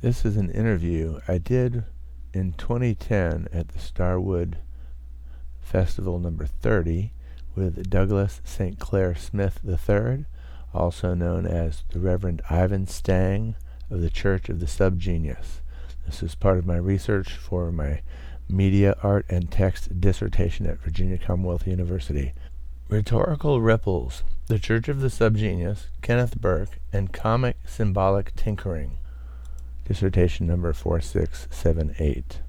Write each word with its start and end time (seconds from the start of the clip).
This 0.00 0.24
is 0.24 0.36
an 0.36 0.50
interview 0.50 1.18
I 1.26 1.38
did 1.38 1.82
in 2.32 2.52
2010 2.52 3.48
at 3.52 3.70
the 3.70 3.80
Starwood 3.80 4.58
Festival 5.60 6.20
number 6.20 6.46
30 6.46 7.12
with 7.56 7.90
Douglas 7.90 8.40
St. 8.44 8.78
Clair 8.78 9.16
Smith 9.16 9.58
III, 9.66 10.26
also 10.72 11.14
known 11.14 11.46
as 11.46 11.82
the 11.88 11.98
Reverend 11.98 12.42
Ivan 12.48 12.86
Stang 12.86 13.56
of 13.90 14.00
the 14.00 14.08
Church 14.08 14.48
of 14.48 14.60
the 14.60 14.66
Subgenius. 14.66 15.62
This 16.06 16.22
is 16.22 16.36
part 16.36 16.58
of 16.58 16.66
my 16.66 16.76
research 16.76 17.32
for 17.32 17.72
my 17.72 18.02
media, 18.48 18.96
art, 19.02 19.26
and 19.28 19.50
text 19.50 20.00
dissertation 20.00 20.64
at 20.66 20.78
Virginia 20.78 21.18
Commonwealth 21.18 21.66
University. 21.66 22.34
Rhetorical 22.88 23.60
Ripples, 23.60 24.22
The 24.46 24.60
Church 24.60 24.88
of 24.88 25.00
the 25.00 25.08
Subgenius, 25.08 25.86
Kenneth 26.02 26.40
Burke, 26.40 26.78
and 26.92 27.12
Comic 27.12 27.56
Symbolic 27.66 28.36
Tinkering. 28.36 28.98
Dissertation 29.88 30.46
number 30.46 30.72
4678. 30.74 32.40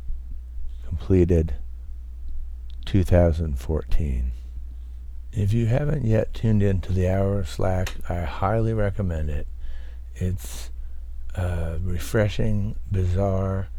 Completed 0.85 1.55
2014. 2.85 4.31
If 5.31 5.53
you 5.53 5.67
haven't 5.67 6.03
yet 6.03 6.33
tuned 6.33 6.61
into 6.61 6.91
the 6.91 7.07
Hour 7.07 7.39
of 7.39 7.47
Slack, 7.47 7.93
I 8.09 8.21
highly 8.21 8.73
recommend 8.73 9.29
it. 9.29 9.47
It's 10.15 10.69
uh, 11.35 11.77
refreshing, 11.81 12.75
bizarre, 12.91 13.69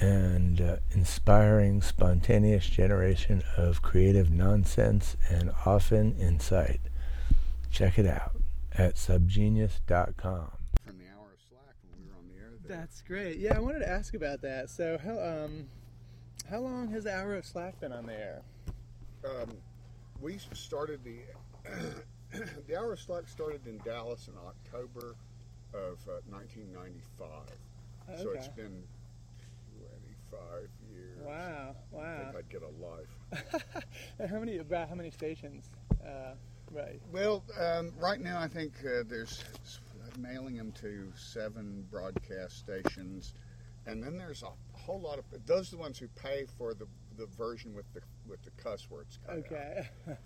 and 0.00 0.60
uh, 0.60 0.76
inspiring, 0.92 1.82
spontaneous 1.82 2.66
generation 2.66 3.42
of 3.58 3.82
creative 3.82 4.30
nonsense 4.30 5.16
and 5.28 5.52
often 5.66 6.16
insight. 6.16 6.80
Check 7.70 7.98
it 7.98 8.06
out 8.06 8.36
at 8.72 8.94
subgenius.com. 8.94 10.50
From 10.86 10.98
the 10.98 11.04
hour 11.14 11.32
of 11.32 11.40
slack 11.50 11.76
when 11.82 12.00
we 12.00 12.08
were 12.08 12.16
on 12.16 12.26
the 12.26 12.36
air. 12.40 12.52
There. 12.61 12.61
That's 12.72 13.02
great. 13.02 13.38
Yeah, 13.38 13.54
I 13.54 13.58
wanted 13.60 13.80
to 13.80 13.88
ask 13.88 14.14
about 14.14 14.40
that. 14.40 14.70
So, 14.70 14.96
how 14.96 15.20
um, 15.20 15.66
how 16.48 16.60
long 16.60 16.88
has 16.92 17.04
the 17.04 17.14
Hour 17.14 17.34
of 17.34 17.44
Slack 17.44 17.78
been 17.80 17.92
on 17.92 18.06
the 18.06 18.14
air? 18.14 18.40
Um, 19.24 19.58
we 20.22 20.38
started 20.54 21.00
the 21.04 21.18
the 22.66 22.76
hour 22.78 22.94
of 22.94 22.98
slack 22.98 23.28
started 23.28 23.66
in 23.66 23.78
Dallas 23.84 24.28
in 24.28 24.34
October 24.38 25.16
of 25.74 25.98
uh, 26.08 26.22
1995. 26.30 27.28
So 28.18 28.30
it's 28.30 28.48
been 28.48 28.82
25 30.30 30.68
years. 30.90 31.18
Wow, 31.20 31.76
I 31.92 31.96
wow. 31.96 32.18
think 32.24 32.36
I'd 32.36 32.48
get 32.48 32.62
a 32.62 32.72
life. 32.82 33.84
how 34.30 34.38
many 34.38 34.58
about 34.58 34.88
how 34.88 34.94
many 34.94 35.10
stations? 35.10 35.68
Uh, 36.02 36.32
right. 36.70 37.00
Well, 37.12 37.44
um, 37.60 37.92
right 38.00 38.20
now 38.20 38.40
I 38.40 38.48
think 38.48 38.72
uh, 38.80 39.02
there's 39.06 39.44
mailing 40.18 40.56
them 40.56 40.72
to 40.72 41.12
seven 41.16 41.86
broadcast 41.90 42.58
stations, 42.58 43.34
and 43.86 44.02
then 44.02 44.16
there's 44.16 44.42
a 44.42 44.50
whole 44.76 45.00
lot 45.00 45.18
of 45.18 45.24
those 45.46 45.72
are 45.72 45.76
the 45.76 45.80
ones 45.82 45.98
who 45.98 46.08
pay 46.08 46.44
for 46.58 46.74
the 46.74 46.86
the 47.16 47.26
version 47.26 47.74
with 47.74 47.92
the 47.92 48.00
with 48.28 48.42
the 48.42 48.50
cuss 48.62 48.90
words. 48.90 49.18
Okay. 49.30 49.86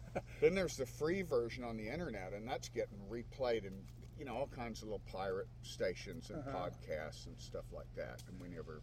Then 0.40 0.54
there's 0.54 0.76
the 0.76 0.84
free 0.84 1.22
version 1.22 1.64
on 1.64 1.76
the 1.78 1.88
internet, 1.88 2.32
and 2.34 2.46
that's 2.46 2.68
getting 2.68 2.98
replayed 3.10 3.64
in 3.64 3.72
you 4.18 4.24
know 4.24 4.34
all 4.34 4.46
kinds 4.48 4.82
of 4.82 4.88
little 4.88 5.00
pirate 5.10 5.48
stations 5.62 6.30
and 6.30 6.38
Uh-huh. 6.46 6.68
podcasts 6.68 7.26
and 7.26 7.38
stuff 7.38 7.64
like 7.72 7.92
that. 7.96 8.22
And 8.28 8.38
we 8.40 8.48
never, 8.48 8.82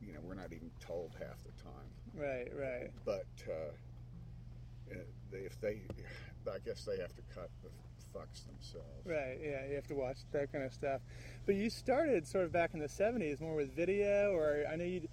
you 0.00 0.12
know, 0.12 0.20
we're 0.22 0.34
not 0.34 0.52
even 0.52 0.70
told 0.80 1.12
half 1.18 1.38
the 1.44 1.52
time. 1.62 1.90
right. 2.14 2.48
Right. 2.54 2.90
But 3.04 3.26
uh, 3.48 3.72
uh, 4.90 4.98
if 5.32 5.60
they, 5.60 5.82
I 6.50 6.58
guess 6.64 6.84
they 6.84 6.98
have 6.98 7.14
to 7.14 7.22
cut 7.34 7.50
the 7.62 7.70
fucks 8.14 8.46
themselves. 8.46 9.04
Right. 9.04 9.38
Yeah. 9.42 9.66
You 9.68 9.74
have 9.76 9.86
to 9.88 9.94
watch 9.94 10.18
that 10.32 10.52
kind 10.52 10.64
of 10.64 10.72
stuff. 10.72 11.00
But 11.46 11.56
you 11.56 11.68
started 11.70 12.26
sort 12.26 12.44
of 12.44 12.52
back 12.52 12.70
in 12.74 12.80
the 12.80 12.88
'70s, 12.88 13.40
more 13.40 13.54
with 13.56 13.74
video, 13.74 14.32
or 14.32 14.64
I 14.70 14.76
know 14.76 14.84
you. 14.84 15.08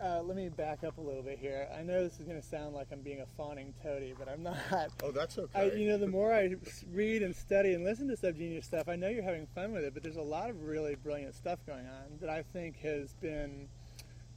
Uh, 0.00 0.22
let 0.22 0.36
me 0.36 0.48
back 0.48 0.84
up 0.84 0.96
a 0.98 1.00
little 1.00 1.24
bit 1.24 1.40
here. 1.40 1.66
I 1.76 1.82
know 1.82 2.04
this 2.04 2.20
is 2.20 2.24
going 2.24 2.40
to 2.40 2.46
sound 2.46 2.72
like 2.72 2.86
I'm 2.92 3.00
being 3.00 3.20
a 3.20 3.26
fawning 3.36 3.74
toady, 3.82 4.14
but 4.16 4.28
I'm 4.28 4.42
not. 4.44 4.56
Oh, 5.02 5.10
that's 5.10 5.36
okay. 5.38 5.58
I, 5.60 5.64
you 5.76 5.88
know, 5.88 5.98
the 5.98 6.06
more 6.06 6.32
I 6.32 6.54
read 6.92 7.22
and 7.24 7.34
study 7.34 7.74
and 7.74 7.82
listen 7.84 8.06
to 8.06 8.14
Subgenius 8.14 8.64
stuff, 8.64 8.88
I 8.88 8.94
know 8.94 9.08
you're 9.08 9.24
having 9.24 9.48
fun 9.56 9.72
with 9.72 9.82
it, 9.82 9.94
but 9.94 10.04
there's 10.04 10.14
a 10.16 10.22
lot 10.22 10.50
of 10.50 10.62
really 10.62 10.94
brilliant 10.94 11.34
stuff 11.34 11.58
going 11.66 11.84
on 11.88 12.18
that 12.20 12.30
I 12.30 12.42
think 12.44 12.78
has 12.78 13.12
been 13.14 13.66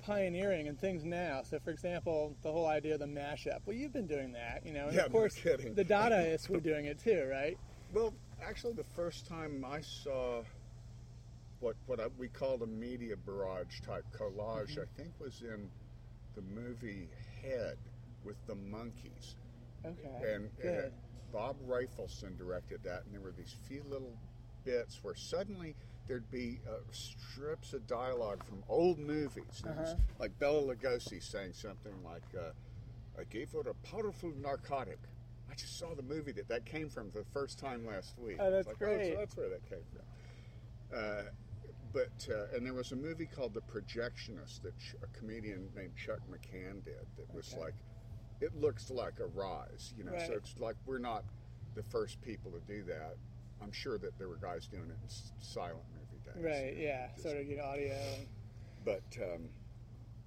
pioneering 0.03 0.66
in 0.66 0.75
things 0.78 1.03
now. 1.06 1.41
So, 1.44 1.59
for 1.59 1.69
example, 1.69 2.35
the 2.41 2.51
whole 2.51 2.66
idea 2.66 2.96
of 2.96 3.00
the 3.00 3.06
mashup. 3.06 3.59
Well, 3.66 3.75
you've 3.75 3.94
been 3.94 4.07
doing 4.07 4.31
that, 4.31 4.63
you 4.66 4.74
know, 4.74 4.88
and 4.88 4.96
Yeah, 4.96 5.06
of 5.06 5.12
no 5.13 5.19
course, 5.19 5.35
kidding. 5.35 5.75
the 5.75 5.85
Dadaists 5.85 6.50
were 6.50 6.59
doing 6.59 6.85
it 6.85 6.97
too, 6.97 7.28
right? 7.30 7.56
Well, 7.94 8.13
actually, 8.41 8.74
the 8.74 8.84
first 8.84 9.28
time 9.28 9.66
I 9.66 9.81
saw 9.81 10.44
what 11.59 11.75
what 11.88 12.00
I, 12.00 12.07
we 12.18 12.28
called 12.28 12.62
a 12.63 12.68
media 12.68 13.16
barrage 13.18 13.81
type 13.81 14.06
collage, 14.18 14.72
Mm-hmm. 14.72 14.81
I 14.81 14.85
think 15.02 15.13
was 15.19 15.41
in 15.41 15.69
the 16.35 16.41
movie 16.41 17.09
Head 17.41 17.78
with 18.24 18.38
the 18.47 18.56
monkeys, 18.56 19.35
Okay. 19.85 20.24
and, 20.24 20.50
and. 20.63 20.91
Bob 21.31 21.56
Rafelson 21.66 22.38
directed 22.38 22.84
that, 22.84 23.06
and 23.06 23.13
there 23.13 23.22
were 23.22 23.31
these 23.31 23.56
few 23.66 23.84
little 23.90 24.18
bits 24.66 25.00
where 25.01 25.16
suddenly 25.16 25.75
there'd 26.07 26.30
be 26.30 26.59
uh, 26.68 26.74
strips 26.91 27.72
of 27.72 27.88
dialogue 27.88 28.44
from 28.44 28.66
old 28.68 29.00
movies, 29.00 29.62
and 29.63 29.74
it 29.74 29.80
was 29.80 29.94
Uh-huh. 29.94 30.01
like 30.19 30.38
Bela 30.40 30.62
Lugosi 30.62 31.24
saying 31.24 31.53
something 31.53 31.94
like, 32.03 32.24
uh, 32.38 32.51
"I 33.18 33.24
gave 33.30 33.53
her 33.53 33.62
a 33.62 33.74
powerful 33.75 34.34
narcotic." 34.35 35.00
I 35.51 35.56
just 35.56 35.78
saw 35.78 35.94
the 35.94 36.01
movie 36.03 36.31
that 36.34 36.47
that 36.47 36.66
came 36.66 36.89
from 36.89 37.12
the 37.13 37.25
first 37.34 37.59
time 37.59 37.85
last 37.85 38.17
week. 38.17 38.38
Oh, 38.39 38.50
that's 38.50 38.67
like, 38.67 38.79
great. 38.79 39.12
so 39.13 39.17
that's 39.19 39.35
where 39.35 39.50
that 39.50 39.69
came 39.69 39.79
from. 39.91 40.97
Uh, 40.97 41.22
but 41.94 42.28
uh, 42.34 42.56
and 42.56 42.66
there 42.66 42.73
was 42.73 42.91
a 42.94 42.95
movie 42.95 43.25
called 43.25 43.53
The 43.53 43.62
Projectionist 43.62 44.62
that 44.63 44.73
a 45.03 45.07
comedian 45.17 45.67
named 45.75 45.91
Chuck 45.97 46.19
McCann 46.31 46.84
did. 46.85 47.06
That 47.17 47.34
was 47.34 47.51
Okay. 47.53 47.62
like, 47.63 47.73
it 48.39 48.56
looks 48.56 48.89
like 48.89 49.19
a 49.19 49.25
rise, 49.28 49.94
you 49.97 50.06
know. 50.06 50.13
So 50.25 50.34
it's 50.34 50.56
like 50.57 50.75
we're 50.85 51.00
not 51.00 51.25
the 51.75 51.83
first 51.83 52.22
people 52.22 52.51
to 52.51 52.59
do 52.62 52.83
that. 52.83 53.16
I'm 53.62 53.72
sure 53.73 53.97
that 53.97 54.18
there 54.18 54.29
were 54.29 54.38
guys 54.41 54.68
doing 54.68 54.89
it 54.89 54.97
in 55.03 55.09
silent 55.41 55.83
movie 55.94 56.23
days. 56.23 56.44
Right, 56.44 56.73
you 56.78 56.83
know, 56.88 56.94
yeah, 56.94 57.07
just- 57.12 57.23
sort 57.23 57.38
of, 57.38 57.45
you 57.47 57.57
know, 57.57 57.63
audio. 57.66 57.97
But 58.85 59.03
um, 59.22 59.50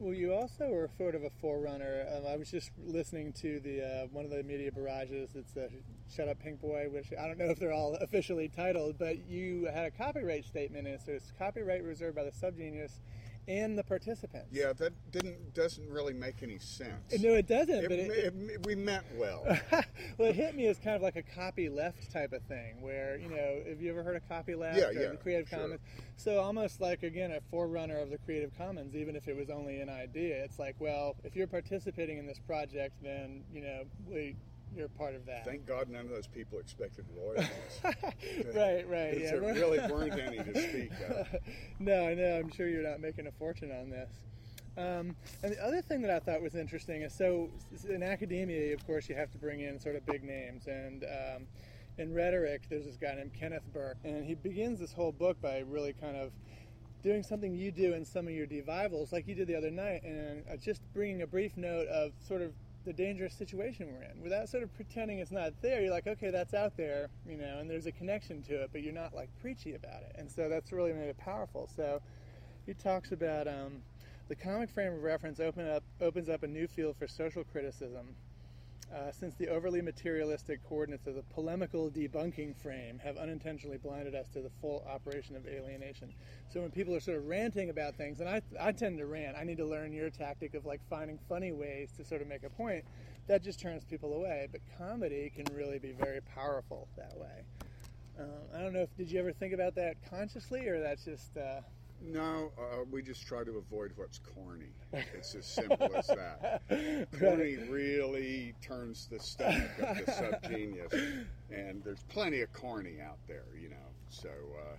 Well, 0.00 0.12
you 0.12 0.34
also 0.34 0.68
were 0.70 0.90
sort 0.98 1.14
of 1.14 1.22
a 1.22 1.30
forerunner. 1.30 2.04
Um, 2.14 2.26
I 2.26 2.36
was 2.36 2.50
just 2.50 2.72
listening 2.84 3.32
to 3.34 3.60
the 3.60 3.80
uh, 3.80 4.06
one 4.10 4.24
of 4.24 4.30
the 4.32 4.42
media 4.42 4.72
barrages. 4.72 5.30
It's 5.36 5.56
uh, 5.56 5.68
"Shut 6.12 6.28
Up, 6.28 6.40
Pink 6.40 6.60
Boy," 6.60 6.88
which 6.90 7.12
I 7.18 7.28
don't 7.28 7.38
know 7.38 7.46
if 7.50 7.60
they're 7.60 7.72
all 7.72 7.94
officially 8.00 8.48
titled, 8.48 8.98
but 8.98 9.28
you 9.28 9.68
had 9.72 9.86
a 9.86 9.90
copyright 9.92 10.44
statement, 10.44 10.86
and 10.86 10.96
it 10.96 11.00
says 11.00 11.32
"Copyright 11.38 11.84
reserved 11.84 12.16
by 12.16 12.24
the 12.24 12.32
Subgenius 12.32 13.00
and 13.48 13.76
the 13.78 13.84
participants." 13.84 14.48
yeah, 14.52 14.72
that 14.72 14.92
didn't 15.12 15.54
doesn't 15.54 15.88
really 15.90 16.12
make 16.12 16.42
any 16.42 16.58
sense. 16.58 17.18
No, 17.20 17.34
it 17.34 17.46
doesn't. 17.46 17.84
It- 17.84 17.88
but 17.88 17.98
it, 17.98 18.34
it- 18.50 18.66
we 18.66 18.74
meant 18.74 19.04
well. 19.16 19.44
well, 20.18 20.30
it 20.30 20.36
hit 20.36 20.54
me 20.54 20.66
as 20.66 20.78
kind 20.78 20.96
of 20.96 21.02
like 21.02 21.16
a 21.16 21.22
copy 21.22 21.68
left 21.68 22.10
type 22.10 22.32
of 22.32 22.42
thing, 22.42 22.80
where 22.80 23.16
you 23.18 23.28
know, 23.28 23.62
have 23.68 23.80
you 23.80 23.90
ever 23.90 24.02
heard 24.02 24.16
of 24.16 24.26
copy 24.28 24.54
left 24.54 24.78
Yeah, 24.78 24.86
or 24.88 24.92
yeah, 24.92 25.08
the 25.10 25.16
Creative 25.16 25.48
sure. 25.48 25.58
Commons? 25.58 25.80
So 26.16 26.40
almost 26.40 26.80
like 26.80 27.02
again 27.02 27.32
a 27.32 27.40
forerunner 27.50 27.98
of 27.98 28.10
the 28.10 28.18
Creative 28.18 28.50
Commons, 28.56 28.94
even 28.94 29.16
if 29.16 29.28
it 29.28 29.36
was 29.36 29.50
only 29.50 29.80
an 29.80 29.88
idea. 29.88 30.42
It's 30.44 30.58
like, 30.58 30.76
well, 30.78 31.16
if 31.24 31.36
you're 31.36 31.46
participating 31.46 32.18
in 32.18 32.26
this 32.26 32.38
project, 32.38 32.94
then 33.02 33.42
you 33.52 33.60
know 33.62 33.82
we, 34.08 34.36
you're 34.76 34.88
part 34.88 35.14
of 35.14 35.26
that. 35.26 35.44
Thank 35.44 35.66
God 35.66 35.88
none 35.88 36.02
of 36.02 36.10
those 36.10 36.26
people 36.26 36.58
expected 36.58 37.04
royalties. 37.16 37.48
right, 38.54 38.88
right. 38.88 39.20
Yeah, 39.20 39.32
there 39.32 39.40
really 39.40 39.78
weren't 39.90 40.18
any 40.18 40.38
to 40.38 40.68
speak 40.68 40.92
of. 41.08 41.26
no, 41.78 42.06
I 42.06 42.14
know. 42.14 42.38
I'm 42.38 42.50
sure 42.50 42.68
you're 42.68 42.88
not 42.88 43.00
making 43.00 43.26
a 43.26 43.32
fortune 43.32 43.70
on 43.70 43.90
this. 43.90 44.10
Um, 44.76 45.14
and 45.42 45.52
the 45.52 45.64
other 45.64 45.82
thing 45.82 46.02
that 46.02 46.10
I 46.10 46.18
thought 46.18 46.42
was 46.42 46.56
interesting 46.56 47.02
is 47.02 47.14
so 47.14 47.50
in 47.88 48.02
academia, 48.02 48.74
of 48.74 48.84
course, 48.86 49.08
you 49.08 49.14
have 49.14 49.30
to 49.32 49.38
bring 49.38 49.60
in 49.60 49.78
sort 49.78 49.96
of 49.96 50.04
big 50.04 50.24
names. 50.24 50.66
And 50.66 51.04
um, 51.04 51.46
in 51.98 52.12
rhetoric, 52.12 52.62
there's 52.68 52.84
this 52.84 52.96
guy 52.96 53.14
named 53.14 53.32
Kenneth 53.38 53.62
Burke, 53.72 53.98
and 54.04 54.24
he 54.24 54.34
begins 54.34 54.80
this 54.80 54.92
whole 54.92 55.12
book 55.12 55.40
by 55.40 55.58
really 55.60 55.92
kind 55.92 56.16
of 56.16 56.32
doing 57.04 57.22
something 57.22 57.54
you 57.54 57.70
do 57.70 57.92
in 57.92 58.04
some 58.04 58.26
of 58.26 58.32
your 58.32 58.46
devivals, 58.46 59.12
like 59.12 59.28
you 59.28 59.34
did 59.34 59.46
the 59.46 59.54
other 59.54 59.70
night, 59.70 60.02
and 60.02 60.42
uh, 60.50 60.56
just 60.56 60.80
bringing 60.94 61.22
a 61.22 61.26
brief 61.26 61.56
note 61.56 61.86
of 61.88 62.12
sort 62.26 62.40
of 62.40 62.52
the 62.84 62.92
dangerous 62.92 63.34
situation 63.34 63.86
we're 63.92 64.02
in, 64.02 64.22
without 64.22 64.48
sort 64.48 64.62
of 64.62 64.74
pretending 64.74 65.18
it's 65.18 65.30
not 65.30 65.52
there. 65.62 65.80
You're 65.80 65.90
like, 65.90 66.06
okay, 66.06 66.30
that's 66.30 66.54
out 66.54 66.76
there, 66.76 67.08
you 67.26 67.36
know, 67.36 67.58
and 67.58 67.68
there's 67.68 67.86
a 67.86 67.92
connection 67.92 68.42
to 68.44 68.62
it, 68.62 68.70
but 68.72 68.82
you're 68.82 68.92
not 68.92 69.14
like 69.14 69.30
preachy 69.40 69.74
about 69.74 70.02
it, 70.02 70.14
and 70.18 70.30
so 70.30 70.48
that's 70.48 70.72
really 70.72 70.92
made 70.92 71.08
it 71.08 71.18
powerful. 71.18 71.68
So 71.74 72.00
he 72.66 72.74
talks 72.74 73.12
about 73.12 73.48
um, 73.48 73.82
the 74.28 74.36
comic 74.36 74.70
frame 74.70 74.92
of 74.94 75.02
reference 75.02 75.40
open 75.40 75.68
up 75.68 75.82
opens 76.00 76.28
up 76.28 76.42
a 76.42 76.48
new 76.48 76.66
field 76.66 76.96
for 76.98 77.06
social 77.06 77.44
criticism. 77.44 78.16
Uh, 78.94 79.10
since 79.10 79.34
the 79.34 79.48
overly 79.48 79.82
materialistic 79.82 80.62
coordinates 80.68 81.08
of 81.08 81.16
the 81.16 81.22
polemical 81.34 81.90
debunking 81.90 82.54
frame 82.54 83.00
have 83.02 83.16
unintentionally 83.16 83.76
blinded 83.76 84.14
us 84.14 84.28
to 84.28 84.40
the 84.40 84.50
full 84.60 84.86
operation 84.88 85.34
of 85.34 85.48
alienation. 85.48 86.14
So 86.52 86.60
when 86.60 86.70
people 86.70 86.94
are 86.94 87.00
sort 87.00 87.16
of 87.16 87.26
ranting 87.26 87.70
about 87.70 87.96
things, 87.96 88.20
and 88.20 88.28
I, 88.28 88.40
I 88.60 88.70
tend 88.70 88.98
to 88.98 89.06
rant, 89.06 89.36
I 89.36 89.42
need 89.42 89.56
to 89.56 89.66
learn 89.66 89.92
your 89.92 90.10
tactic 90.10 90.54
of 90.54 90.64
like 90.64 90.80
finding 90.88 91.18
funny 91.28 91.50
ways 91.50 91.90
to 91.96 92.04
sort 92.04 92.22
of 92.22 92.28
make 92.28 92.44
a 92.44 92.50
point. 92.50 92.84
That 93.26 93.42
just 93.42 93.58
turns 93.58 93.82
people 93.84 94.12
away. 94.12 94.46
But 94.52 94.60
comedy 94.78 95.32
can 95.34 95.52
really 95.52 95.80
be 95.80 95.90
very 95.90 96.20
powerful 96.20 96.86
that 96.96 97.16
way. 97.16 97.42
Um, 98.20 98.28
I 98.54 98.60
don't 98.60 98.72
know 98.72 98.82
if 98.82 98.96
did 98.96 99.10
you 99.10 99.18
ever 99.18 99.32
think 99.32 99.52
about 99.54 99.74
that 99.74 99.96
consciously, 100.08 100.68
or 100.68 100.78
that's 100.80 101.04
just 101.04 101.36
uh, 101.36 101.62
No, 102.06 102.52
uh, 102.58 102.84
we 102.90 103.02
just 103.02 103.26
try 103.26 103.44
to 103.44 103.56
avoid 103.56 103.92
what's 103.96 104.18
corny. 104.18 104.74
It's 104.92 105.34
as 105.34 105.46
simple 105.46 105.90
as 105.96 106.06
that. 106.08 106.60
Corny 107.18 107.56
really 107.70 108.54
turns 108.60 109.08
the 109.10 109.18
stomach 109.18 109.70
of 109.78 109.96
the 109.96 110.12
subgenius, 110.12 111.24
and 111.50 111.82
there's 111.82 112.02
plenty 112.08 112.42
of 112.42 112.52
corny 112.52 113.00
out 113.00 113.18
there, 113.26 113.46
you 113.58 113.70
know. 113.70 113.94
So 114.10 114.28
uh, 114.28 114.76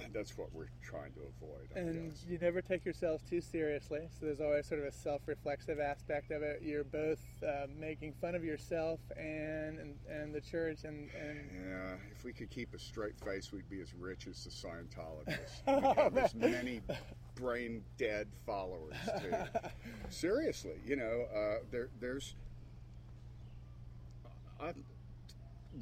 that's 0.12 0.36
what 0.38 0.52
we're 0.52 0.68
trying 0.82 1.12
to 1.12 1.20
avoid. 1.20 1.68
I 1.74 1.78
And 1.80 2.10
guess. 2.12 2.24
you 2.28 2.38
never 2.38 2.60
take 2.62 2.84
yourself 2.84 3.22
too 3.28 3.40
seriously, 3.40 4.08
so 4.18 4.26
there's 4.26 4.40
always 4.40 4.66
sort 4.66 4.80
of 4.80 4.86
a 4.86 4.92
self-reflexive 4.92 5.78
aspect 5.80 6.30
of 6.30 6.42
it. 6.42 6.62
You're 6.62 6.84
both 6.84 7.20
uh, 7.46 7.66
making 7.78 8.14
fun 8.20 8.34
of 8.34 8.44
yourself 8.44 9.00
and 9.16 9.78
and, 9.78 9.94
and 10.10 10.34
the 10.34 10.40
church, 10.40 10.84
and, 10.84 11.08
and 11.18 11.50
Yeah, 11.68 11.94
if 12.16 12.24
we 12.24 12.32
could 12.32 12.50
keep 12.50 12.74
a 12.74 12.78
straight 12.78 13.18
face, 13.20 13.52
we'd 13.52 13.68
be 13.68 13.80
as 13.80 13.94
rich 13.94 14.26
as 14.26 14.44
the 14.44 14.50
Scientologists. 14.50 15.62
We'd 15.66 15.96
have 15.96 16.16
as 16.16 16.34
many 16.34 16.80
brain 17.34 17.82
dead 17.96 18.28
followers 18.46 18.94
too. 19.20 19.34
Seriously, 20.10 20.76
you 20.86 20.96
know, 20.96 21.26
uh, 21.34 21.64
there, 21.70 21.88
there's. 22.00 22.34
I 24.60 24.72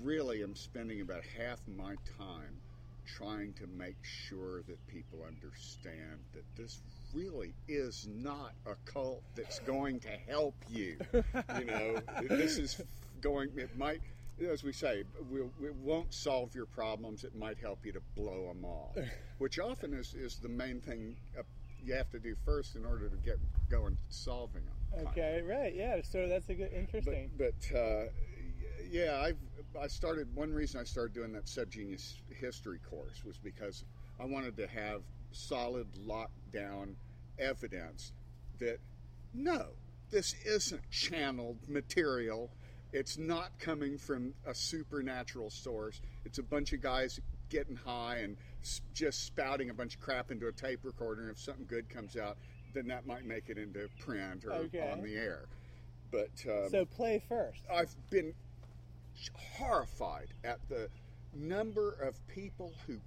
really 0.02 0.42
am 0.42 0.54
spending 0.54 1.00
about 1.00 1.22
half 1.36 1.60
my 1.76 1.96
time 2.16 2.59
trying 3.16 3.52
to 3.54 3.66
make 3.66 3.96
sure 4.02 4.62
that 4.62 4.84
people 4.86 5.20
understand 5.26 6.20
that 6.32 6.44
this 6.56 6.80
really 7.14 7.54
is 7.68 8.06
not 8.10 8.52
a 8.66 8.74
cult 8.90 9.22
that's 9.34 9.58
going 9.60 10.00
to 10.00 10.08
help 10.28 10.54
you. 10.68 10.96
You 11.58 11.64
know, 11.64 11.98
this 12.28 12.58
is 12.58 12.80
going. 13.20 13.50
It 13.56 13.76
might, 13.76 14.00
as 14.48 14.62
we 14.62 14.72
say, 14.72 15.00
it 15.32 15.74
won't 15.82 16.12
solve 16.14 16.54
your 16.54 16.66
problems. 16.66 17.24
It 17.24 17.34
might 17.36 17.58
help 17.58 17.84
you 17.84 17.92
to 17.92 18.00
blow 18.16 18.48
them 18.48 18.64
off, 18.64 18.96
which 19.38 19.58
often 19.58 19.92
is, 19.92 20.14
is 20.14 20.36
the 20.36 20.48
main 20.48 20.80
thing 20.80 21.16
uh, 21.38 21.42
you 21.82 21.94
have 21.94 22.10
to 22.10 22.18
do 22.18 22.34
first 22.44 22.76
in 22.76 22.84
order 22.84 23.08
to 23.08 23.16
get 23.16 23.38
going 23.70 23.96
solving 24.08 24.62
them. 24.64 25.06
okay, 25.08 25.42
right, 25.42 25.74
yeah. 25.74 26.00
So 26.02 26.28
that's 26.28 26.48
a 26.48 26.54
good, 26.54 26.70
But, 26.70 26.78
interesting. 26.78 27.30
but 27.36 27.76
uh, 27.78 28.04
yeah, 28.90 29.20
I've 29.24 29.38
I 29.80 29.86
started. 29.86 30.34
One 30.34 30.52
reason 30.52 30.80
I 30.80 30.84
started 30.84 31.14
doing 31.14 31.32
that 31.32 31.46
subgenius 31.46 32.14
history 32.28 32.78
course 32.90 33.24
was 33.24 33.38
because 33.38 33.84
I 34.18 34.24
wanted 34.24 34.56
to 34.56 34.66
have 34.66 35.02
solid 35.32 35.86
lockdown 36.06 36.94
evidence 37.38 38.12
that 38.58 38.78
no, 39.32 39.66
this 40.10 40.34
isn't 40.44 40.82
channeled 40.90 41.58
material. 41.68 42.50
It's 42.92 43.16
not 43.16 43.56
coming 43.60 43.96
from 43.96 44.34
a 44.44 44.52
supernatural 44.54 45.50
source. 45.50 46.00
It's 46.24 46.38
a 46.38 46.42
bunch 46.42 46.72
of 46.72 46.82
guys 46.82 47.20
getting 47.48 47.76
high 47.76 48.16
and 48.18 48.36
just 48.92 49.24
spouting 49.26 49.70
a 49.70 49.74
bunch 49.74 49.94
of 49.94 50.00
crap 50.00 50.32
into 50.32 50.48
a 50.48 50.52
tape 50.52 50.80
recorder. 50.82 51.22
And 51.22 51.30
if 51.30 51.38
something 51.38 51.66
good 51.68 51.88
comes 51.88 52.16
out, 52.16 52.36
then 52.74 52.88
that 52.88 53.06
might 53.06 53.24
make 53.24 53.48
it 53.48 53.58
into 53.58 53.88
print 54.00 54.44
or 54.44 54.52
Okay. 54.52 54.90
on 54.90 55.02
the 55.02 55.14
air. 55.16 55.44
But 56.10 56.30
um, 56.48 56.70
so 56.70 56.84
play 56.84 57.22
first. 57.28 57.62
I've 57.72 57.94
been 58.10 58.34
horrified 59.34 60.28
at 60.44 60.58
the 60.68 60.88
number 61.34 61.92
of 62.02 62.14
people 62.28 62.72
who 62.86 62.98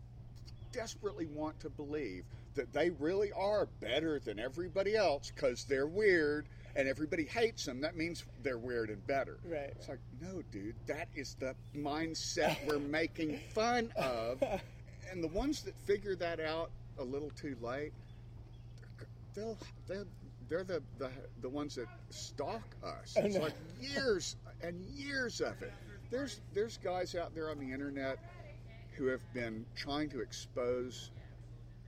desperately 0.72 1.28
want 1.28 1.60
to 1.60 1.70
believe 1.70 2.24
that 2.56 2.72
they 2.74 2.90
really 2.92 3.32
are 3.32 3.68
better 3.80 4.20
than 4.20 4.40
everybody 4.40 4.96
else 4.96 5.32
because 5.34 5.64
they're 5.66 5.88
weird 5.88 6.48
and 6.76 6.88
everybody 6.88 7.26
hates 7.26 7.66
them. 7.66 7.82
That 7.82 7.96
means 7.96 8.24
they're 8.42 8.58
weird 8.58 8.90
and 8.90 9.06
better. 9.08 9.38
Right. 9.46 9.72
It's 9.72 9.90
like, 9.90 10.00
no, 10.22 10.42
dude, 10.52 10.76
that 10.88 11.08
is 11.16 11.36
the 11.40 11.56
mindset 11.76 12.58
we're 12.68 12.80
making 12.92 13.40
fun 13.54 13.92
of. 13.96 14.44
And 15.12 15.24
the 15.24 15.28
ones 15.28 15.62
that 15.64 15.76
figure 15.86 16.16
that 16.16 16.40
out 16.40 16.72
a 16.98 17.04
little 17.04 17.32
too 17.32 17.56
late, 17.62 17.94
they'll, 19.36 19.58
they'll, 19.88 20.06
they're 20.50 20.64
the, 20.64 20.82
the, 20.98 21.10
the 21.42 21.50
ones 21.50 21.76
that 21.76 21.88
stalk 22.10 22.76
us. 22.84 23.16
It's 23.18 23.38
like 23.38 23.54
years 23.80 24.36
and 24.62 24.80
years 24.96 25.42
of 25.42 25.62
it. 25.62 25.74
There's, 26.14 26.42
there's 26.54 26.78
guys 26.78 27.16
out 27.16 27.34
there 27.34 27.50
on 27.50 27.58
the 27.58 27.72
internet 27.72 28.20
who 28.96 29.08
have 29.08 29.24
been 29.34 29.66
trying 29.76 30.10
to 30.12 30.22
expose 30.22 31.10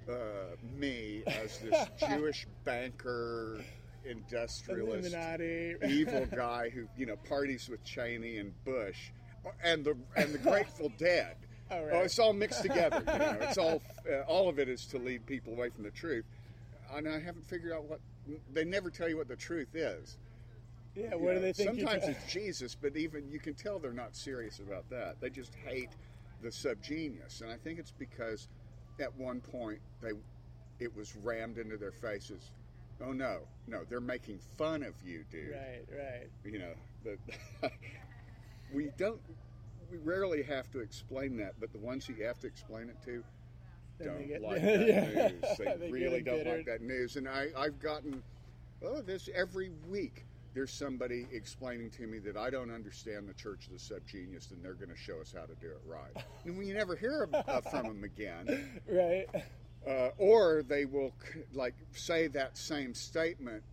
uh, 0.09 0.55
me 0.75 1.21
as 1.27 1.59
this 1.59 1.87
Jewish 2.09 2.47
banker, 2.63 3.59
industrialist, 4.03 5.13
Illuminati. 5.13 5.75
evil 5.87 6.25
guy 6.25 6.71
who 6.71 6.87
you 6.97 7.05
know 7.05 7.17
parties 7.29 7.69
with 7.69 7.83
Cheney 7.83 8.37
and 8.37 8.51
Bush, 8.65 9.11
and 9.63 9.85
the 9.85 9.95
and 10.15 10.33
the 10.33 10.39
Grateful 10.39 10.91
Dead. 10.97 11.35
Oh, 11.69 11.83
right. 11.83 12.05
it's 12.05 12.17
all 12.17 12.33
mixed 12.33 12.63
together. 12.63 13.03
You 13.05 13.19
know, 13.19 13.37
it's 13.41 13.59
all 13.59 13.79
uh, 14.11 14.21
all 14.21 14.49
of 14.49 14.57
it 14.57 14.69
is 14.69 14.87
to 14.87 14.97
lead 14.97 15.27
people 15.27 15.53
away 15.53 15.69
from 15.69 15.83
the 15.83 15.91
truth. 15.91 16.25
And 16.95 17.07
I 17.07 17.19
haven't 17.19 17.45
figured 17.45 17.73
out 17.73 17.83
what 17.83 17.99
they 18.53 18.63
never 18.63 18.89
tell 18.89 19.07
you 19.07 19.17
what 19.17 19.27
the 19.27 19.35
truth 19.35 19.75
is. 19.75 20.17
Yeah, 20.95 21.15
what 21.15 21.33
do 21.33 21.39
they 21.39 21.53
think? 21.53 21.69
Sometimes 21.79 22.07
it's 22.07 22.31
Jesus, 22.31 22.75
but 22.75 22.95
even 22.95 23.29
you 23.29 23.39
can 23.39 23.53
tell 23.53 23.79
they're 23.79 23.91
not 23.93 24.15
serious 24.15 24.59
about 24.59 24.89
that. 24.89 25.19
They 25.19 25.29
just 25.29 25.53
hate 25.55 25.89
the 26.41 26.49
subgenius, 26.49 27.41
and 27.41 27.51
I 27.51 27.57
think 27.57 27.79
it's 27.79 27.91
because 27.97 28.47
at 28.99 29.15
one 29.17 29.41
point 29.41 29.79
they 30.01 30.11
it 30.79 30.95
was 30.95 31.15
rammed 31.17 31.57
into 31.57 31.77
their 31.77 31.91
faces. 31.91 32.51
Oh 33.05 33.11
no, 33.11 33.39
no, 33.67 33.83
they're 33.89 33.99
making 33.99 34.39
fun 34.57 34.83
of 34.83 34.93
you, 35.05 35.25
dude. 35.29 35.51
Right, 35.51 35.85
right. 35.97 36.27
You 36.45 36.59
know, 36.59 36.73
but 37.03 37.71
we 38.73 38.89
don't. 38.97 39.19
We 39.91 39.97
rarely 39.97 40.41
have 40.43 40.71
to 40.71 40.79
explain 40.79 41.37
that, 41.37 41.53
but 41.59 41.71
the 41.71 41.77
ones 41.77 42.09
you 42.09 42.15
have 42.25 42.39
to 42.39 42.47
explain 42.47 42.89
it 42.89 42.97
to 43.05 43.23
Then 43.99 44.07
don't 44.07 44.27
get- 44.27 44.41
like 44.41 44.61
that 44.61 44.87
Yeah. 44.87 45.27
news. 45.29 45.43
They, 45.59 45.75
They 45.79 45.91
really 45.91 46.21
don't 46.21 46.45
like 46.45 46.65
that 46.65 46.81
news. 46.81 47.17
And 47.17 47.29
I, 47.29 47.49
I've 47.55 47.79
gotten, 47.79 48.23
oh, 48.83 49.01
this 49.01 49.29
every 49.35 49.69
week. 49.87 50.25
There's 50.55 50.71
somebody 50.71 51.27
explaining 51.33 51.89
to 51.91 52.07
me 52.07 52.17
that 52.19 52.37
I 52.37 52.49
don't 52.49 52.71
understand 52.71 53.27
the 53.27 53.33
Church 53.33 53.67
of 53.67 53.73
the 53.73 53.77
Subgenius, 53.77 54.51
and 54.51 54.63
they're 54.63 54.73
going 54.73 54.89
to 54.89 54.95
show 54.95 55.19
us 55.19 55.33
how 55.37 55.45
to 55.45 55.53
do 55.55 55.67
it 55.67 55.81
right. 55.85 56.15
And 56.45 56.57
when 56.57 56.65
you 56.65 56.73
never 56.73 56.95
hear 56.95 57.27
uh, 57.33 57.59
from 57.61 57.87
them 57.87 58.03
again, 58.05 58.79
Right. 58.89 59.27
uh, 59.85 60.09
or 60.17 60.63
they 60.65 60.85
will 60.85 61.11
like 61.53 61.73
say 61.91 62.27
that 62.27 62.57
same 62.57 62.93
statement 62.93 63.63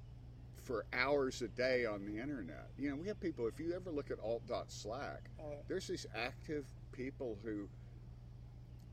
for 0.64 0.84
hours 0.92 1.40
a 1.42 1.48
day 1.48 1.86
on 1.86 2.04
the 2.04 2.20
internet. 2.20 2.68
You 2.78 2.90
know, 2.90 2.96
we 2.96 3.06
have 3.08 3.20
people. 3.20 3.46
If 3.46 3.60
you 3.60 3.74
ever 3.74 3.90
look 3.92 4.10
at 4.10 4.18
alt.slack, 4.20 5.30
Oh. 5.40 5.54
there's 5.68 5.86
these 5.86 6.06
active 6.16 6.64
people 6.92 7.38
who 7.44 7.68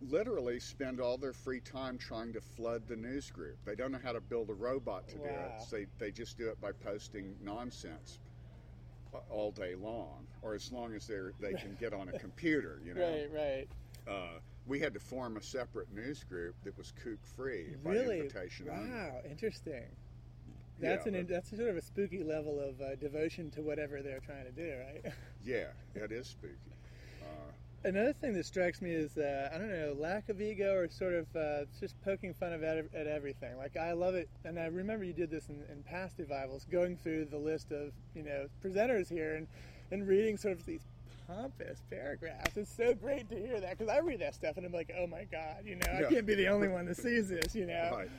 literally 0.01 0.59
spend 0.59 0.99
all 1.01 1.17
their 1.17 1.33
free 1.33 1.59
time 1.59 1.97
trying 1.97 2.31
to 2.33 2.41
flood 2.41 2.83
the 2.87 2.95
news 2.95 3.29
group. 3.31 3.57
They 3.65 3.75
don't 3.75 3.91
know 3.91 3.99
how 4.03 4.13
to 4.13 4.21
build 4.21 4.49
a 4.49 4.53
robot 4.53 5.07
to 5.09 5.15
do 5.18 5.23
it. 5.25 5.61
So 5.68 5.75
they, 5.77 5.85
they 5.97 6.11
just 6.11 6.37
do 6.37 6.47
it 6.49 6.59
by 6.61 6.71
posting 6.71 7.35
nonsense 7.44 8.19
all 9.29 9.51
day 9.51 9.75
long, 9.75 10.27
or 10.41 10.53
as 10.53 10.71
long 10.71 10.94
as 10.94 11.07
they're 11.07 11.33
they 11.39 11.53
can 11.53 11.75
get 11.79 11.94
on 11.94 12.09
a 12.09 12.19
computer. 12.19 12.79
You 12.85 12.94
know, 12.94 13.01
Right, 13.01 13.29
right. 13.33 13.68
uh, 14.07 14.39
we 14.68 14.79
had 14.79 14.94
to 14.94 14.99
form 14.99 15.35
a 15.37 15.41
separate 15.41 15.91
news 15.94 16.23
group 16.23 16.56
that 16.63 16.77
was 16.77 16.91
kook 17.03 17.25
free 17.25 17.75
by 17.83 17.91
Really? 17.91 18.19
invitation 18.19 18.68
only. 18.71 18.89
Wow, 18.91 19.21
interesting. 19.29 19.83
Yeah, 20.81 20.89
That's 20.91 21.07
an 21.07 21.13
but- 21.13 21.27
that's 21.27 21.49
sort 21.49 21.69
of 21.69 21.75
a 21.75 21.81
spooky 21.81 22.23
level 22.23 22.59
of 22.59 22.79
uh, 22.79 22.95
devotion 22.95 23.49
to 23.51 23.61
whatever 23.61 24.01
they're 24.01 24.21
trying 24.21 24.45
to 24.45 24.51
do, 24.51 24.75
right? 24.79 25.13
Yeah, 25.44 25.68
it 25.95 26.11
is 26.11 26.27
spooky. 26.27 26.56
Another 27.83 28.12
thing 28.12 28.33
that 28.33 28.45
strikes 28.45 28.81
me 28.81 28.92
is 28.92 29.18
uh, 29.18 29.50
I 29.54 29.57
don't 29.57 29.69
know 29.71 29.95
lack 29.98 30.28
of 30.28 30.42
ego 30.42 30.74
or 30.76 30.90
sort 30.90 31.14
of 31.14 31.33
uh, 31.36 31.66
just 31.80 31.95
poking 32.02 32.33
fun 32.33 32.52
of 32.52 32.62
at, 32.62 32.78
at 32.94 33.07
everything. 33.07 33.57
Like 33.57 33.78
I 33.78 33.94
love 33.94 34.16
it, 34.16 34.30
and 34.44 34.59
I 34.59 34.66
remember 34.66 35.06
you 35.06 35.14
did 35.14 35.31
this 35.31 35.48
in, 35.48 35.64
in 35.71 35.83
past 35.83 36.19
revivals, 36.19 36.66
going 36.69 36.98
through 36.98 37.26
the 37.26 37.38
list 37.38 37.71
of 37.71 37.94
you 38.14 38.24
know 38.24 38.48
presenters 38.64 39.07
here 39.07 39.36
and 39.36 39.48
and 39.92 40.07
reading 40.07 40.36
sort 40.36 40.59
of 40.59 40.66
these 40.66 40.81
pompous 41.26 41.81
paragraphs. 41.90 42.57
It's 42.57 42.76
so 42.76 42.94
great 42.94 43.30
to 43.30 43.36
hear 43.36 43.62
that 43.62 43.78
because 43.78 43.88
I 43.88 44.00
read 44.00 44.19
that 44.19 44.36
stuff 44.36 44.57
and 44.57 44.66
I'm 44.66 44.74
like, 44.74 44.92
oh 45.00 45.07
my 45.07 45.24
god, 45.31 45.64
you 45.64 45.76
know, 45.76 45.88
I 45.92 46.02
Yeah. 46.02 46.09
can't 46.09 46.26
be 46.26 46.36
the 46.36 46.48
only 46.48 46.68
one 46.68 46.86
that 46.86 46.98
sees 46.98 47.30
this, 47.30 47.56
you 47.56 47.66
know. 47.66 47.92
Right. 47.92 48.09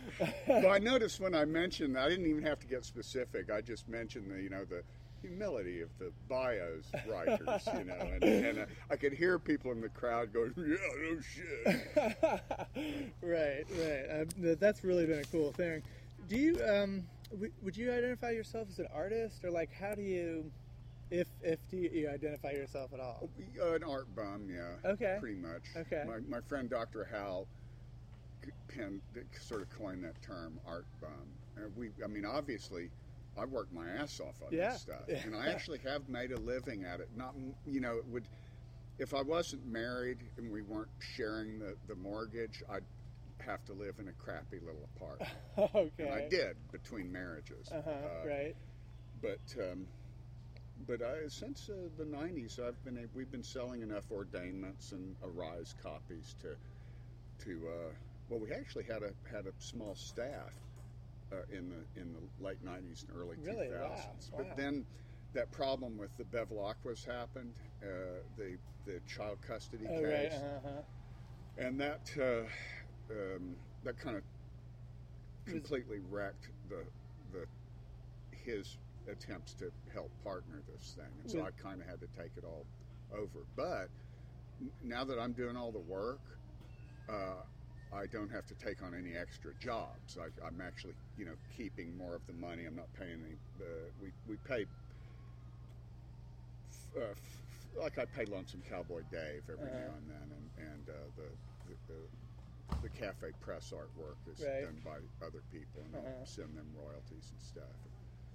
well, 0.49 0.71
I 0.71 0.79
noticed 0.79 1.21
when 1.21 1.35
I 1.35 1.45
mentioned, 1.45 1.99
I 1.99 2.09
didn't 2.09 2.26
even 2.26 2.45
have 2.45 2.61
to 2.61 2.67
get 2.67 2.85
specific. 2.85 3.50
I 3.50 3.61
just 3.61 3.88
mentioned 3.88 4.31
the, 4.31 4.40
you 4.40 4.49
know, 4.49 4.64
the 4.64 4.85
humility 5.22 5.80
of 5.80 5.88
the 5.98 6.10
bios 6.28 6.90
writers, 7.08 7.68
you 7.76 7.84
know, 7.84 7.94
and, 8.14 8.24
and 8.24 8.58
uh, 8.60 8.66
I 8.90 8.96
could 8.96 9.12
hear 9.12 9.38
people 9.38 9.72
in 9.72 9.80
the 9.80 9.88
crowd 9.88 10.32
going, 10.32 10.52
"Yeah, 10.56 10.76
no 11.02 11.20
shit." 11.20 12.18
right, 13.22 13.64
right. 13.78 14.26
Uh, 14.50 14.54
that's 14.58 14.84
really 14.84 15.06
been 15.06 15.20
a 15.20 15.24
cool 15.24 15.52
thing. 15.52 15.82
Do 16.28 16.36
you 16.36 16.60
um, 16.64 17.04
w- 17.30 17.52
would 17.62 17.76
you 17.76 17.92
identify 17.92 18.30
yourself 18.30 18.68
as 18.70 18.78
an 18.78 18.88
artist, 18.94 19.44
or 19.44 19.50
like 19.50 19.72
how 19.72 19.94
do 19.94 20.02
you, 20.02 20.50
if 21.10 21.28
if 21.42 21.58
do 21.70 21.76
you, 21.76 21.90
you 21.92 22.08
identify 22.10 22.52
yourself 22.52 22.92
at 22.92 23.00
all? 23.00 23.28
Uh, 23.60 23.74
an 23.74 23.84
art 23.84 24.06
bum, 24.14 24.48
yeah. 24.48 24.90
Okay. 24.90 25.16
Pretty 25.20 25.36
much. 25.36 25.62
Okay. 25.76 26.04
My, 26.06 26.18
my 26.28 26.40
friend 26.48 26.68
Dr. 26.70 27.04
Hal 27.10 27.46
penned, 28.68 29.00
sort 29.38 29.62
of 29.62 29.70
coined 29.70 30.04
that 30.04 30.20
term, 30.22 30.58
art 30.66 30.86
bum. 31.00 31.10
And 31.56 31.76
we, 31.76 31.90
I 32.02 32.06
mean, 32.06 32.24
obviously, 32.24 32.90
I 33.40 33.47
worked 33.47 33.73
my 33.73 33.88
ass 33.88 34.20
off 34.20 34.40
on 34.42 34.52
Yeah. 34.52 34.73
this 34.73 34.82
stuff, 34.82 35.09
and 35.09 35.35
I 35.35 35.47
actually 35.50 35.78
have 35.78 36.09
made 36.09 36.30
a 36.32 36.37
living 36.37 36.85
at 36.85 37.00
it. 37.00 37.09
Not, 37.16 37.35
you 37.66 37.80
know, 37.80 37.97
it 37.97 38.06
would. 38.06 38.28
If 38.99 39.14
I 39.14 39.23
wasn't 39.23 39.64
married 39.66 40.18
and 40.37 40.52
we 40.52 40.61
weren't 40.61 40.90
sharing 40.99 41.59
the, 41.59 41.75
the 41.88 41.94
mortgage, 41.94 42.62
I'd 42.68 42.85
have 43.38 43.64
to 43.64 43.73
live 43.73 43.94
in 43.99 44.09
a 44.09 44.12
crappy 44.12 44.61
little 44.61 44.87
apartment. 44.94 45.30
okay. 45.75 45.90
And 45.99 46.11
I 46.11 46.28
did 46.28 46.56
between 46.70 47.11
marriages. 47.11 47.70
Uh-huh, 47.73 47.90
Uh, 47.90 48.28
right. 48.28 48.56
But 49.23 49.40
um, 49.59 49.87
but 50.87 51.00
I, 51.02 51.28
since 51.28 51.68
uh, 51.70 51.88
the 51.97 52.04
'90s, 52.04 52.59
I've 52.59 52.82
been 52.85 53.09
we've 53.14 53.30
been 53.30 53.42
selling 53.42 53.80
enough 53.82 54.11
ordainments 54.11 54.92
and 54.92 55.16
Arise 55.23 55.75
copies 55.82 56.35
to 56.42 56.56
to 57.44 57.68
uh, 57.68 57.92
well, 58.28 58.38
we 58.40 58.52
actually 58.52 58.85
had 58.85 59.02
a 59.02 59.12
had 59.30 59.47
a 59.47 59.52
small 59.59 59.94
staff 59.94 60.52
uh, 61.32 61.42
in 61.50 61.68
the 61.70 62.00
in 62.00 62.12
the 62.12 62.42
late 62.42 62.62
'90s 62.64 63.02
and 63.08 63.16
early 63.16 63.37
Really? 63.37 63.68
2000s. 63.68 64.30
Wow, 64.32 64.37
But 64.37 64.46
wow. 64.50 64.56
then 64.56 64.84
that 65.32 65.50
problem 65.52 65.96
with 65.96 66.16
the 66.16 66.25
Bevilacquas 66.25 67.04
happened, 67.06 67.54
uh, 67.82 68.22
the 68.37 68.58
the 68.84 69.00
child 69.06 69.40
custody 69.42 69.87
Oh, 69.88 70.02
case, 70.02 70.32
right. 70.32 70.32
Uh-huh. 70.32 70.82
and 71.56 71.80
that 71.80 72.16
uh, 72.18 73.12
um, 73.12 73.56
that 73.82 73.96
kind 73.99 74.16
of 74.16 74.25
completely 75.46 75.99
wrecked 75.99 76.50
the 76.68 76.84
the 77.32 77.46
his 78.32 78.78
attempts 79.08 79.54
to 79.54 79.72
help 79.92 80.10
partner 80.25 80.62
this 80.66 80.94
thing, 80.94 81.12
and 81.20 81.30
so 81.30 81.38
Was- 81.38 81.46
I 81.46 81.62
kind 81.62 81.80
of 81.80 81.88
had 81.88 82.00
to 82.00 82.06
take 82.08 82.37
it 82.37 82.44
all 82.44 82.66
over. 83.12 83.44
But 83.56 83.88
now 84.82 85.04
that 85.04 85.18
I'm 85.18 85.32
doing 85.32 85.56
all 85.56 85.72
the 85.72 85.78
work, 85.78 86.20
uh, 87.08 87.42
I 87.92 88.06
don't 88.06 88.30
have 88.30 88.47
to 88.47 88.54
take 88.54 88.82
on 88.82 88.94
any 88.94 89.16
extra 89.16 89.52
jobs. 89.61 90.16
I, 90.18 90.30
I'm 90.47 90.61
actually, 90.61 90.94
you 91.18 91.25
know, 91.25 91.35
keeping 91.56 91.97
more 91.99 92.14
of 92.14 92.23
the 92.26 92.32
money. 92.35 92.64
I'm 92.66 92.76
not 92.76 92.92
paying 92.99 93.18
any. 93.25 93.35
Uh, 93.61 93.90
we 94.00 94.11
we 94.28 94.37
paid. 94.47 94.68
Uh, 96.97 97.11
f- 97.11 97.42
like 97.80 97.99
I 97.99 98.04
pay 98.04 98.25
Lonesome 98.26 98.62
Cowboy 98.68 99.02
Dave 99.11 99.42
every 99.50 99.70
Uh-huh. 99.70 99.78
now 99.78 99.94
and 99.99 100.11
then, 100.11 100.28
and, 100.35 100.66
and 100.68 100.88
uh, 100.88 100.92
the, 101.16 101.28
the, 101.87 102.78
the 102.82 102.88
cafe 102.88 103.30
press 103.40 103.73
artwork 103.73 104.18
is 104.32 104.40
Right. 104.44 104.62
done 104.64 104.80
by 104.85 104.99
other 105.25 105.42
people, 105.52 105.82
and 105.87 105.94
I 105.97 105.99
Uh-huh. 105.99 106.25
send 106.25 106.56
them 106.56 106.66
royalties 106.75 107.30
and 107.30 107.40
stuff. 107.40 107.76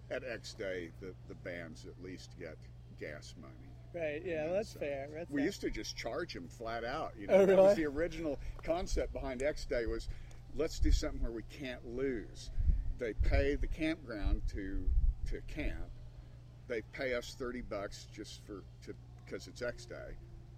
At 0.10 0.24
X 0.24 0.54
Day, 0.54 0.92
the, 1.02 1.14
the 1.28 1.36
bands 1.36 1.86
at 1.86 2.02
least 2.02 2.38
get 2.40 2.58
gas 3.00 3.36
money. 3.38 3.75
Right. 3.96 4.22
Yeah, 4.26 4.48
that's 4.52 4.74
so 4.74 4.80
fair. 4.80 5.08
That's 5.16 5.30
We 5.32 5.40
fair. 5.40 5.46
used 5.46 5.62
to 5.62 5.70
just 5.70 5.96
charge 5.96 6.34
them 6.34 6.48
flat 6.48 6.84
out. 6.84 7.14
You 7.18 7.28
oh, 7.30 7.38
know, 7.38 7.44
Oh, 7.44 7.46
that 7.46 7.58
was 7.58 7.76
the 7.78 7.86
original 7.86 8.38
concept 8.64 9.14
behind 9.14 9.42
X 9.42 9.66
Day 9.66 9.86
was 9.86 10.10
let's 10.56 10.80
do 10.80 10.92
something 10.92 11.22
where 11.22 11.32
we 11.32 11.44
can't 11.44 11.86
lose. 11.96 12.50
They 13.00 13.14
pay 13.14 13.56
the 13.56 13.68
campground 13.68 14.42
to 14.54 14.84
to 15.30 15.42
camp. 15.48 15.90
They 16.68 16.82
pay 16.94 17.14
us 17.14 17.36
thirty 17.38 17.62
bucks 17.62 18.08
just 18.14 18.46
for 18.46 18.64
to 18.86 18.94
because 19.26 19.48
it's 19.48 19.62
X 19.62 19.86
Day, 19.86 20.16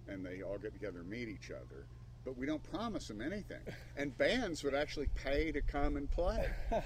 and 0.08 0.24
they 0.24 0.42
all 0.42 0.58
get 0.58 0.72
together 0.72 1.00
and 1.00 1.08
meet 1.08 1.28
each 1.28 1.50
other. 1.50 1.86
But 2.28 2.36
we 2.36 2.44
don't 2.44 2.62
promise 2.70 3.08
them 3.08 3.22
anything. 3.22 3.62
And 3.96 4.16
bands 4.18 4.62
would 4.62 4.74
actually 4.74 5.08
pay 5.14 5.50
to 5.50 5.62
come 5.62 5.96
and 5.96 6.10
play. 6.10 6.46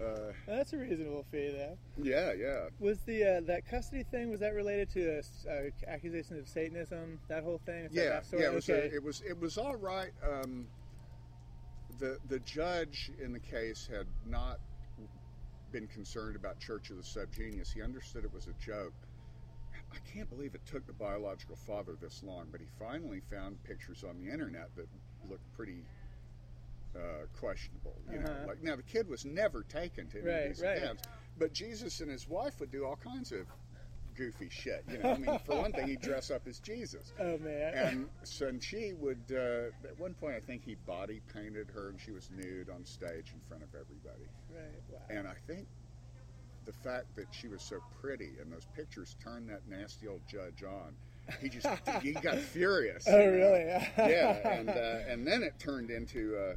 Uh, 0.00 0.32
that's 0.46 0.72
a 0.72 0.78
reasonable 0.78 1.26
fee, 1.30 1.50
though. 1.54 1.76
yeah, 2.02 2.32
yeah. 2.32 2.68
Was 2.78 3.00
the 3.00 3.22
uh, 3.22 3.40
that 3.42 3.68
custody 3.68 4.02
thing? 4.02 4.30
Was 4.30 4.40
that 4.40 4.54
related 4.54 4.88
to 4.94 5.18
a, 5.18 5.18
uh, 5.18 5.70
accusations 5.86 6.38
of 6.38 6.48
Satanism? 6.48 7.20
That 7.28 7.44
whole 7.44 7.60
thing? 7.66 7.84
Is 7.84 7.92
Yeah, 7.92 8.22
yeah. 8.32 8.46
It 8.46 8.54
was, 8.54 8.70
okay. 8.70 8.88
a, 8.88 8.94
it 8.94 9.04
was 9.04 9.22
it 9.28 9.38
was 9.38 9.58
all 9.58 9.76
right. 9.76 10.12
Um, 10.26 10.66
the 11.98 12.16
the 12.30 12.38
judge 12.38 13.12
in 13.22 13.34
the 13.34 13.38
case 13.38 13.86
had 13.92 14.06
not 14.26 14.58
been 15.70 15.86
concerned 15.86 16.34
about 16.34 16.58
Church 16.60 16.88
of 16.88 16.96
the 16.96 17.02
Subgenius. 17.02 17.70
He 17.70 17.82
understood 17.82 18.24
it 18.24 18.32
was 18.32 18.46
a 18.46 18.54
joke. 18.64 18.94
I 19.92 19.98
can't 20.14 20.28
believe 20.30 20.54
it 20.54 20.64
took 20.66 20.86
the 20.86 20.92
biological 20.92 21.56
father 21.56 21.96
this 22.00 22.22
long, 22.22 22.46
but 22.52 22.60
he 22.60 22.66
finally 22.78 23.20
found 23.30 23.62
pictures 23.64 24.04
on 24.08 24.18
the 24.18 24.30
internet 24.30 24.74
that 24.76 24.86
looked 25.28 25.52
pretty 25.56 25.82
uh, 26.96 27.26
questionable. 27.38 27.94
You 28.10 28.18
know, 28.20 28.30
Uh-huh. 28.30 28.46
like 28.48 28.62
now 28.62 28.76
the 28.76 28.82
kid 28.82 29.08
was 29.08 29.24
never 29.24 29.62
taken 29.62 30.08
to 30.08 30.18
any 30.18 30.26
Right, 30.28 30.42
of 30.50 30.56
these 30.56 30.62
right. 30.62 30.76
events, 30.78 31.02
but 31.38 31.52
Jesus 31.52 32.00
and 32.00 32.10
his 32.10 32.28
wife 32.28 32.58
would 32.60 32.70
do 32.70 32.84
all 32.84 32.96
kinds 32.96 33.32
of 33.32 33.46
goofy 34.16 34.48
shit. 34.50 34.84
You 34.90 34.98
know, 34.98 35.12
I 35.12 35.16
mean, 35.18 35.38
for 35.46 35.56
one 35.56 35.72
thing, 35.72 35.86
he'd 35.88 36.00
dress 36.00 36.30
up 36.30 36.46
as 36.48 36.58
Jesus. 36.58 37.12
oh 37.20 37.38
man. 37.38 37.74
And 37.74 38.08
so 38.24 38.48
and 38.48 38.62
she 38.62 38.92
would, 38.92 39.22
uh, 39.30 39.70
at 39.88 39.98
one 39.98 40.14
point, 40.14 40.34
I 40.34 40.40
think 40.40 40.64
he 40.64 40.74
body 40.74 41.20
painted 41.32 41.70
her 41.70 41.88
and 41.90 42.00
she 42.00 42.10
was 42.10 42.28
nude 42.30 42.68
on 42.70 42.84
stage 42.84 43.32
in 43.32 43.40
front 43.48 43.62
of 43.62 43.68
everybody. 43.74 44.28
right. 44.52 44.82
Wow. 44.90 44.98
And 45.10 45.28
I 45.28 45.34
think 45.46 45.68
the 46.66 46.72
fact 46.72 47.14
that 47.16 47.26
she 47.32 47.48
was 47.48 47.62
so 47.62 47.78
pretty 48.00 48.32
and 48.40 48.52
those 48.52 48.66
pictures 48.76 49.16
turned 49.22 49.48
that 49.48 49.66
nasty 49.68 50.06
old 50.08 50.20
judge 50.28 50.62
on. 50.62 50.94
He 51.40 51.48
just, 51.48 51.66
he 52.02 52.12
got 52.12 52.38
furious. 52.38 53.06
oh 53.08 53.16
really? 53.26 53.64
Yeah. 53.98 54.48
And, 54.48 54.68
uh, 54.68 54.98
and 55.08 55.26
then 55.26 55.42
it 55.42 55.58
turned 55.58 55.90
into, 55.90 56.36
uh, 56.36 56.56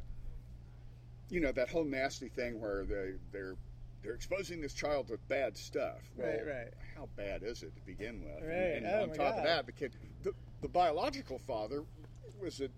you 1.30 1.40
know, 1.40 1.52
that 1.52 1.68
whole 1.70 1.84
nasty 1.84 2.28
thing 2.28 2.60
where 2.60 2.84
they, 2.84 3.12
they're, 3.32 3.54
they're 4.02 4.14
exposing 4.14 4.60
this 4.60 4.74
child 4.74 5.08
to 5.08 5.18
bad 5.28 5.56
stuff. 5.56 6.00
Right, 6.16 6.36
Well, 6.44 6.54
right. 6.56 6.74
How 6.96 7.08
bad 7.16 7.42
is 7.42 7.62
it 7.62 7.74
to 7.76 7.82
begin 7.82 8.22
with? 8.22 8.38
And- 8.42 8.46
Right. 8.48 8.56
And, 8.82 8.86
Oh, 8.86 9.02
on 9.04 9.08
top 9.10 9.38
of 9.38 9.44
that, 9.44 9.66
the 9.66 9.72
kid, 9.72 9.94
the, 10.22 10.32
the 10.60 10.68
biological 10.68 11.38
father 11.38 11.82
was 12.40 12.60
an 12.60 12.70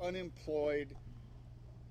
unemployed 0.00 0.94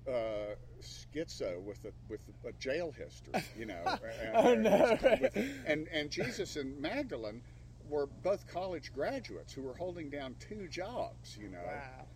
uh, 0.08 0.54
schizo 0.80 1.60
with 1.62 1.84
a 1.84 1.92
with 2.08 2.20
a 2.46 2.52
jail 2.58 2.92
history, 2.92 3.42
you 3.56 3.66
know. 3.66 3.82
and, 4.22 4.36
Oh, 4.36 4.54
no, 4.54 4.98
with- 5.20 5.36
and 5.66 5.86
and 5.92 6.10
Jesus 6.10 6.56
and 6.56 6.80
Magdalene 6.80 7.42
were 7.88 8.06
both 8.06 8.46
college 8.46 8.92
graduates 8.92 9.52
who 9.52 9.62
were 9.62 9.74
holding 9.74 10.08
down 10.10 10.34
two 10.40 10.68
jobs, 10.68 11.36
you 11.40 11.48
know. 11.48 11.58
wow. 11.64 12.06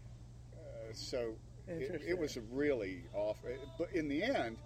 Uh, 0.54 0.92
so 0.92 1.34
it, 1.68 2.02
it 2.06 2.18
was 2.18 2.36
a 2.36 2.40
really 2.52 3.02
off. 3.12 3.38
But 3.78 3.92
in 3.92 4.08
the 4.08 4.22
end, 4.22 4.56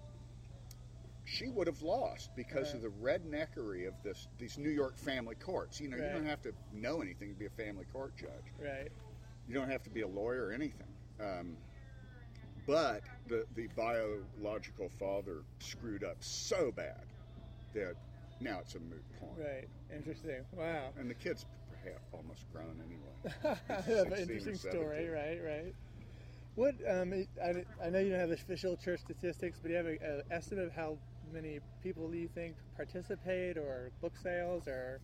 she 1.24 1.48
would 1.48 1.66
have 1.66 1.82
lost 1.82 2.30
because 2.36 2.74
of 2.74 2.82
the 2.82 2.88
redneckery 3.02 3.86
of 3.86 3.94
this 4.02 4.28
these 4.38 4.58
New 4.58 4.70
York 4.70 4.96
family 4.96 5.34
courts. 5.34 5.80
You 5.80 5.88
know, 5.88 5.96
you 5.96 6.02
don't 6.12 6.26
have 6.26 6.42
to 6.42 6.52
know 6.72 7.00
anything 7.00 7.28
to 7.32 7.38
be 7.38 7.46
a 7.46 7.50
family 7.50 7.84
court 7.92 8.16
judge. 8.16 8.52
Right. 8.58 8.90
You 9.48 9.54
don't 9.54 9.70
have 9.70 9.82
to 9.84 9.90
be 9.90 10.02
a 10.02 10.08
lawyer 10.08 10.46
or 10.46 10.52
anything. 10.52 10.86
Um, 11.20 11.56
but 12.70 13.02
the 13.28 13.44
the 13.56 13.68
biological 13.76 14.88
father 14.98 15.42
screwed 15.58 16.04
up 16.04 16.16
so 16.20 16.70
bad 16.70 17.04
that 17.74 17.94
now 18.40 18.58
it's 18.60 18.74
a 18.74 18.80
moot 18.80 19.04
point. 19.18 19.32
Right. 19.38 19.68
Interesting. 19.94 20.44
Wow. 20.56 20.90
And 20.98 21.10
the 21.10 21.14
kid's 21.14 21.44
perhaps 21.82 22.08
almost 22.12 22.44
grown 22.52 22.80
anyway. 22.86 23.58
That's 23.68 23.86
He's 23.86 23.96
an 23.96 24.10
16 24.10 24.36
interesting 24.36 24.70
story. 24.70 25.08
17. 25.08 25.12
Right. 25.12 25.40
Right. 25.44 25.74
What? 26.54 26.74
Um, 26.88 27.12
I, 27.42 27.86
I 27.86 27.90
know 27.90 27.98
you 27.98 28.10
don't 28.10 28.20
have 28.20 28.28
the 28.28 28.34
official 28.34 28.76
church 28.76 29.00
statistics, 29.00 29.58
but 29.60 29.68
do 29.68 29.74
you 29.74 29.76
have 29.76 29.86
an 29.86 30.22
estimate 30.30 30.66
of 30.66 30.72
how 30.72 30.96
many 31.32 31.60
people 31.82 32.08
do 32.08 32.18
you 32.18 32.28
think 32.28 32.56
participate, 32.76 33.56
or 33.56 33.90
book 34.00 34.14
sales, 34.22 34.66
or 34.66 35.00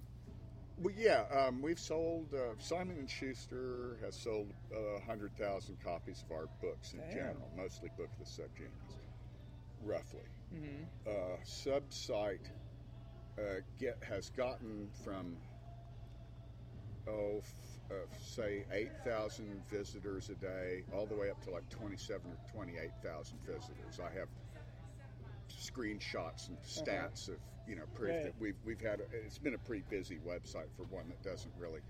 Well, 0.79 0.95
yeah, 0.97 1.25
um, 1.35 1.63
we've 1.63 1.79
sold. 1.79 2.35
Uh, 2.35 2.55
Simon 2.59 2.99
and 2.99 3.09
Schuster 3.09 3.97
has 4.05 4.15
sold 4.15 4.53
uh, 4.75 5.01
hundred 5.07 5.35
thousand 5.37 5.79
copies 5.83 6.23
of 6.29 6.37
our 6.37 6.49
books 6.61 6.93
in 6.93 7.01
Damn. 7.01 7.11
general, 7.13 7.51
mostly 7.57 7.89
Book 7.97 8.11
of 8.13 8.19
the 8.19 8.25
Subgenius, 8.31 8.99
roughly. 9.83 10.21
Mhm. 10.55 10.87
Uh, 11.07 11.37
Subsite 11.45 12.51
uh, 13.39 13.61
get 13.79 13.97
has 14.07 14.29
gotten 14.31 14.91
from 15.03 15.37
oh, 17.09 17.39
f- 17.39 17.55
uh, 17.91 17.95
say 18.21 18.65
eight 18.73 18.93
thousand 19.03 19.63
visitors 19.71 20.29
a 20.29 20.35
day, 20.35 20.83
all 20.93 21.07
the 21.07 21.15
way 21.15 21.31
up 21.31 21.43
to 21.45 21.51
like 21.51 21.67
twenty-seven 21.71 22.31
or 22.31 22.39
twenty-eight 22.53 22.93
thousand 23.03 23.39
visitors. 23.47 23.99
I 23.99 24.11
have 24.19 24.29
screenshots 25.49 26.49
and 26.49 26.59
stats 26.63 27.29
of 27.29 27.37
you 27.67 27.77
know 27.77 27.83
proof 27.95 28.11
Right. 28.11 28.25
that 28.25 28.35
we've 28.41 28.57
we've 28.65 28.81
had. 28.81 29.01
A, 29.01 29.05
it's 29.25 29.39
been 29.39 29.55
a 29.55 29.59
pretty 29.59 29.85
busy 29.91 30.19
website 30.27 30.71
for 30.77 30.85
one 30.85 31.09
that 31.09 31.23
doesn't 31.23 31.53
really. 31.59 31.81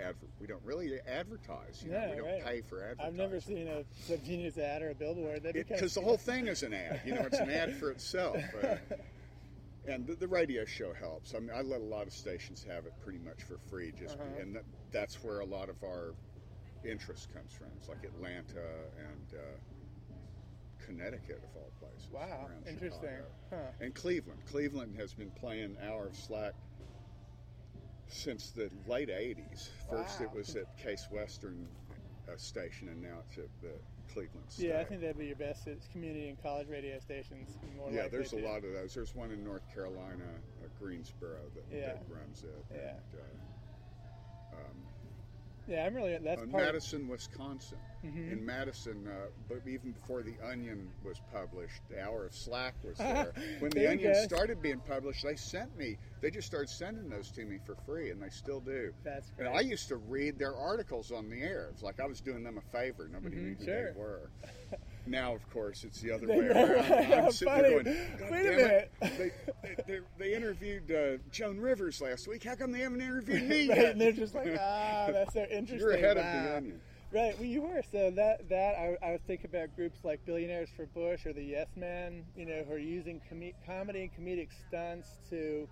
Adver- 0.00 0.28
we 0.40 0.46
don't 0.46 0.62
really 0.64 0.92
advertise. 1.08 1.82
You 1.84 1.90
know, 1.90 1.98
Yeah, 1.98 2.10
we 2.10 2.16
don't 2.18 2.26
right. 2.26 2.44
pay 2.44 2.60
for 2.60 2.82
advertising. 2.84 3.04
I've 3.04 3.14
never 3.14 3.40
seen 3.40 3.66
a 3.66 3.82
subgenius 4.08 4.56
ad 4.56 4.80
or 4.82 4.90
a 4.90 4.94
billboard. 4.94 5.42
Be 5.42 5.52
kind 5.52 5.66
because 5.68 5.92
the 5.94 6.00
whole 6.00 6.16
thing 6.16 6.46
is 6.46 6.62
an 6.62 6.72
ad. 6.72 7.00
You 7.04 7.14
know, 7.16 7.22
it's 7.22 7.38
an 7.40 7.50
ad 7.50 7.74
for 7.76 7.90
itself. 7.90 8.36
Uh, 8.62 8.76
and 9.92 10.06
the, 10.06 10.14
the 10.16 10.28
radio 10.28 10.64
show 10.66 10.92
helps. 10.92 11.34
I 11.34 11.38
mean, 11.40 11.50
I 11.54 11.62
let 11.62 11.80
a 11.80 11.84
lot 11.84 12.06
of 12.06 12.12
stations 12.12 12.62
have 12.68 12.84
it 12.84 12.92
pretty 13.02 13.18
much 13.20 13.42
for 13.42 13.56
free, 13.70 13.90
just 13.98 14.16
Uh-huh. 14.16 14.40
and 14.42 14.54
that, 14.56 14.64
that's 14.92 15.24
where 15.24 15.40
a 15.40 15.46
lot 15.46 15.70
of 15.70 15.82
our 15.82 16.14
interest 16.84 17.32
comes 17.32 17.52
from. 17.54 17.68
It's 17.78 17.88
like 17.88 18.04
Atlanta 18.04 18.60
and 18.98 19.34
uh, 19.34 19.38
Connecticut, 20.88 21.42
of 21.44 21.56
all 21.56 21.70
places. 21.80 22.08
Wow, 22.12 22.48
interesting. 22.68 23.10
Huh. 23.50 23.56
And 23.80 23.94
Cleveland. 23.94 24.40
Cleveland 24.50 24.96
has 24.98 25.12
been 25.12 25.30
playing 25.30 25.76
Hour 25.86 26.06
of 26.06 26.16
Slack 26.16 26.54
since 28.08 28.50
the 28.50 28.70
late 28.86 29.10
'80s. 29.10 29.68
First, 29.90 30.20
it 30.20 30.32
was 30.32 30.56
at 30.56 30.76
Case 30.78 31.06
Western 31.10 31.68
uh, 32.28 32.36
station, 32.36 32.88
and 32.88 33.02
now 33.02 33.18
it's 33.28 33.38
at 33.38 33.48
the 33.60 33.72
Cleveland. 34.12 34.46
Yeah, 34.56 34.80
I 34.80 34.84
think 34.84 35.02
that'd 35.02 35.18
be 35.18 35.26
your 35.26 35.36
best 35.36 35.66
it's 35.66 35.86
community 35.88 36.28
and 36.28 36.42
college 36.42 36.68
radio 36.68 36.98
stations. 36.98 37.58
More 37.76 37.90
Yeah, 37.90 38.08
there's 38.08 38.32
a 38.32 38.38
lot 38.38 38.64
of 38.64 38.72
those. 38.72 38.94
There's 38.94 39.14
one 39.14 39.30
in 39.30 39.44
North 39.44 39.62
Carolina, 39.74 40.24
uh, 40.62 40.68
Greensboro, 40.80 41.40
that, 41.54 41.76
Yeah. 41.76 41.92
that 41.92 42.02
runs 42.08 42.44
it. 42.44 42.64
Yeah. 42.72 42.90
And, 42.90 42.98
uh, 44.52 44.56
um, 44.56 44.87
Yeah, 45.68 45.84
I'm 45.84 45.94
really. 45.94 46.16
That's 46.18 46.40
in 46.42 46.50
part. 46.50 46.64
Madison, 46.64 47.08
Wisconsin. 47.08 47.78
Mhm. 48.04 48.32
In 48.32 48.46
Madison, 48.46 49.06
uh, 49.08 49.26
but 49.48 49.60
even 49.66 49.90
before 49.92 50.22
the 50.22 50.34
Onion 50.42 50.88
was 51.04 51.20
published, 51.32 51.82
the 51.90 52.00
Hour 52.00 52.24
of 52.26 52.34
Slack 52.34 52.74
was 52.84 52.96
there. 52.98 53.32
when 53.58 53.70
the 53.72 53.80
There 53.80 53.90
Onion 53.90 54.14
started 54.14 54.62
being 54.62 54.78
published, 54.80 55.24
they 55.24 55.34
sent 55.36 55.76
me. 55.76 55.98
They 56.22 56.30
just 56.30 56.46
started 56.46 56.68
sending 56.70 57.08
those 57.10 57.30
to 57.32 57.44
me 57.44 57.58
for 57.66 57.74
free, 57.86 58.10
and 58.10 58.22
they 58.22 58.28
still 58.30 58.60
do. 58.60 58.92
that's 59.04 59.30
right. 59.36 59.48
And. 59.48 59.56
I 59.56 59.60
used 59.60 59.88
to 59.88 59.96
read 59.96 60.38
their 60.38 60.56
articles 60.56 61.10
on 61.12 61.28
the 61.28 61.42
air. 61.42 61.68
It's 61.72 61.82
like 61.82 62.00
I 62.00 62.06
was 62.06 62.20
doing 62.20 62.44
them 62.44 62.56
a 62.56 62.60
favor. 62.76 63.08
Nobody 63.12 63.36
Mhm, 63.36 63.42
knew 63.42 63.54
who 63.58 63.64
sure. 63.64 63.92
they 63.92 63.98
were. 63.98 64.30
Now, 65.10 65.34
of 65.34 65.48
course, 65.50 65.84
it's 65.84 66.00
the 66.00 66.10
other 66.12 66.26
way 66.28 66.48
around. 66.48 66.84
How 67.04 67.14
I'm 67.26 67.32
sitting 67.32 67.54
there 67.62 67.82
going, 67.82 68.06
God 68.18 68.30
Wait 68.30 68.46
a 68.46 68.50
minute. 68.50 68.92
They, 69.00 69.30
they, 69.86 70.00
they 70.18 70.34
interviewed 70.34 70.90
uh, 70.90 71.18
Joan 71.32 71.58
Rivers 71.60 72.00
last 72.00 72.28
week. 72.28 72.44
How 72.44 72.54
come 72.54 72.72
they 72.72 72.80
haven't 72.80 73.00
interviewed 73.00 73.48
me 73.48 73.68
right, 73.68 73.78
yet? 73.78 73.92
and 73.92 74.00
they're 74.00 74.12
just 74.12 74.34
like, 74.34 74.56
ah, 74.60 75.08
that's 75.12 75.34
so 75.34 75.44
interesting. 75.50 75.78
You're 75.80 75.92
ahead 75.92 76.16
of 76.18 76.24
the 76.24 76.56
Onion. 76.56 76.80
Right, 77.10 77.34
well, 77.38 77.48
you 77.48 77.62
were. 77.62 77.80
So 77.90 78.10
that 78.10 78.50
that 78.50 78.74
I, 78.76 78.96
I 79.02 79.12
was 79.12 79.20
thinking 79.26 79.48
about 79.48 79.74
groups 79.74 80.00
like 80.04 80.24
Billionaires 80.26 80.68
for 80.76 80.84
Bush 80.86 81.24
or 81.24 81.32
the 81.32 81.42
Yes 81.42 81.68
Men, 81.74 82.24
you 82.36 82.44
know, 82.44 82.64
who 82.68 82.74
are 82.74 82.78
using 82.78 83.22
com- 83.30 83.52
comedy 83.64 84.02
and 84.02 84.12
comedic 84.12 84.48
stunts 84.68 85.08
to, 85.30 85.66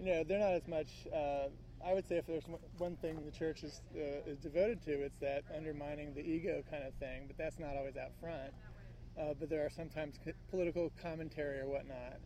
you 0.00 0.06
know, 0.06 0.24
they're 0.24 0.38
not 0.38 0.52
as 0.52 0.66
much. 0.66 0.88
Uh, 1.14 1.48
I 1.86 1.92
would 1.92 2.08
say 2.08 2.16
if 2.16 2.26
there's 2.26 2.48
one- 2.48 2.58
one 2.78 2.96
thing 2.96 3.22
the 3.24 3.30
church 3.30 3.64
is 3.64 3.82
uh, 3.94 4.30
is 4.30 4.38
devoted 4.38 4.82
to, 4.86 4.92
it's 4.92 5.18
that 5.20 5.44
undermining 5.54 6.14
the 6.14 6.22
ego 6.22 6.62
kind 6.70 6.84
of 6.84 6.94
thing. 6.94 7.24
But 7.26 7.36
that's 7.36 7.58
not 7.58 7.76
always 7.76 7.98
out 7.98 8.12
front. 8.18 8.54
Uh, 9.18 9.34
but 9.38 9.50
there 9.50 9.64
are 9.64 9.70
sometimes 9.70 10.16
political 10.50 10.92
commentary 11.02 11.58
or 11.58 11.66
whatnot. 11.66 12.18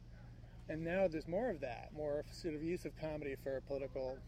And 0.69 0.85
now 0.85 1.09
there's 1.09 1.27
more 1.27 1.51
of 1.51 1.61
that, 1.61 1.91
more 1.97 2.25
sort 2.31 2.55
of 2.55 2.63
use 2.63 2.85
of 2.85 2.97
comedy 3.01 3.37
for 3.43 3.61
political. 3.67 4.19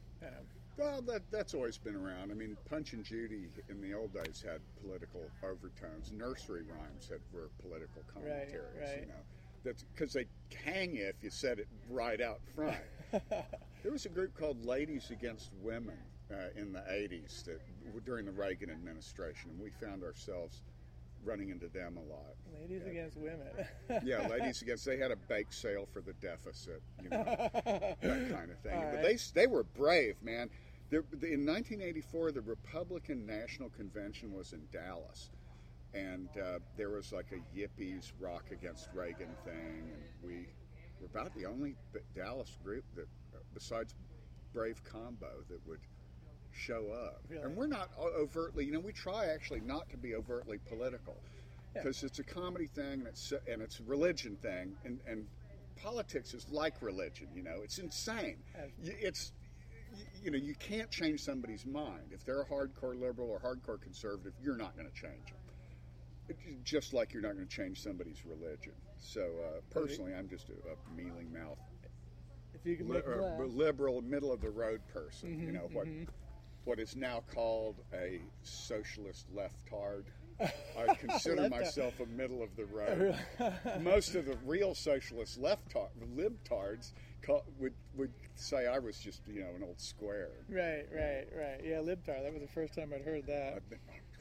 Well, 0.77 1.03
that 1.03 1.23
that's 1.31 1.55
always 1.55 1.79
been 1.79 1.95
around. 1.95 2.33
I 2.33 2.35
mean, 2.35 2.57
Punch 2.69 2.95
and 2.95 3.05
Judy 3.05 3.49
in 3.69 3.81
the 3.81 3.95
old 3.95 4.13
days 4.13 4.43
had 4.45 4.61
political 4.83 5.21
overtones. 5.43 6.11
Nursery 6.11 6.63
rhymes 6.63 7.09
had 7.09 7.21
were 7.33 7.51
political 7.63 8.03
commentaries. 8.13 8.81
right. 8.81 9.01
You 9.03 9.07
know, 9.07 9.23
that's 9.65 9.85
because 9.85 10.13
they 10.13 10.27
hang 10.65 10.97
you 10.97 11.07
if 11.07 11.23
you 11.23 11.31
said 11.31 11.61
it 11.61 11.69
right 11.89 12.21
out 12.21 12.41
front. 12.57 12.77
there 13.13 13.93
was 13.93 14.07
a 14.07 14.09
group 14.09 14.37
called 14.37 14.65
Ladies 14.65 15.11
Against 15.11 15.51
Women 15.63 15.99
uh, 16.33 16.61
in 16.61 16.73
the 16.73 16.81
'80s 16.81 17.45
that 17.45 17.61
during 18.05 18.27
the 18.27 18.33
Reagan 18.33 18.71
administration, 18.71 19.51
and 19.51 19.61
we 19.61 19.71
found 19.71 20.03
ourselves 20.03 20.63
running 21.25 21.51
into 21.51 21.69
them 21.69 21.97
a 21.97 22.01
lot. 22.13 22.35
ladies 22.61 22.83
Yeah. 22.85 22.91
against 22.91 23.17
women. 23.17 23.49
Yeah, 24.05 24.27
ladies 24.29 24.63
against. 24.63 24.85
They 24.85 24.97
had 24.99 25.11
a 25.11 25.17
bake 25.17 25.53
sale 25.53 25.87
for 25.93 26.01
the 26.01 26.13
deficit. 26.15 26.83
You 27.03 27.11
know, 27.11 27.25
that 27.65 27.99
kind 28.03 28.51
of 28.51 28.59
thing. 28.63 28.75
All 28.75 28.81
But 28.91 28.95
right. 28.97 29.03
they 29.03 29.19
they 29.35 29.47
were 29.47 29.65
brave, 29.65 30.17
man. 30.23 30.51
In 30.93 31.45
1984, 31.47 32.33
the 32.33 32.41
Republican 32.43 33.27
National 33.27 33.69
Convention 33.71 34.33
was 34.33 34.53
in 34.53 34.61
Dallas, 34.73 35.31
and 35.93 36.29
uh, 36.37 36.59
there 36.77 36.91
was 36.91 37.13
like 37.13 37.33
a 37.33 37.59
yippies 37.59 38.13
rock 38.21 38.45
against 38.53 38.89
Reagan 38.95 39.35
thing, 39.45 39.91
and 39.93 40.03
we 40.23 40.47
were 41.01 41.07
about 41.07 41.35
the 41.35 41.47
only 41.47 41.75
Dallas 42.15 42.59
group 42.63 42.85
that, 42.95 43.09
uh, 43.35 43.39
besides 43.53 43.95
Brave 44.53 44.85
Combo, 44.85 45.43
that 45.49 45.67
would 45.67 45.81
show 46.55 46.91
up. 46.93 47.21
Really? 47.29 47.43
And 47.45 47.57
we're 47.57 47.67
not 47.67 47.91
overtly, 47.99 48.65
you 48.65 48.73
know, 48.73 48.81
we 48.81 48.93
try 48.93 49.27
actually 49.27 49.61
not 49.61 49.89
to 49.91 49.97
be 49.97 50.15
overtly 50.15 50.59
political 50.69 51.17
Yeah. 51.75 51.83
because 51.83 52.03
it's 52.03 52.19
a 52.19 52.25
comedy 52.25 52.67
thing 52.67 53.01
and 53.01 53.07
it's 53.07 53.33
and 53.51 53.61
it's 53.63 53.81
a 53.81 53.85
religion 53.85 54.37
thing 54.37 54.75
and 54.85 55.01
and 55.07 55.27
politics 55.77 56.35
is 56.35 56.49
like 56.51 56.81
religion 56.81 57.27
you 57.35 57.43
know 57.43 57.63
it's 57.65 57.79
insane 57.79 58.37
it's 58.81 59.33
you 60.23 60.31
know 60.31 60.39
you 60.39 60.55
can't 60.55 60.89
change 60.91 61.21
somebody's 61.21 61.67
mind 61.67 62.13
if 62.13 62.25
they're 62.25 62.43
a 62.43 62.47
hardcore 62.47 62.95
liberal 62.99 63.29
or 63.29 63.41
hardcore 63.41 63.81
conservative 63.81 64.33
you're 64.41 64.57
not 64.57 64.77
going 64.77 64.89
to 64.89 64.95
change 64.95 65.27
them 65.27 66.37
just 66.63 66.95
like 66.95 67.13
you're 67.13 67.23
not 67.23 67.35
going 67.35 67.47
to 67.47 67.53
change 67.55 67.81
somebody's 67.83 68.25
religion 68.25 68.73
so 68.99 69.21
uh, 69.21 69.61
personally 69.71 70.13
i'm 70.15 70.29
just 70.29 70.49
a, 70.49 70.53
a 70.53 70.97
mealy 70.97 71.27
mouth 71.27 71.59
if 72.55 72.65
you 72.65 72.77
can 72.77 72.89
li- 72.89 72.95
make 72.95 73.05
them 73.05 73.15
or 73.39 73.47
laugh. 73.47 73.51
liberal 73.53 74.01
middle 74.01 74.33
of 74.33 74.41
the 74.41 74.51
road 74.51 74.81
person 74.93 75.37
you 75.41 75.51
Mhm, 75.51 75.55
know 75.55 75.69
what 75.73 75.87
mhm. 75.87 76.07
What 76.65 76.79
is 76.79 76.97
now 76.97 77.23
called 77.35 77.77
a 77.93 78.21
socialist 78.43 79.27
leftard 79.35 80.07
i 80.41 80.95
consider 80.95 81.43
Leftard. 81.43 81.51
myself 81.51 82.01
a 82.01 82.07
middle 82.07 82.43
of 82.43 82.57
the 82.57 82.65
road 82.67 83.17
most 83.83 84.15
of 84.15 84.27
the 84.27 84.37
real 84.45 84.75
socialist 84.75 85.39
left 85.39 85.75
libtards 86.17 86.93
call, 87.25 87.45
would 87.59 87.75
would 87.97 88.13
say 88.35 88.67
I 88.67 88.79
was 88.79 88.99
just 88.99 89.23
you 89.27 89.41
know 89.41 89.51
an 89.57 89.63
old 89.63 89.81
square. 89.81 90.31
Right, 90.49 90.87
right, 90.93 91.27
right. 91.37 91.61
Yeah, 91.65 91.79
libtar. 91.79 92.23
That 92.23 92.33
was 92.33 92.43
the 92.43 92.49
first 92.49 92.75
time 92.75 92.93
I'd 92.95 93.03
heard 93.03 93.27
that. 93.27 93.69
Been, 93.69 93.79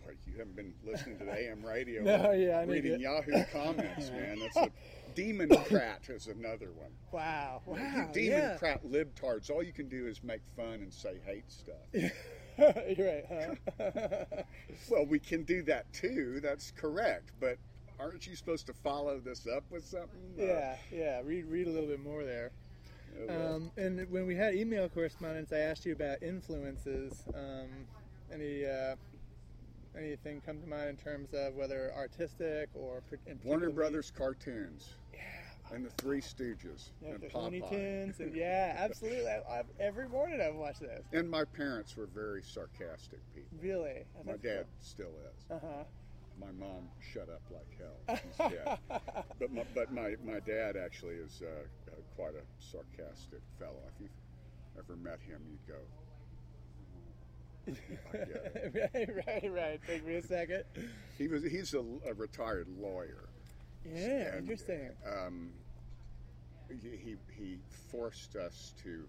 oh, 0.07 0.11
you 0.25 0.37
haven't 0.37 0.55
been 0.55 0.73
listening 0.85 1.17
to 1.19 1.25
the 1.25 1.33
AM 1.33 1.65
radio. 1.65 2.03
No, 2.13 2.31
yeah, 2.31 2.59
I 2.59 2.63
reading 2.63 2.99
Yahoo 2.99 3.43
comments, 3.51 4.09
man. 4.11 4.39
That's 4.39 4.57
a 4.57 4.71
democrat 5.15 6.01
is 6.09 6.27
another 6.27 6.71
one. 6.71 6.91
Wow, 7.11 7.61
wow, 7.65 8.09
you 8.15 8.31
yeah. 8.31 8.57
libtards. 8.87 9.49
All 9.49 9.63
you 9.63 9.73
can 9.73 9.89
do 9.89 10.07
is 10.07 10.23
make 10.23 10.41
fun 10.55 10.75
and 10.75 10.93
say 10.93 11.19
hate 11.25 11.51
stuff. 11.51 11.75
You're 12.97 13.07
right, 13.07 13.57
huh? 13.77 14.43
well, 14.89 15.05
we 15.05 15.19
can 15.19 15.43
do 15.43 15.63
that 15.63 15.91
too. 15.93 16.39
That's 16.41 16.71
correct, 16.71 17.31
but. 17.39 17.57
Aren't 17.99 18.25
you 18.25 18.35
supposed 18.35 18.65
to 18.65 18.73
follow 18.73 19.19
this 19.19 19.47
up 19.47 19.63
with 19.69 19.85
something? 19.85 20.19
Uh, 20.37 20.43
yeah, 20.43 20.75
yeah. 20.91 21.21
Read, 21.23 21.45
read 21.45 21.67
a 21.67 21.69
little 21.69 21.87
bit 21.87 22.03
more 22.03 22.25
there. 22.25 22.51
oh. 23.29 23.55
Um, 23.55 23.71
and 23.77 24.09
when 24.09 24.25
we 24.25 24.35
had 24.35 24.55
email 24.55 24.89
correspondence, 24.89 25.53
I 25.53 25.59
asked 25.59 25.85
you 25.85 25.93
about 25.93 26.21
influences. 26.23 27.23
Um, 27.33 27.69
any 28.33 28.65
uh, 28.65 28.95
anything 29.97 30.41
come 30.45 30.59
to 30.61 30.67
mind 30.67 30.89
in 30.89 30.97
terms 30.97 31.29
of 31.33 31.55
whether 31.55 31.93
artistic 31.95 32.69
or 32.73 33.01
in 33.27 33.39
Warner 33.43 33.69
Brothers 33.69 34.11
cartoons. 34.15 34.95
And 35.73 35.85
the 35.85 35.89
Three 35.89 36.21
Stooges 36.21 36.91
Yeah, 37.01 37.13
and 37.13 37.21
the 37.21 37.27
Popeye. 37.27 38.19
And 38.19 38.35
yeah, 38.35 38.75
absolutely. 38.79 39.27
I, 39.27 39.41
I've, 39.59 39.65
every 39.79 40.07
morning 40.07 40.39
I've 40.39 40.55
watched 40.55 40.81
this. 40.81 41.03
And 41.11 41.29
my 41.29 41.43
parents 41.45 41.97
were 41.97 42.05
very 42.05 42.43
sarcastic 42.43 43.19
people. 43.33 43.57
Really, 43.61 44.03
My 44.25 44.33
dad 44.37 44.65
still 44.81 45.13
is. 45.35 45.45
Uh 45.49 45.59
huh. 45.61 45.83
My 46.39 46.51
mom 46.51 46.89
shut 47.11 47.29
up 47.29 47.41
like 47.51 47.67
hell. 47.77 48.77
But 49.39 49.51
my, 49.51 49.63
but 49.75 49.91
my, 49.91 50.15
my 50.25 50.39
dad 50.39 50.75
actually 50.77 51.15
is 51.15 51.41
uh, 51.43 51.47
uh, 51.91 51.95
quite 52.15 52.33
a 52.35 52.43
sarcastic 52.59 53.41
fellow. 53.59 53.81
If 53.95 54.01
you've 54.01 54.09
ever 54.79 54.95
met 54.95 55.19
him, 55.27 55.41
you'd 55.49 55.67
go, 55.67 55.79
"Oh, 57.67 57.73
I 58.13 58.17
get 58.17 58.29
it." 58.55 58.91
right, 58.93 59.27
right, 59.27 59.51
right. 59.53 59.79
Take 59.85 60.05
me 60.07 60.15
a 60.15 60.21
second. 60.21 60.63
He 61.17 61.27
was 61.27 61.43
he's 61.43 61.73
a, 61.73 61.83
a 62.07 62.13
retired 62.13 62.67
lawyer. 62.79 63.29
Yeah, 63.85 64.27
And, 64.29 64.39
interesting. 64.39 64.91
Um, 65.05 65.51
he, 66.81 66.89
he 66.97 67.15
he 67.37 67.57
forced 67.91 68.35
us 68.35 68.73
to 68.83 69.03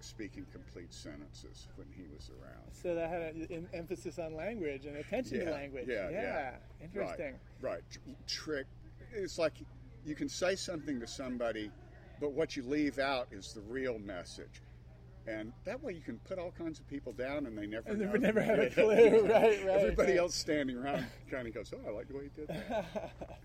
speak 0.00 0.36
in 0.36 0.44
complete 0.46 0.92
sentences 0.92 1.68
when 1.76 1.86
he 1.96 2.02
was 2.12 2.28
around. 2.30 2.72
So 2.72 2.94
that 2.94 3.08
had 3.08 3.22
an 3.50 3.68
emphasis 3.72 4.18
on 4.18 4.34
language 4.34 4.84
and 4.86 4.96
attention 4.96 5.38
Yeah, 5.38 5.44
to 5.46 5.50
language. 5.52 5.84
yeah, 5.88 6.10
yeah. 6.10 6.50
Interesting. 6.82 7.34
Right, 7.60 7.72
right. 7.74 7.82
Trick. 8.26 8.66
It's 9.14 9.38
like 9.38 9.54
you 10.04 10.14
can 10.16 10.28
say 10.28 10.56
something 10.56 10.98
to 10.98 11.06
somebody, 11.06 11.70
but 12.20 12.32
what 12.32 12.56
you 12.56 12.64
leave 12.64 12.98
out 12.98 13.28
is 13.30 13.52
the 13.52 13.60
real 13.60 13.98
message. 14.00 14.60
And 15.28 15.52
that 15.64 15.80
way 15.80 15.92
you 15.92 16.00
can 16.00 16.18
put 16.26 16.40
all 16.40 16.50
kinds 16.50 16.80
of 16.80 16.88
people 16.88 17.12
down 17.12 17.46
and 17.46 17.56
they 17.56 17.66
never 17.66 17.88
And 17.88 18.00
they 18.00 18.06
know 18.06 18.12
never 18.14 18.40
have 18.40 18.58
a 18.58 18.70
clue. 18.74 19.22
Right, 19.28 19.64
right, 19.64 19.68
Everybody 19.68 20.12
right. 20.12 20.18
else 20.18 20.34
standing 20.34 20.76
around 20.76 21.06
kind 21.30 21.46
of 21.46 21.54
goes, 21.54 21.72
oh, 21.72 21.88
I 21.88 21.92
like 21.92 22.08
the 22.08 22.16
way 22.16 22.24
he 22.24 22.30
did 22.40 22.48
that. 22.48 23.12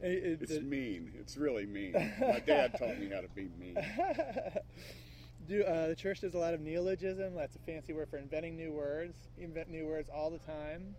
It- 0.00 0.24
it- 0.24 0.42
It's 0.42 0.52
it- 0.52 0.64
mean. 0.64 1.12
It's 1.18 1.36
really 1.36 1.66
mean. 1.66 1.92
My 2.20 2.40
dad 2.40 2.74
taught 2.78 2.98
me 2.98 3.08
how 3.08 3.20
to 3.20 3.28
be 3.28 3.48
mean. 3.58 3.76
Do 5.46 5.62
uh, 5.64 5.88
the 5.88 5.96
church 5.96 6.20
does 6.20 6.34
a 6.34 6.38
lot 6.38 6.52
of 6.52 6.60
neologism? 6.60 7.34
That's 7.34 7.56
a 7.56 7.58
fancy 7.60 7.94
word 7.94 8.08
for 8.10 8.18
inventing 8.18 8.56
new 8.56 8.72
words. 8.72 9.16
You 9.38 9.44
invent 9.46 9.70
new 9.70 9.86
words 9.86 10.10
all 10.10 10.30
the 10.30 10.38
time. 10.38 10.94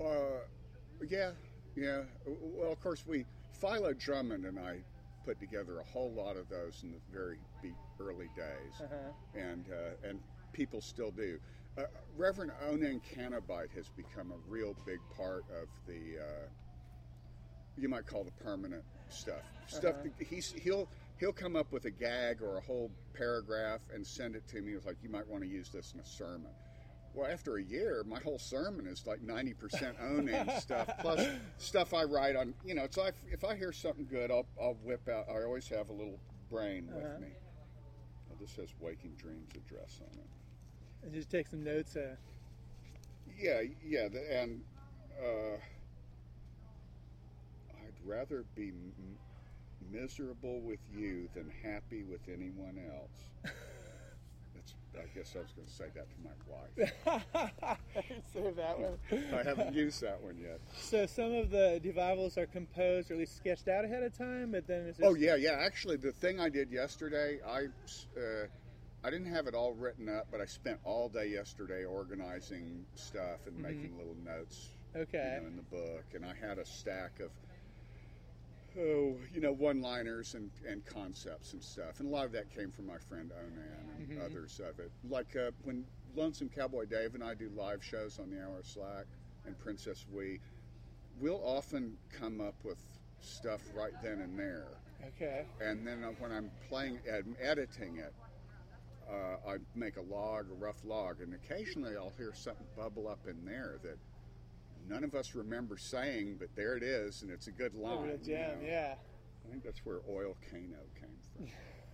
Uh, 0.00 0.40
yeah, 1.06 1.32
yeah. 1.76 2.02
Well, 2.26 2.72
of 2.72 2.80
course, 2.80 3.04
we 3.06 3.26
Philo 3.60 3.92
Drummond 3.92 4.46
and 4.46 4.58
I 4.58 4.78
put 5.26 5.38
together 5.38 5.78
a 5.80 5.84
whole 5.84 6.10
lot 6.12 6.36
of 6.36 6.48
those 6.48 6.80
in 6.84 6.92
the 6.92 6.98
very 7.12 7.36
early 8.00 8.28
days, 8.34 8.80
Uh-huh. 8.82 9.12
and 9.38 9.66
uh, 9.70 10.08
and 10.08 10.20
people 10.54 10.80
still 10.80 11.10
do. 11.10 11.38
Uh, 11.76 11.82
Reverend 12.16 12.52
Onan 12.66 13.00
Canobite 13.00 13.70
has 13.74 13.88
become 13.90 14.32
a 14.32 14.50
real 14.50 14.74
big 14.86 15.00
part 15.16 15.44
of 15.60 15.68
the. 15.86 16.18
You 17.76 17.88
might 17.88 18.06
call 18.06 18.24
the 18.24 18.30
permanent 18.44 18.84
stuff. 19.08 19.42
Stuff 19.66 19.94
Uh-huh. 19.94 20.08
that 20.18 20.26
he's 20.26 20.52
he'll 20.52 20.88
he'll 21.18 21.32
come 21.32 21.56
up 21.56 21.72
with 21.72 21.84
a 21.86 21.90
gag 21.90 22.42
or 22.42 22.58
a 22.58 22.60
whole 22.60 22.90
paragraph 23.14 23.80
and 23.94 24.06
send 24.06 24.34
it 24.36 24.46
to 24.48 24.60
me. 24.60 24.72
It's 24.72 24.84
like 24.86 25.02
you 25.02 25.08
might 25.08 25.26
want 25.28 25.42
to 25.42 25.48
use 25.48 25.70
this 25.70 25.92
in 25.94 26.00
a 26.00 26.04
sermon. 26.04 26.50
Well, 27.14 27.30
after 27.30 27.56
a 27.56 27.62
year, 27.62 28.02
my 28.06 28.18
whole 28.20 28.38
sermon 28.38 28.86
is 28.86 29.06
like 29.06 29.22
ninety 29.22 29.54
percent 29.54 29.96
Onan 30.00 30.50
stuff, 30.60 30.88
plus 31.00 31.26
stuff 31.58 31.94
I 31.94 32.04
write 32.04 32.36
on. 32.36 32.54
You 32.64 32.74
know, 32.74 32.86
so 32.90 33.02
I, 33.02 33.10
if 33.30 33.44
I 33.44 33.54
hear 33.56 33.72
something 33.72 34.06
good, 34.10 34.30
I'll, 34.30 34.46
I'll 34.60 34.74
whip 34.82 35.08
out. 35.08 35.26
I 35.30 35.42
always 35.44 35.68
have 35.68 35.88
a 35.88 35.92
little 35.92 36.18
brain 36.50 36.86
with 36.94 37.04
Uh-huh. 37.04 37.18
me. 37.20 37.28
Well, 38.28 38.38
this 38.40 38.50
says 38.52 38.74
"Waking 38.80 39.12
Dreams" 39.18 39.50
address 39.54 40.00
on 40.00 40.18
it. 40.18 40.28
And 41.02 41.12
just 41.14 41.30
take 41.30 41.48
some 41.48 41.62
notes. 41.64 41.96
Uh, 41.96 42.16
Yeah, 43.38 43.60
yeah, 43.84 44.08
the, 44.08 44.20
and 44.40 44.62
uh, 45.22 45.56
rather 48.04 48.44
be 48.54 48.68
m- 48.68 49.18
miserable 49.90 50.60
with 50.60 50.80
you 50.90 51.28
than 51.34 51.50
happy 51.62 52.04
with 52.04 52.20
anyone 52.28 52.78
else. 52.92 53.52
That's, 54.54 54.74
I 54.94 55.06
guess 55.14 55.34
I 55.34 55.40
was 55.40 55.52
going 55.52 55.66
to 55.66 55.72
say 55.72 55.86
that 55.94 56.06
to 56.10 56.16
my 56.22 56.30
wife. 56.46 57.78
Save 58.32 58.56
that 58.56 58.78
one. 58.78 58.98
I 59.32 59.42
haven't 59.42 59.74
used 59.74 60.02
that 60.02 60.22
one 60.22 60.36
yet. 60.38 60.60
So 60.78 61.06
some 61.06 61.32
of 61.32 61.50
the 61.50 61.80
devivals 61.82 62.36
are 62.36 62.46
composed 62.46 63.10
or 63.10 63.14
at 63.14 63.20
least 63.20 63.36
sketched 63.36 63.68
out 63.68 63.84
ahead 63.84 64.02
of 64.02 64.16
time, 64.16 64.52
but 64.52 64.66
then 64.66 64.86
it's 64.86 64.98
just, 64.98 65.08
Oh 65.08 65.14
yeah, 65.14 65.36
yeah. 65.36 65.56
Actually, 65.58 65.96
the 65.96 66.12
thing 66.12 66.38
I 66.38 66.50
did 66.50 66.70
yesterday, 66.70 67.38
I 67.46 67.64
uh, 68.18 68.46
I 69.04 69.10
didn't 69.10 69.32
have 69.32 69.46
it 69.46 69.54
all 69.54 69.72
written 69.72 70.08
up, 70.08 70.28
but 70.30 70.40
I 70.40 70.46
spent 70.46 70.78
all 70.84 71.08
day 71.08 71.26
yesterday 71.26 71.84
organizing 71.84 72.84
stuff 72.94 73.46
and 73.46 73.58
making 73.58 73.96
little 73.96 74.16
notes 74.24 74.68
okay. 74.94 75.36
you 75.36 75.42
know, 75.42 75.48
in 75.48 75.56
the 75.56 75.62
book, 75.62 76.04
and 76.14 76.24
I 76.24 76.34
had 76.40 76.58
a 76.58 76.64
stack 76.64 77.18
of 77.20 77.30
oh, 78.78 79.16
you 79.32 79.40
know, 79.40 79.52
one-liners 79.52 80.34
and, 80.34 80.50
and 80.68 80.84
concepts 80.86 81.52
and 81.52 81.62
stuff, 81.62 82.00
and 82.00 82.08
a 82.08 82.10
lot 82.10 82.26
of 82.26 82.32
that 82.32 82.50
came 82.54 82.70
from 82.70 82.86
my 82.86 82.98
friend 82.98 83.30
Onan 83.32 83.96
and 83.98 84.08
Mhm. 84.08 84.24
others 84.24 84.60
of 84.60 84.78
it. 84.78 84.90
Like 85.08 85.36
uh, 85.36 85.50
when 85.62 85.84
Lonesome 86.14 86.48
Cowboy 86.48 86.84
Dave 86.86 87.14
and 87.14 87.22
I 87.24 87.34
do 87.34 87.48
live 87.50 87.82
shows 87.84 88.18
on 88.18 88.30
the 88.30 88.42
Hour 88.42 88.58
of 88.58 88.66
Slack 88.66 89.06
and 89.46 89.58
Princess 89.58 90.06
Wei, 90.10 90.40
we'll 91.20 91.42
often 91.44 91.96
come 92.10 92.40
up 92.40 92.54
with 92.64 92.78
stuff 93.20 93.60
right 93.74 93.92
then 94.02 94.20
and 94.20 94.38
there, 94.38 94.66
Okay. 95.08 95.46
and 95.60 95.86
then 95.86 96.02
uh, 96.04 96.08
when 96.18 96.32
I'm 96.32 96.50
playing, 96.68 96.98
I'm 97.12 97.36
editing 97.40 97.96
it. 97.98 98.14
Uh, 99.10 99.36
I 99.50 99.56
make 99.74 99.96
a 99.96 100.02
log, 100.02 100.46
a 100.50 100.54
rough 100.54 100.84
log, 100.84 101.20
and 101.20 101.34
occasionally 101.34 101.96
I'll 101.96 102.12
hear 102.16 102.32
something 102.34 102.66
bubble 102.76 103.08
up 103.08 103.26
in 103.28 103.44
there 103.44 103.76
that 103.82 103.98
none 104.88 105.04
of 105.04 105.14
us 105.14 105.34
remember 105.34 105.76
saying, 105.76 106.36
but 106.38 106.48
there 106.54 106.76
it 106.76 106.82
is, 106.82 107.22
and 107.22 107.30
it's 107.30 107.46
a 107.46 107.52
good 107.52 107.74
line. 107.74 108.18
You 108.24 108.34
know. 108.34 108.54
yeah. 108.64 108.94
I 109.46 109.50
think 109.50 109.64
that's 109.64 109.84
where 109.84 110.00
Oil 110.08 110.36
Kano 110.50 110.82
came 111.00 111.18
from. 111.36 111.46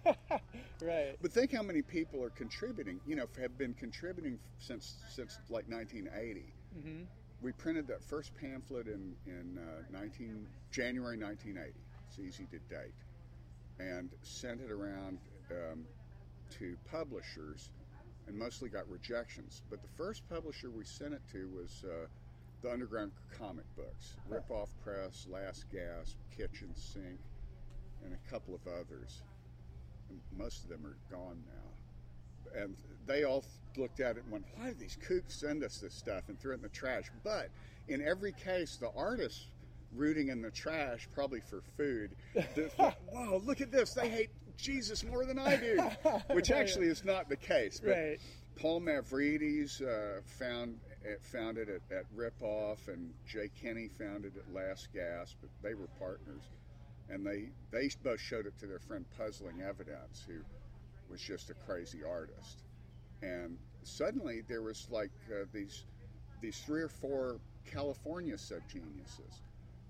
right. 0.82 1.16
but 1.20 1.32
think 1.32 1.52
how 1.52 1.62
many 1.62 1.82
people 1.82 2.22
are 2.22 2.30
contributing. 2.30 3.00
You 3.06 3.16
know, 3.16 3.26
have 3.40 3.58
been 3.58 3.74
contributing 3.74 4.38
since 4.58 4.96
since 5.08 5.38
like 5.48 5.68
1980. 5.68 6.52
hmm 6.80 7.02
We 7.42 7.52
printed 7.52 7.86
that 7.88 8.02
first 8.02 8.32
pamphlet 8.34 8.86
in 8.86 9.14
in 9.26 9.58
uh, 9.58 9.82
19 9.90 10.46
January 10.70 11.18
1980. 11.18 11.72
It's 12.08 12.18
easy 12.18 12.46
to 12.46 12.58
date, 12.74 12.94
and 13.78 14.10
sent 14.22 14.60
it 14.60 14.70
around 14.70 15.18
um, 15.50 15.84
to 16.58 16.76
publishers, 16.90 17.70
and 18.26 18.38
mostly 18.38 18.68
got 18.68 18.88
rejections. 18.88 19.62
But 19.68 19.82
the 19.82 19.88
first 19.96 20.28
publisher 20.28 20.70
we 20.70 20.84
sent 20.84 21.12
it 21.14 21.22
to 21.32 21.48
was 21.48 21.84
uh, 21.84 22.06
the 22.62 22.70
Underground 22.70 23.12
Comic 23.38 23.64
Books, 23.76 24.14
Rip 24.28 24.50
Off 24.50 24.70
Press, 24.82 25.26
Last 25.30 25.66
Gasp, 25.72 26.16
Kitchen 26.36 26.70
Sink, 26.74 27.18
and 28.04 28.14
a 28.14 28.30
couple 28.30 28.54
of 28.54 28.60
others. 28.66 29.22
And 30.10 30.20
most 30.36 30.64
of 30.64 30.70
them 30.70 30.84
are 30.86 30.96
gone 31.14 31.42
now. 31.46 32.62
And 32.62 32.76
they 33.06 33.24
all 33.24 33.44
looked 33.76 34.00
at 34.00 34.16
it 34.16 34.24
and 34.24 34.32
went, 34.32 34.44
why 34.56 34.68
do 34.70 34.74
these 34.74 34.98
kooks 35.06 35.32
send 35.32 35.62
us 35.62 35.78
this 35.78 35.94
stuff 35.94 36.24
and 36.28 36.38
threw 36.40 36.52
it 36.52 36.56
in 36.56 36.62
the 36.62 36.68
trash? 36.68 37.04
But 37.22 37.50
in 37.88 38.06
every 38.06 38.32
case, 38.32 38.76
the 38.76 38.90
artists 38.96 39.46
rooting 39.94 40.28
in 40.28 40.42
the 40.42 40.50
trash, 40.50 41.08
probably 41.14 41.40
for 41.40 41.62
food, 41.76 42.10
wow, 42.78 43.40
look 43.44 43.60
at 43.60 43.70
this. 43.70 43.92
They 43.92 44.08
hate 44.08 44.30
Jesus 44.56 45.04
more 45.04 45.24
than 45.24 45.38
I 45.38 45.56
do, 45.56 45.80
which 46.32 46.50
actually 46.50 46.86
is 46.88 47.04
not 47.04 47.28
the 47.28 47.36
case. 47.36 47.80
But 47.82 47.90
Right. 47.90 48.20
Paul 48.56 48.80
Mavrides 48.80 49.80
uh, 49.82 50.20
found 50.24 50.80
it, 51.04 51.22
found 51.22 51.58
it 51.58 51.68
at, 51.68 51.96
at 51.96 52.04
Rip 52.14 52.40
Off, 52.42 52.88
and 52.88 53.12
Jay 53.26 53.50
Kinney 53.60 53.88
found 53.88 54.24
it 54.24 54.32
at 54.36 54.52
Last 54.54 54.88
Gasp. 54.92 55.36
But 55.40 55.50
they 55.62 55.74
were 55.74 55.88
partners, 55.98 56.42
and 57.08 57.26
they 57.26 57.50
they 57.70 57.90
both 58.02 58.20
showed 58.20 58.46
it 58.46 58.58
to 58.58 58.66
their 58.66 58.78
friend 58.78 59.04
Puzzling 59.16 59.62
Evidence, 59.62 60.24
who 60.26 60.40
was 61.10 61.20
just 61.20 61.50
a 61.50 61.54
crazy 61.54 62.02
artist. 62.04 62.64
And 63.22 63.58
suddenly 63.82 64.42
there 64.46 64.62
was 64.62 64.88
like 64.90 65.10
uh, 65.30 65.44
these 65.52 65.84
these 66.40 66.58
three 66.58 66.82
or 66.82 66.88
four 66.88 67.40
California 67.64 68.34
subgeniuses 68.34 69.42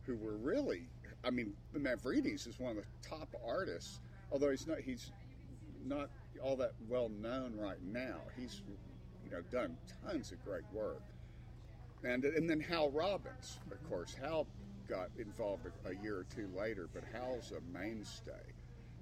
who 0.07 0.16
were 0.16 0.37
really, 0.38 0.88
I 1.23 1.31
mean, 1.31 1.53
Mavrides 1.77 2.47
is 2.47 2.59
one 2.59 2.71
of 2.71 2.77
the 2.77 3.09
top 3.09 3.29
artists, 3.47 4.01
although 4.33 4.51
he's 4.51 4.66
not 4.66 4.79
he's 4.79 5.11
not 5.85 6.09
all 6.42 6.57
that 6.57 6.73
well 6.88 7.09
known 7.09 7.55
right 7.57 7.83
now. 7.83 8.21
He's 8.37 8.62
you 9.29 9.37
know 9.37 9.43
done 9.51 9.77
tons 10.07 10.33
of 10.33 10.43
great 10.45 10.64
work, 10.73 11.03
and 12.05 12.25
and 12.25 12.49
then 12.49 12.61
Hal 12.61 12.91
Robbins, 12.91 13.59
of 13.71 13.88
course. 13.88 14.14
Hal 14.14 14.47
got 14.88 15.11
involved 15.19 15.67
a, 15.67 15.91
a 15.91 16.03
year 16.03 16.19
or 16.19 16.25
two 16.25 16.49
later, 16.57 16.88
but 16.93 17.03
Hal's 17.12 17.53
a 17.53 17.79
mainstay. 17.79 18.33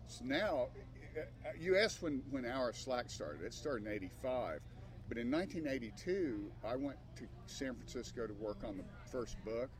So 0.09 0.25
now, 0.25 0.69
uh, 1.17 1.51
you 1.59 1.77
asked 1.77 2.03
when 2.03 2.23
when 2.31 2.45
Our 2.45 2.73
Slack 2.73 3.11
started. 3.11 3.43
It 3.43 3.55
started 3.55 3.87
in 3.87 3.93
'85, 3.93 4.61
but 5.09 5.19
in 5.19 5.31
1982, 5.31 6.51
I 6.65 6.77
went 6.77 6.99
to 7.17 7.25
San 7.47 7.75
Francisco 7.75 8.27
to 8.27 8.35
work 8.35 8.59
on 8.65 8.77
the 8.77 8.85
first 9.11 9.37
book 9.45 9.71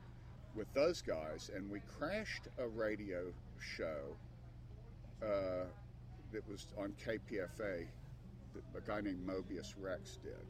with 0.55 0.71
those 0.73 1.01
guys, 1.01 1.51
and 1.55 1.69
we 1.69 1.81
crashed 1.99 2.47
a 2.57 2.67
radio 2.67 3.31
show 3.59 4.15
uh, 5.21 5.65
that 6.31 6.47
was 6.49 6.67
on 6.77 6.93
KPFA. 7.05 7.87
A 8.75 8.81
guy 8.81 9.01
named 9.01 9.25
Mobius 9.25 9.73
Rex 9.79 10.17
did. 10.23 10.45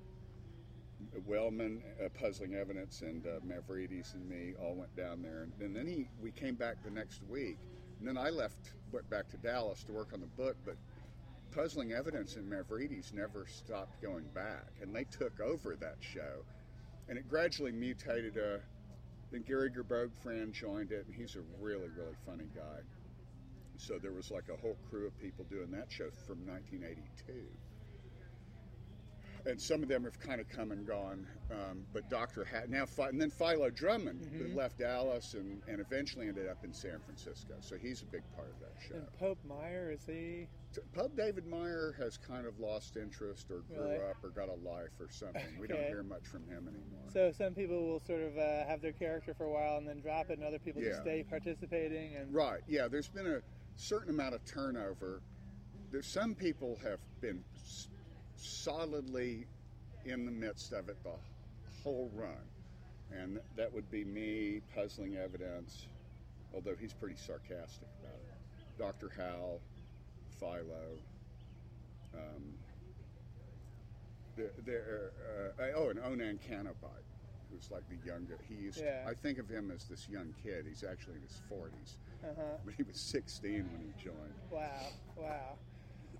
Wellman, 1.25 1.83
uh, 2.03 2.09
Puzzling 2.09 2.55
Evidence, 2.55 3.01
and 3.01 3.25
uh, 3.25 3.39
Mavrides 3.45 4.13
and 4.13 4.27
me 4.27 4.53
all 4.59 4.75
went 4.75 4.95
down 4.95 5.21
there, 5.21 5.43
and, 5.43 5.53
and 5.61 5.75
then 5.75 5.85
he 5.85 6.07
we 6.21 6.31
came 6.31 6.55
back 6.55 6.83
the 6.83 6.89
next 6.89 7.21
week, 7.29 7.57
and 7.99 8.07
then 8.07 8.17
I 8.17 8.29
left, 8.29 8.73
went 8.91 9.09
back 9.09 9.29
to 9.29 9.37
Dallas 9.37 9.83
to 9.83 9.91
work 9.91 10.11
on 10.13 10.21
the 10.21 10.27
book, 10.27 10.57
but 10.65 10.75
Puzzling 11.51 11.93
Evidence 11.93 12.35
and 12.35 12.51
Mavrides 12.51 13.13
never 13.13 13.45
stopped 13.47 14.01
going 14.01 14.25
back, 14.33 14.67
and 14.81 14.95
they 14.95 15.05
took 15.05 15.39
over 15.39 15.75
that 15.75 15.97
show, 15.99 16.43
and 17.09 17.17
it 17.17 17.29
gradually 17.29 17.71
mutated. 17.71 18.37
Uh, 18.37 18.57
then 19.31 19.41
Gary 19.41 19.69
Gerbold 19.69 20.13
friend 20.23 20.53
joined 20.53 20.91
it, 20.91 21.05
and 21.05 21.15
he's 21.15 21.35
a 21.35 21.41
really, 21.59 21.89
really 21.89 22.15
funny 22.25 22.47
guy. 22.55 22.81
So 23.77 23.99
there 23.99 24.13
was 24.13 24.31
like 24.31 24.45
a 24.49 24.59
whole 24.59 24.77
crew 24.89 25.05
of 25.05 25.19
people 25.19 25.45
doing 25.49 25.69
that 25.71 25.91
show 25.91 26.09
from 26.25 26.45
1982. 26.47 27.33
And 29.47 29.61
some 29.61 29.81
of 29.81 29.87
them 29.87 30.03
have 30.03 30.19
kind 30.19 30.41
of 30.41 30.49
come 30.49 30.71
and 30.73 30.85
gone, 30.85 31.25
um, 31.49 31.85
but 31.93 32.09
Dr. 32.09 32.43
Hal 32.43 32.63
now, 32.67 32.85
and 33.07 33.19
then 33.21 33.29
Philo 33.29 33.69
Drummond 33.69 34.25
Mhm. 34.25 34.53
left 34.55 34.77
Dallas 34.79 35.35
and, 35.35 35.61
and 35.69 35.79
eventually 35.79 36.27
ended 36.27 36.47
up 36.49 36.65
in 36.65 36.73
San 36.73 36.99
Francisco. 36.99 37.53
So 37.61 37.77
he's 37.77 38.01
a 38.01 38.05
big 38.07 38.23
part 38.35 38.49
of 38.49 38.59
that 38.59 38.73
show. 38.81 38.95
And 38.95 39.13
Pope 39.13 39.39
Meyer 39.45 39.89
is 39.89 40.05
he? 40.05 40.49
Pope 40.91 41.15
David 41.15 41.45
Meyer 41.47 41.93
has 41.97 42.17
kind 42.17 42.45
of 42.45 42.59
lost 42.59 42.97
interest 42.97 43.49
or 43.49 43.59
grew 43.61 43.77
Really? 43.77 43.95
up 44.03 44.21
or 44.21 44.31
got 44.31 44.49
a 44.49 44.53
life 44.55 44.99
or 44.99 45.09
something. 45.09 45.57
We 45.57 45.67
don't 45.67 45.79
hear 45.87 46.03
much 46.03 46.27
from 46.27 46.45
him 46.47 46.67
anymore. 46.67 47.09
So 47.09 47.31
some 47.31 47.55
people 47.55 47.87
will 47.87 48.01
sort 48.01 48.21
of 48.23 48.37
uh, 48.37 48.65
have 48.65 48.81
their 48.81 48.91
character 48.91 49.33
for 49.33 49.45
a 49.45 49.51
while 49.51 49.77
and 49.77 49.87
then 49.87 50.01
drop 50.01 50.29
it, 50.29 50.39
and 50.39 50.43
other 50.43 50.59
people 50.59 50.81
just 50.81 51.01
stay 51.01 51.23
participating. 51.23 52.17
And 52.17 52.33
Right. 52.33 52.61
Yeah. 52.67 52.89
There's 52.89 53.07
been 53.09 53.27
a 53.27 53.41
certain 53.77 54.09
amount 54.09 54.35
of 54.35 54.43
turnover. 54.43 55.21
There's 55.89 56.05
some 56.07 56.35
people 56.35 56.75
have 56.83 56.99
been 57.21 57.45
solidly 58.37 59.45
in 60.05 60.25
the 60.25 60.31
midst 60.31 60.71
of 60.73 60.89
it 60.89 60.97
the 61.03 61.11
whole 61.83 62.11
run, 62.15 62.31
and 63.11 63.39
that 63.55 63.73
would 63.73 63.89
be 63.91 64.03
me, 64.05 64.61
puzzling 64.75 65.17
evidence. 65.17 65.87
Although 66.53 66.75
he's 66.79 66.93
pretty 66.93 67.17
sarcastic 67.17 67.87
about 68.01 68.15
it. 68.15 68.77
Dr. 68.79 69.11
Hal, 69.15 69.59
Philo. 70.39 70.97
Um, 72.13 72.53
there, 74.35 74.51
there, 74.65 75.11
uh, 75.59 75.63
oh, 75.75 75.89
and 75.89 75.99
Onan 75.99 76.39
Canobite, 76.47 77.03
who's 77.51 77.69
like 77.69 77.83
the 77.89 77.97
younger. 78.07 78.37
He 78.47 78.55
used. 78.55 78.81
Yeah. 78.81 79.05
I 79.07 79.13
think 79.13 79.39
of 79.39 79.49
him 79.49 79.71
as 79.75 79.85
this 79.85 80.07
young 80.09 80.33
kid. 80.43 80.65
He's 80.67 80.83
actually 80.83 81.15
in 81.15 81.21
his 81.23 81.41
40s 81.51 81.95
uh 82.23 82.27
huh. 82.35 82.57
but 82.65 82.73
he 82.75 82.83
was 82.83 82.99
16 82.99 83.69
when 83.71 83.81
he 83.81 84.03
joined. 84.03 84.33
Wow, 84.51 84.87
wow. 85.15 85.57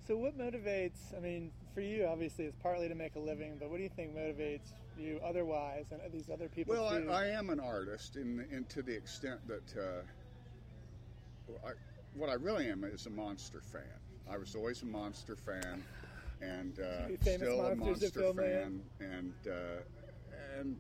So 0.08 0.16
what 0.16 0.38
motivates? 0.38 1.14
I 1.16 1.20
mean, 1.20 1.52
for 1.74 1.82
you, 1.82 2.06
obviously, 2.06 2.46
it's 2.46 2.56
partly 2.64 2.88
to 2.88 2.96
make 2.96 3.16
a 3.16 3.20
living, 3.20 3.58
but 3.60 3.70
what 3.70 3.76
do 3.76 3.84
you 3.84 3.90
think 3.90 4.16
motivates 4.16 4.72
you 4.98 5.20
otherwise, 5.24 5.86
and 5.92 6.00
these 6.14 6.30
other 6.30 6.48
people 6.48 6.76
Well? 6.76 6.86
I, 6.86 7.24
I 7.24 7.26
am 7.28 7.50
an 7.50 7.60
artist, 7.60 8.16
in, 8.16 8.46
in 8.50 8.64
to 8.66 8.82
the 8.82 8.96
extent 8.96 9.46
that 9.48 9.76
uh, 9.78 10.04
I, 11.68 11.72
what 12.14 12.30
I 12.30 12.34
really 12.36 12.70
am 12.70 12.86
is 12.86 13.06
a 13.06 13.10
monster 13.10 13.60
fan. 13.60 13.84
I 14.32 14.38
was 14.38 14.56
always 14.56 14.82
a 14.82 14.86
monster 14.86 15.36
fan, 15.36 15.84
and 16.42 16.80
uh, 16.80 17.10
still 17.22 17.62
a 17.62 17.76
monster 17.76 18.10
film 18.10 18.38
fan. 18.38 18.82
And 19.02 19.34
uh, 19.46 19.82
and 20.58 20.78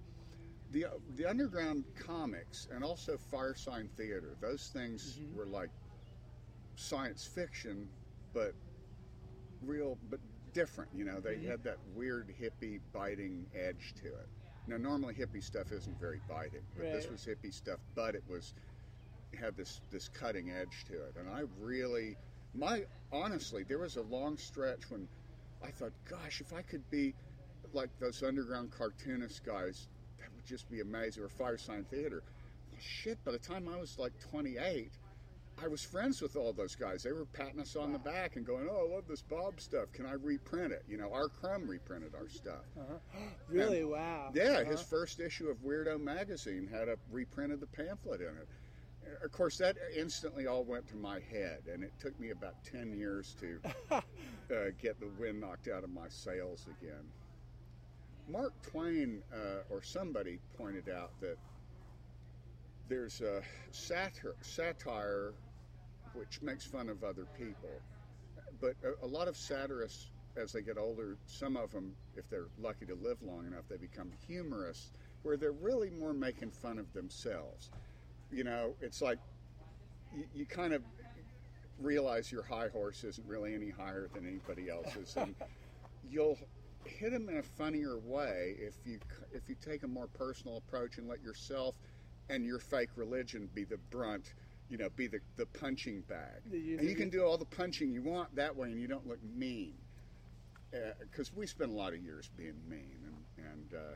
the 0.71 0.85
the 1.15 1.25
underground 1.25 1.83
comics 1.99 2.67
and 2.73 2.81
also 2.83 3.17
Firesign 3.31 3.89
Theater. 3.91 4.37
Those 4.41 4.67
things 4.67 5.19
Mhm. 5.19 5.35
were 5.35 5.45
like 5.45 5.69
science 6.75 7.25
fiction, 7.25 7.87
but 8.33 8.53
real, 9.61 9.97
but 10.09 10.19
different. 10.53 10.89
You 10.93 11.05
know, 11.05 11.19
they 11.19 11.35
Mhm. 11.37 11.45
had 11.45 11.63
that 11.63 11.77
weird 11.93 12.29
hippie 12.29 12.81
biting 12.91 13.47
edge 13.53 13.93
to 14.01 14.07
it. 14.07 14.29
Now, 14.67 14.77
normally 14.77 15.13
hippie 15.13 15.43
stuff 15.43 15.71
isn't 15.71 15.99
very 15.99 16.19
biting, 16.27 16.63
but 16.75 16.91
this 16.91 17.09
was 17.09 17.25
hippie 17.25 17.53
stuff, 17.53 17.79
but 17.95 18.15
it 18.15 18.27
was 18.27 18.53
had 19.33 19.55
this 19.55 19.81
this 19.89 20.07
cutting 20.07 20.51
edge 20.51 20.85
to 20.85 21.03
it, 21.03 21.15
and 21.17 21.29
I 21.29 21.41
really, 21.59 22.17
my 22.53 22.85
honestly, 23.11 23.63
there 23.63 23.77
was 23.77 23.97
a 23.97 24.01
long 24.01 24.37
stretch 24.37 24.89
when 24.89 25.07
I 25.61 25.71
thought, 25.71 25.93
gosh, 26.05 26.41
if 26.41 26.53
I 26.53 26.61
could 26.61 26.89
be 26.89 27.13
like 27.73 27.89
those 27.99 28.23
underground 28.23 28.71
cartoonist 28.71 29.43
guys, 29.43 29.89
that 30.19 30.33
would 30.33 30.45
just 30.45 30.69
be 30.69 30.79
amazing. 30.79 31.23
Or 31.23 31.29
Firesign 31.29 31.85
Theater. 31.87 32.23
Well, 32.71 32.79
shit, 32.79 33.23
by 33.25 33.31
the 33.31 33.39
time 33.39 33.67
I 33.67 33.77
was 33.77 33.99
like 33.99 34.17
28, 34.19 34.97
I 35.63 35.67
was 35.67 35.81
friends 35.83 36.21
with 36.21 36.35
all 36.35 36.53
those 36.53 36.75
guys. 36.75 37.01
They 37.03 37.11
were 37.11 37.25
patting 37.25 37.59
us 37.59 37.75
on 37.75 37.91
the 37.91 37.97
back 37.99 38.35
and 38.35 38.45
going, 38.45 38.67
"Oh, 38.69 38.87
I 38.89 38.95
love 38.95 39.07
this 39.07 39.23
Bob 39.23 39.59
stuff. 39.59 39.91
Can 39.91 40.05
I 40.05 40.13
reprint 40.13 40.71
it?" 40.71 40.83
You 40.87 40.97
know, 40.97 41.11
R. 41.11 41.29
Crumb 41.29 41.67
reprinted 41.67 42.13
our 42.15 42.27
stuff. 42.29 42.63
Really? 43.49 43.83
wow. 43.83 44.31
Yeah, 44.35 44.59
Uh-huh. 44.59 44.71
his 44.71 44.81
first 44.81 45.19
issue 45.19 45.47
of 45.49 45.57
Weirdo 45.63 45.99
magazine 45.99 46.67
had 46.67 46.89
a 46.89 46.97
reprint 47.11 47.51
of 47.53 47.59
the 47.59 47.67
pamphlet 47.67 48.21
in 48.21 48.27
it. 48.37 48.47
Of 49.23 49.31
course, 49.31 49.57
that 49.59 49.77
instantly 49.95 50.47
all 50.47 50.63
went 50.65 50.85
to 50.89 50.95
my 50.97 51.19
head, 51.21 51.63
and 51.71 51.81
it 51.83 51.93
took 51.97 52.19
me 52.19 52.31
about 52.31 52.61
ten 52.63 52.93
years 52.93 53.35
to 53.39 53.59
uh, 53.91 54.01
get 54.81 54.99
the 54.99 55.07
wind 55.17 55.39
knocked 55.39 55.69
out 55.69 55.83
of 55.85 55.89
my 55.89 56.09
sails 56.09 56.67
again. 56.79 57.05
Mark 58.27 58.53
Twain 58.61 59.23
uh, 59.33 59.63
or 59.73 59.81
somebody 59.81 60.39
pointed 60.57 60.89
out 60.89 61.11
that 61.21 61.37
there's 62.89 63.21
a 63.21 63.41
satire, 63.71 64.35
satire 64.41 65.33
which 66.17 66.41
makes 66.41 66.65
fun 66.65 66.89
of 66.89 67.03
other 67.03 67.25
people, 67.37 67.69
but 68.59 68.75
a, 68.83 69.05
a 69.05 69.07
lot 69.07 69.27
of 69.27 69.37
satirists, 69.37 70.07
as 70.35 70.51
they 70.51 70.61
get 70.61 70.77
older, 70.77 71.17
some 71.25 71.57
of 71.57 71.71
them, 71.71 71.93
if 72.15 72.29
they're 72.29 72.47
lucky 72.59 72.85
to 72.85 72.95
live 72.95 73.21
long 73.21 73.45
enough, 73.47 73.63
they 73.69 73.77
become 73.77 74.11
humorous, 74.27 74.91
where 75.23 75.37
they're 75.37 75.51
really 75.51 75.89
more 75.89 76.13
making 76.13 76.51
fun 76.51 76.77
of 76.77 76.91
themselves. 76.93 77.69
You 78.31 78.43
know, 78.43 78.73
it's 78.81 79.01
like 79.01 79.19
you, 80.15 80.25
you 80.33 80.45
kind 80.45 80.73
of 80.73 80.83
realize 81.79 82.31
your 82.31 82.43
high 82.43 82.69
horse 82.69 83.03
isn't 83.03 83.27
really 83.27 83.53
any 83.53 83.69
higher 83.69 84.09
than 84.13 84.27
anybody 84.27 84.69
else's, 84.69 85.15
and 85.15 85.35
you'll 86.09 86.37
hit 86.85 87.11
them 87.11 87.27
in 87.29 87.37
a 87.37 87.43
funnier 87.43 87.97
way 87.99 88.55
if 88.59 88.75
you 88.85 88.99
if 89.33 89.49
you 89.49 89.55
take 89.63 89.83
a 89.83 89.87
more 89.87 90.07
personal 90.07 90.57
approach 90.57 90.97
and 90.97 91.07
let 91.07 91.21
yourself 91.21 91.75
and 92.29 92.45
your 92.45 92.59
fake 92.59 92.89
religion 92.95 93.49
be 93.53 93.63
the 93.63 93.77
brunt, 93.89 94.33
you 94.69 94.77
know, 94.77 94.89
be 94.95 95.07
the, 95.07 95.19
the 95.35 95.45
punching 95.45 96.01
bag. 96.01 96.41
User- 96.51 96.79
And 96.79 96.89
you 96.89 96.95
can 96.95 97.09
do 97.09 97.23
all 97.23 97.37
the 97.37 97.45
punching 97.45 97.91
you 97.91 98.01
want 98.01 98.35
that 98.35 98.55
way, 98.55 98.71
and 98.71 98.79
you 98.81 98.87
don't 98.87 99.07
look 99.07 99.19
mean. 99.35 99.73
Because 100.99 101.33
we 101.33 101.47
spent 101.47 101.71
a 101.71 101.73
lot 101.73 101.93
of 101.93 101.99
years 102.03 102.29
being 102.37 102.53
mean, 102.69 102.97
and, 103.37 103.45
and 103.45 103.73
uh, 103.73 103.95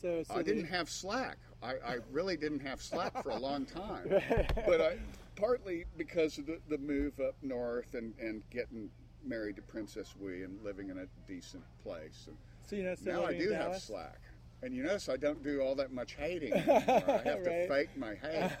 So, 0.00 0.22
so 0.22 0.34
I 0.34 0.42
didn't 0.42 0.66
have 0.66 0.88
slack. 0.88 1.38
I, 1.62 1.72
I 1.84 1.96
really 2.12 2.36
didn't 2.36 2.60
have 2.60 2.80
slack 2.80 3.20
for 3.22 3.30
a 3.30 3.38
long 3.38 3.66
time. 3.66 4.08
but 4.66 4.80
I, 4.80 4.98
partly 5.34 5.84
because 5.96 6.38
of 6.38 6.46
the, 6.46 6.60
the 6.68 6.78
move 6.78 7.18
up 7.20 7.34
north 7.42 7.94
and, 7.94 8.14
and 8.20 8.42
getting 8.50 8.88
married 9.24 9.56
to 9.56 9.62
Princess 9.62 10.14
Wei 10.18 10.42
and 10.42 10.62
living 10.62 10.90
in 10.90 10.98
a 10.98 11.06
decent 11.26 11.64
place. 11.82 12.28
And 12.28 12.36
So 12.66 12.76
you're 12.76 12.88
not 12.88 12.98
still 12.98 13.22
now 13.22 13.26
I 13.26 13.36
do 13.36 13.50
have 13.50 13.76
slack. 13.78 14.20
And 14.62 14.74
you 14.74 14.82
notice 14.82 15.08
I 15.08 15.16
don't 15.16 15.42
do 15.42 15.60
all 15.60 15.76
that 15.76 15.92
much 15.92 16.14
hating 16.14 16.52
anymore. 16.54 16.82
I 17.24 17.28
have 17.28 17.44
to 17.44 17.68
fake 17.68 17.96
my 17.96 18.14
hate. 18.14 18.50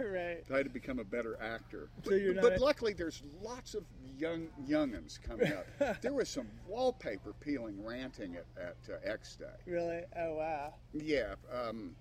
right. 0.00 0.42
I 0.52 0.56
had 0.56 0.64
to 0.64 0.70
become 0.70 0.98
a 0.98 1.04
better 1.04 1.38
actor. 1.40 1.90
So 2.04 2.10
But, 2.34 2.42
but 2.42 2.56
a- 2.58 2.64
luckily, 2.64 2.92
there's 2.92 3.22
lots 3.40 3.74
of 3.74 3.84
young 4.16 4.48
youngins 4.68 5.20
coming 5.22 5.52
up. 5.52 6.00
there 6.02 6.12
was 6.12 6.28
some 6.28 6.48
wallpaper 6.66 7.34
peeling 7.40 7.84
ranting 7.84 8.34
at, 8.36 8.46
at 8.60 8.76
uh, 8.92 9.12
X 9.12 9.36
Day. 9.36 9.44
Really? 9.66 10.00
Oh 10.16 10.34
wow. 10.34 10.74
Yeah, 10.92 11.34
um, 11.52 11.94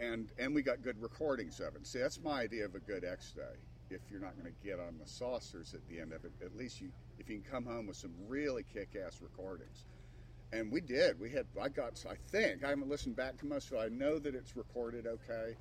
and 0.00 0.28
and 0.38 0.54
we 0.54 0.62
got 0.62 0.82
good 0.82 1.00
recordings 1.02 1.60
of 1.60 1.74
it. 1.76 1.86
See, 1.86 1.98
that's 1.98 2.20
my 2.22 2.40
idea 2.40 2.64
of 2.64 2.74
a 2.74 2.80
good 2.80 3.04
X 3.04 3.32
Day. 3.32 3.42
If 3.90 4.00
you're 4.10 4.20
not 4.20 4.38
going 4.38 4.52
to 4.52 4.66
get 4.66 4.78
on 4.78 4.98
the 4.98 5.06
saucers 5.08 5.72
at 5.74 5.80
the 5.88 5.98
end 6.00 6.12
of 6.12 6.24
it, 6.24 6.32
at 6.44 6.56
least 6.56 6.80
you 6.80 6.88
if 7.18 7.28
you 7.28 7.40
can 7.40 7.50
come 7.50 7.64
home 7.66 7.86
with 7.86 7.96
some 7.96 8.12
really 8.26 8.62
kick-ass 8.62 9.20
recordings. 9.20 9.84
And 10.52 10.72
we 10.72 10.80
did. 10.80 11.20
We 11.20 11.30
had. 11.30 11.46
I 11.60 11.68
got. 11.68 12.02
I 12.08 12.14
think 12.30 12.64
I 12.64 12.70
haven't 12.70 12.88
listened 12.88 13.16
back 13.16 13.36
to 13.38 13.46
most 13.46 13.70
it. 13.70 13.76
I 13.78 13.88
know 13.88 14.18
that 14.18 14.34
it's 14.34 14.56
recorded 14.56 15.06
okay. 15.06 15.56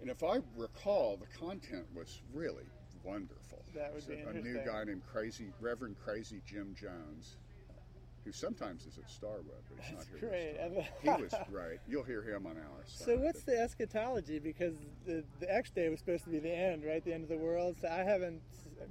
And 0.00 0.10
if 0.10 0.22
I 0.24 0.38
recall, 0.56 1.16
the 1.16 1.26
content 1.38 1.86
was 1.94 2.22
really 2.34 2.64
wonderful. 3.04 3.62
That 3.74 3.92
would 3.92 3.98
It's 3.98 4.06
be 4.06 4.14
a, 4.14 4.28
a 4.28 4.32
new 4.32 4.60
guy 4.64 4.84
named 4.84 5.02
Crazy 5.06 5.52
Reverend 5.60 5.96
Crazy 6.04 6.40
Jim 6.44 6.74
Jones, 6.74 7.36
who 8.24 8.32
sometimes 8.32 8.86
is 8.86 8.98
at 8.98 9.08
Starwood, 9.08 9.62
but 9.68 9.84
he's 9.84 9.96
That's 9.96 10.10
not 10.10 10.20
here. 10.20 10.28
great. 10.28 10.86
he 11.16 11.22
was 11.22 11.34
great. 11.50 11.78
You'll 11.86 12.02
hear 12.02 12.22
him 12.22 12.46
on 12.46 12.56
our 12.56 12.84
side. 12.86 13.06
So 13.06 13.16
what's 13.18 13.42
the 13.42 13.60
eschatology? 13.60 14.38
Because 14.38 14.74
the 15.06 15.22
the 15.38 15.54
X 15.54 15.70
day 15.70 15.88
was 15.88 15.98
supposed 16.00 16.24
to 16.24 16.30
be 16.30 16.38
the 16.38 16.52
end, 16.52 16.84
right? 16.84 17.04
The 17.04 17.12
end 17.12 17.22
of 17.24 17.28
the 17.28 17.36
world. 17.38 17.76
So 17.80 17.88
I 17.88 18.02
haven't, 18.02 18.40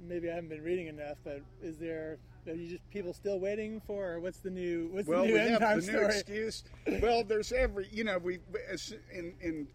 maybe 0.00 0.30
I 0.30 0.34
haven't 0.34 0.50
been 0.50 0.62
reading 0.62 0.86
enough. 0.86 1.18
But 1.24 1.42
is 1.60 1.78
there? 1.78 2.18
Are 2.46 2.54
you 2.54 2.68
just 2.68 2.90
people 2.90 3.12
still 3.12 3.38
waiting 3.38 3.80
for? 3.86 4.14
Or 4.14 4.20
what's 4.20 4.38
the 4.38 4.50
new? 4.50 4.88
What's 4.92 5.06
well, 5.06 5.22
the 5.22 5.28
new 5.28 5.34
we 5.34 5.40
end 5.40 5.50
have 5.50 5.60
time 5.60 5.80
the 5.80 5.92
new 5.92 6.04
excuse. 6.04 6.64
Well, 7.00 7.24
there's 7.24 7.52
every, 7.52 7.88
you 7.92 8.04
know, 8.04 8.18
we 8.18 8.38
as 8.70 8.94
in 9.12 9.34
in 9.40 9.68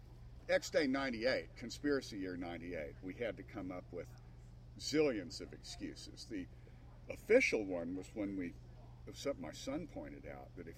X 0.48 0.70
Day 0.70 0.86
'98, 0.86 1.56
conspiracy 1.56 2.18
year 2.18 2.36
'98, 2.36 2.94
we 3.02 3.14
had 3.14 3.36
to 3.36 3.42
come 3.42 3.72
up 3.72 3.84
with 3.92 4.06
zillions 4.78 5.40
of 5.40 5.52
excuses. 5.52 6.26
The 6.30 6.46
official 7.10 7.64
one 7.64 7.96
was 7.96 8.06
when 8.14 8.36
we, 8.36 8.46
it 8.46 8.54
was 9.12 9.18
something 9.18 9.42
my 9.42 9.52
son 9.52 9.88
pointed 9.92 10.24
out 10.30 10.48
that 10.56 10.68
if 10.68 10.74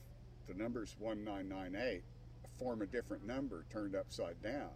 the 0.48 0.54
numbers 0.54 0.94
1998 0.98 2.02
form 2.58 2.82
a 2.82 2.86
different 2.86 3.26
number 3.26 3.64
turned 3.72 3.96
upside 3.96 4.40
down, 4.42 4.70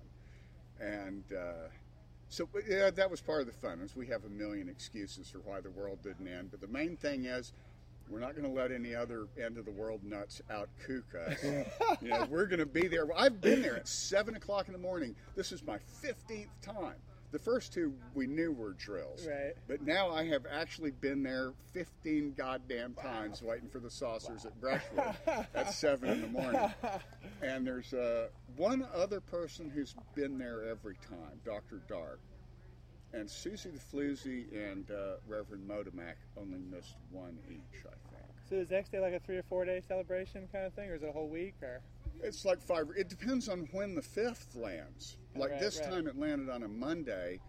and. 0.81 1.24
Uh, 1.33 1.68
so 2.34 2.48
yeah, 2.68 2.90
that 2.90 3.08
was 3.08 3.20
part 3.20 3.42
of 3.42 3.46
the 3.46 3.52
fun. 3.52 3.80
Is 3.80 3.94
we 3.94 4.08
have 4.08 4.24
a 4.24 4.28
million 4.28 4.68
excuses 4.68 5.30
for 5.30 5.38
why 5.38 5.60
the 5.60 5.70
world 5.70 6.00
didn't 6.02 6.26
end, 6.26 6.50
but 6.50 6.60
the 6.60 6.66
main 6.66 6.96
thing 6.96 7.26
is 7.26 7.52
we're 8.10 8.18
not 8.18 8.34
going 8.34 8.44
to 8.44 8.50
let 8.50 8.72
any 8.72 8.92
other 8.92 9.28
end 9.42 9.56
of 9.56 9.64
the 9.64 9.70
world 9.70 10.02
nuts 10.02 10.42
out 10.50 10.68
kook 10.84 11.04
us. 11.28 11.42
you 12.02 12.08
know, 12.08 12.26
we're 12.28 12.46
going 12.46 12.58
to 12.58 12.66
be 12.66 12.88
there. 12.88 13.06
I've 13.16 13.40
been 13.40 13.62
there 13.62 13.76
at 13.76 13.86
seven 13.86 14.34
o'clock 14.34 14.66
in 14.66 14.72
the 14.72 14.80
morning. 14.80 15.14
This 15.36 15.52
is 15.52 15.62
my 15.62 15.78
fifteenth 16.02 16.50
time. 16.60 16.96
The 17.34 17.40
first 17.40 17.72
two 17.72 17.92
we 18.14 18.28
knew 18.28 18.52
were 18.52 18.74
drills, 18.74 19.26
Right. 19.28 19.54
But 19.66 19.82
now 19.82 20.08
I 20.08 20.24
have 20.28 20.46
actually 20.48 20.92
been 20.92 21.24
there 21.24 21.52
fifteen 21.72 22.32
goddamn 22.32 22.94
times 22.94 23.42
waiting 23.42 23.68
for 23.68 23.80
the 23.80 23.90
saucers 23.90 24.46
at 24.46 24.52
Brushwood 24.60 25.16
at 25.52 25.72
seven 25.74 26.10
in 26.10 26.20
the 26.20 26.28
morning. 26.28 26.72
And 27.42 27.66
there's 27.66 27.92
uh, 27.92 28.28
one 28.56 28.86
other 28.94 29.20
person 29.20 29.68
who's 29.68 29.96
been 30.14 30.38
there 30.38 30.62
every 30.70 30.94
time, 31.08 31.40
Dr. 31.44 31.82
Dark. 31.88 32.20
And 33.12 33.28
Susie 33.28 33.70
the 33.70 33.80
Floozy 33.80 34.44
and 34.52 34.88
uh, 34.92 35.16
Reverend 35.26 35.68
Motomac 35.68 36.14
only 36.36 36.60
missed 36.60 36.94
one 37.10 37.36
each, 37.50 37.80
I 37.84 38.14
think. 38.14 38.30
So 38.48 38.54
is 38.54 38.70
X 38.70 38.90
Day 38.90 39.00
like 39.00 39.12
a 39.12 39.18
three 39.18 39.38
or 39.38 39.44
four 39.48 39.64
day 39.64 39.82
celebration 39.88 40.46
kind 40.52 40.66
of 40.66 40.74
thing, 40.74 40.88
or 40.88 40.94
is 40.94 41.02
it 41.02 41.08
a 41.08 41.12
whole 41.12 41.28
week? 41.28 41.54
Or 41.62 41.80
It's 42.22 42.44
like 42.44 42.62
five. 42.62 42.86
It 42.96 43.08
depends 43.08 43.48
on 43.48 43.66
when 43.72 43.96
the 43.96 44.02
fifth 44.02 44.54
lands. 44.54 45.16
Like 45.36 45.50
Right, 45.50 45.60
this 45.60 45.80
right. 45.80 45.90
time, 45.90 46.06
it 46.06 46.16
landed 46.16 46.48
on 46.48 46.62
a 46.62 46.68
Monday, 46.68 47.40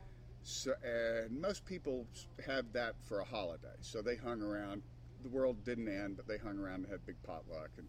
so, 0.43 0.73
and 0.83 1.39
most 1.39 1.65
people 1.65 2.07
had 2.45 2.73
that 2.73 2.95
for 3.03 3.19
a 3.19 3.23
holiday. 3.25 3.75
So 3.81 4.01
they 4.01 4.15
hung 4.15 4.41
around. 4.41 4.81
The 5.21 5.29
world 5.29 5.63
didn't 5.63 5.87
end, 5.87 6.17
but 6.17 6.27
they 6.27 6.37
hung 6.37 6.57
around 6.57 6.83
and 6.83 6.87
had 6.91 7.05
big 7.05 7.21
potluck, 7.23 7.69
and 7.77 7.87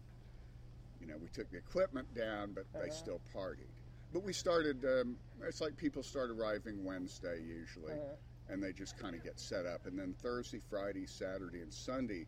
you 0.99 1.07
know 1.07 1.17
we 1.17 1.29
took 1.29 1.49
the 1.49 1.57
equipment 1.57 2.13
down, 2.13 2.53
but 2.53 2.65
they 2.73 2.79
Uh-huh. 2.79 2.89
still 2.89 3.21
partied. 3.33 3.71
But 4.11 4.23
we 4.23 4.33
started. 4.33 4.85
Um, 4.85 5.17
it's 5.41 5.61
like 5.61 5.77
people 5.77 6.03
start 6.03 6.29
arriving 6.29 6.83
Wednesday 6.85 7.41
usually, 7.41 7.93
Uh-huh. 7.93 8.15
and 8.49 8.63
they 8.63 8.73
just 8.73 8.97
kind 8.97 9.15
of 9.15 9.23
get 9.23 9.39
set 9.39 9.65
up. 9.65 9.85
And 9.85 9.97
then 9.97 10.13
Thursday, 10.13 10.59
Friday, 10.59 11.05
Saturday, 11.07 11.61
and 11.61 11.73
Sunday, 11.73 12.27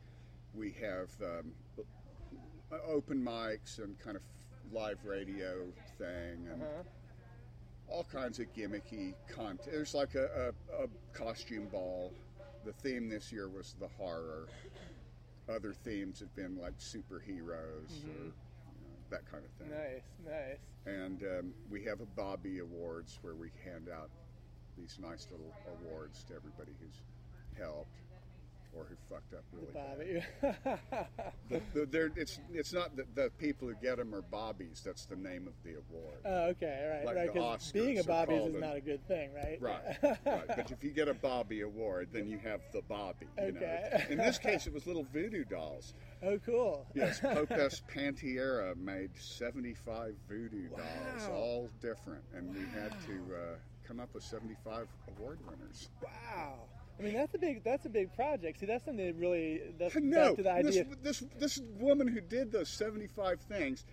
we 0.53 0.71
have 0.73 1.09
um, 1.21 1.53
open 2.87 3.21
mics 3.23 3.77
and 3.79 3.97
kind 3.99 4.17
of 4.17 4.23
live 4.71 5.03
radio 5.05 5.71
thing 5.97 6.47
and 6.47 6.61
Uh-huh. 6.61 6.83
All 7.89 8.05
kinds 8.11 8.39
of 8.39 8.45
gimmicky 8.53 9.13
content. 9.27 9.69
There's 9.71 9.93
like 9.93 10.15
a, 10.15 10.53
a, 10.71 10.83
a 10.83 10.87
costume 11.13 11.67
ball. 11.71 12.13
The 12.65 12.73
theme 12.73 13.09
this 13.09 13.31
year 13.31 13.49
was 13.49 13.75
the 13.79 13.87
horror. 13.97 14.47
Other 15.49 15.73
themes 15.73 16.19
have 16.19 16.33
been 16.35 16.57
like 16.57 16.77
superheroes 16.77 18.03
or 18.03 18.23
you 18.23 18.25
know, 18.25 18.31
that 19.09 19.29
kind 19.31 19.43
of 19.43 19.51
thing. 19.57 19.71
nice, 19.71 20.03
nice. 20.25 20.59
And 20.85 21.23
um, 21.23 21.53
we 21.69 21.83
have 21.85 22.01
a 22.01 22.05
Bobby 22.05 22.59
Awards 22.59 23.17
where 23.21 23.35
we 23.35 23.49
hand 23.65 23.87
out 23.93 24.09
these 24.77 24.97
nice 25.01 25.27
little 25.31 25.53
awards 25.81 26.23
to 26.25 26.35
everybody 26.35 26.71
who's 26.79 27.01
helped. 27.59 27.97
Or 28.73 28.85
who 28.87 28.95
fucked 29.09 29.33
up 29.33 29.43
really 29.51 29.73
Bobby. 29.73 30.23
bad. 30.41 30.79
The, 31.73 32.11
it's 32.15 32.39
it's 32.53 32.71
not 32.73 32.95
that 32.97 33.15
the 33.15 33.31
people 33.39 33.67
who 33.67 33.73
get 33.81 33.97
them 33.97 34.13
are 34.13 34.21
bobbies. 34.21 34.81
That's 34.85 35.05
the 35.05 35.15
name 35.15 35.47
of 35.47 35.53
the 35.63 35.71
award. 35.71 36.19
oh, 36.25 36.49
okay, 36.49 36.81
all 36.83 36.97
right, 36.97 37.05
Like 37.05 37.15
right. 37.15 37.33
Because 37.33 37.71
being 37.71 37.97
a 37.97 38.01
Oscars 38.01 38.05
are 38.05 38.07
Bobby's 38.07 38.37
called 38.37 38.49
is 38.49 38.55
an- 38.55 38.61
not 38.61 38.75
a 38.75 38.81
good 38.81 39.07
thing, 39.07 39.29
right? 39.33 39.57
Right, 39.59 39.81
right. 40.25 40.47
But 40.47 40.71
if 40.71 40.83
you 40.83 40.91
get 40.91 41.07
a 41.07 41.13
Bobby 41.15 41.61
award, 41.61 42.09
then 42.11 42.27
you 42.27 42.37
have 42.39 42.61
the 42.71 42.81
Bobby. 42.87 43.25
You 43.39 43.45
Okay. 43.45 43.89
know. 43.91 44.11
In 44.11 44.17
this 44.19 44.37
case, 44.37 44.67
it 44.67 44.73
was 44.73 44.85
little 44.85 45.05
voodoo 45.11 45.43
dolls. 45.45 45.93
oh, 46.23 46.37
cool. 46.45 46.85
Yes, 46.93 47.19
Popes 47.21 47.81
Pantiera 47.93 48.75
made 48.77 49.09
75 49.17 50.13
voodoo 50.29 50.69
dolls, 50.69 51.29
all 51.31 51.69
different, 51.81 52.23
and 52.35 52.53
we 52.53 52.61
had 52.79 52.91
to 53.07 53.35
uh, 53.35 53.55
come 53.87 53.99
up 53.99 54.09
with 54.13 54.23
75 54.23 54.87
award 55.17 55.39
winners. 55.49 55.89
Wow. 56.03 56.59
I 56.99 57.03
mean, 57.03 57.13
that's 57.13 57.33
a 57.33 57.37
big 57.37 57.63
that's 57.63 57.85
a 57.85 57.89
big 57.89 58.13
project. 58.13 58.59
See, 58.59 58.65
that's 58.65 58.83
something 58.85 59.05
that 59.05 59.15
really 59.15 59.61
that's 59.77 59.95
No, 59.95 60.35
back 60.35 60.35
to 60.35 60.43
the 60.43 60.69
this, 60.69 60.77
idea. 60.79 60.85
this 61.01 61.23
this 61.39 61.61
woman 61.79 62.07
who 62.07 62.19
did 62.19 62.51
those 62.51 62.69
75 62.69 63.39
things, 63.41 63.85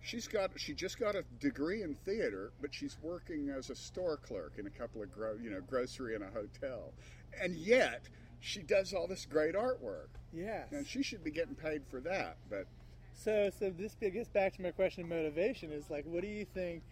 she's 0.00 0.26
got 0.26 0.50
she 0.56 0.74
just 0.74 0.98
got 0.98 1.14
a 1.14 1.22
degree 1.40 1.82
in 1.82 1.94
theater, 2.04 2.52
but 2.60 2.74
she's 2.74 2.96
working 3.02 3.48
as 3.50 3.70
a 3.70 3.74
store 3.76 4.16
clerk 4.16 4.54
in 4.58 4.66
a 4.66 4.70
couple 4.70 5.02
of 5.02 5.12
gro- 5.12 5.38
you 5.40 5.50
know 5.50 5.60
grocery 5.60 6.14
and 6.14 6.24
a 6.24 6.30
hotel, 6.30 6.92
and 7.40 7.54
yet 7.54 8.02
she 8.40 8.60
does 8.62 8.92
all 8.92 9.06
this 9.06 9.24
great 9.24 9.54
artwork, 9.54 10.08
yes. 10.32 10.66
and 10.72 10.84
she 10.84 11.02
should 11.02 11.22
be 11.22 11.30
getting 11.30 11.54
paid 11.54 11.82
for 11.88 12.00
that. 12.00 12.38
But 12.50 12.66
So, 13.14 13.50
so 13.56 13.70
this 13.70 13.94
gets 14.00 14.28
back 14.28 14.54
to 14.56 14.62
my 14.62 14.72
question: 14.72 15.04
of 15.04 15.10
motivation 15.10 15.70
is 15.70 15.88
like, 15.90 16.04
what 16.06 16.22
do 16.22 16.28
you 16.28 16.44
think 16.44 16.82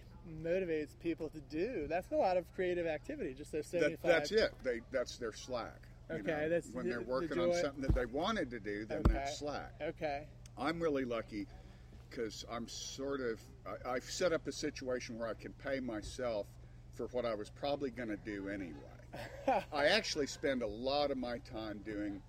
motivates 0.43 0.99
people 1.01 1.29
to 1.31 1.41
do? 1.41 1.87
That's 1.89 2.11
a 2.13 2.17
lot 2.17 2.37
of 2.37 2.45
creative 2.55 2.87
activity. 2.87 3.35
Just 3.35 3.53
those 3.53 3.71
that, 3.71 3.81
seventy-five. 3.81 4.11
that's 4.11 4.33
it. 4.33 4.55
They 4.63 4.81
that's 4.93 5.17
their 5.19 5.33
slack. 5.33 5.89
you 6.11 6.17
Okay, 6.17 6.27
know. 6.27 6.49
that's 6.49 6.69
when 6.71 6.85
the- 6.87 6.91
they're 6.91 7.01
the 7.01 7.11
working 7.11 7.39
on 7.39 7.53
something 7.55 7.83
that 7.83 7.95
they 7.95 8.07
wanted 8.07 8.51
to 8.51 8.61
do, 8.61 8.85
then 8.85 8.99
Okay. 9.01 9.13
that's 9.15 9.39
slack. 9.39 9.73
Okay. 9.81 10.27
I'm 10.59 10.81
really 10.81 11.05
lucky 11.05 11.47
because 12.09 12.45
I'm 12.51 12.69
sort 12.69 13.21
of 13.21 13.41
I, 13.67 13.91
I've 13.93 14.05
set 14.05 14.33
up 14.33 14.47
a 14.47 14.53
situation 14.53 15.19
where 15.19 15.29
I 15.29 15.35
can 15.35 15.53
pay 15.55 15.81
myself 15.81 16.47
for 16.95 17.07
what 17.09 17.25
I 17.25 17.35
was 17.35 17.51
probably 17.51 17.91
going 17.91 18.09
to 18.09 18.17
do 18.17 18.49
anyway. 18.49 19.63
I 19.73 19.87
actually 19.87 20.27
spend 20.27 20.63
a 20.63 20.67
lot 20.67 21.11
of 21.11 21.17
my 21.19 21.39
time 21.39 21.79
doing 21.85 22.21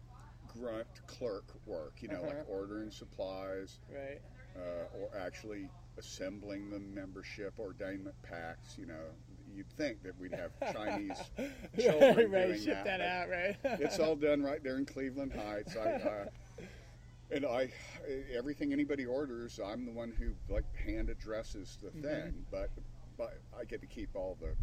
grunt 0.47 0.87
clerk 1.07 1.45
work, 1.65 1.93
you 2.01 2.07
know, 2.09 2.21
like 2.21 2.31
Uh-huh. 2.41 2.43
ordering 2.47 2.91
supplies 2.91 3.79
Right. 3.89 4.21
uh, 4.55 4.97
or 4.97 5.09
actually 5.17 5.69
assembling 5.97 6.69
the 6.69 6.79
membership 6.79 7.53
ordainment 7.57 8.13
packs. 8.23 8.77
You 8.77 8.87
know, 8.87 9.05
you'd 9.53 9.69
think 9.69 10.03
that 10.03 10.17
we'd 10.19 10.33
have 10.33 10.51
Chinese 10.73 11.17
children 11.79 12.31
right, 12.31 12.31
right. 12.31 12.47
doing 12.47 12.65
that, 12.65 12.83
but 12.85 13.01
out, 13.01 13.29
right? 13.29 13.57
it's 13.81 13.99
all 13.99 14.15
done 14.15 14.41
right 14.41 14.63
there 14.63 14.77
in 14.77 14.85
Cleveland 14.85 15.33
Heights. 15.33 15.75
I, 15.75 15.91
uh, 15.91 16.25
and 17.31 17.45
I, 17.45 17.71
everything 18.33 18.73
anybody 18.73 19.05
orders, 19.05 19.59
I'm 19.63 19.85
the 19.85 19.91
one 19.91 20.11
who 20.17 20.33
like 20.53 20.65
hand 20.75 21.09
addresses 21.09 21.77
the 21.81 21.89
Mm-hmm. 21.89 22.01
thing, 22.01 22.45
but 22.51 22.69
but 23.17 23.33
I 23.57 23.65
get 23.65 23.81
to 23.81 23.87
keep 23.87 24.09
all 24.15 24.37
the 24.39 24.55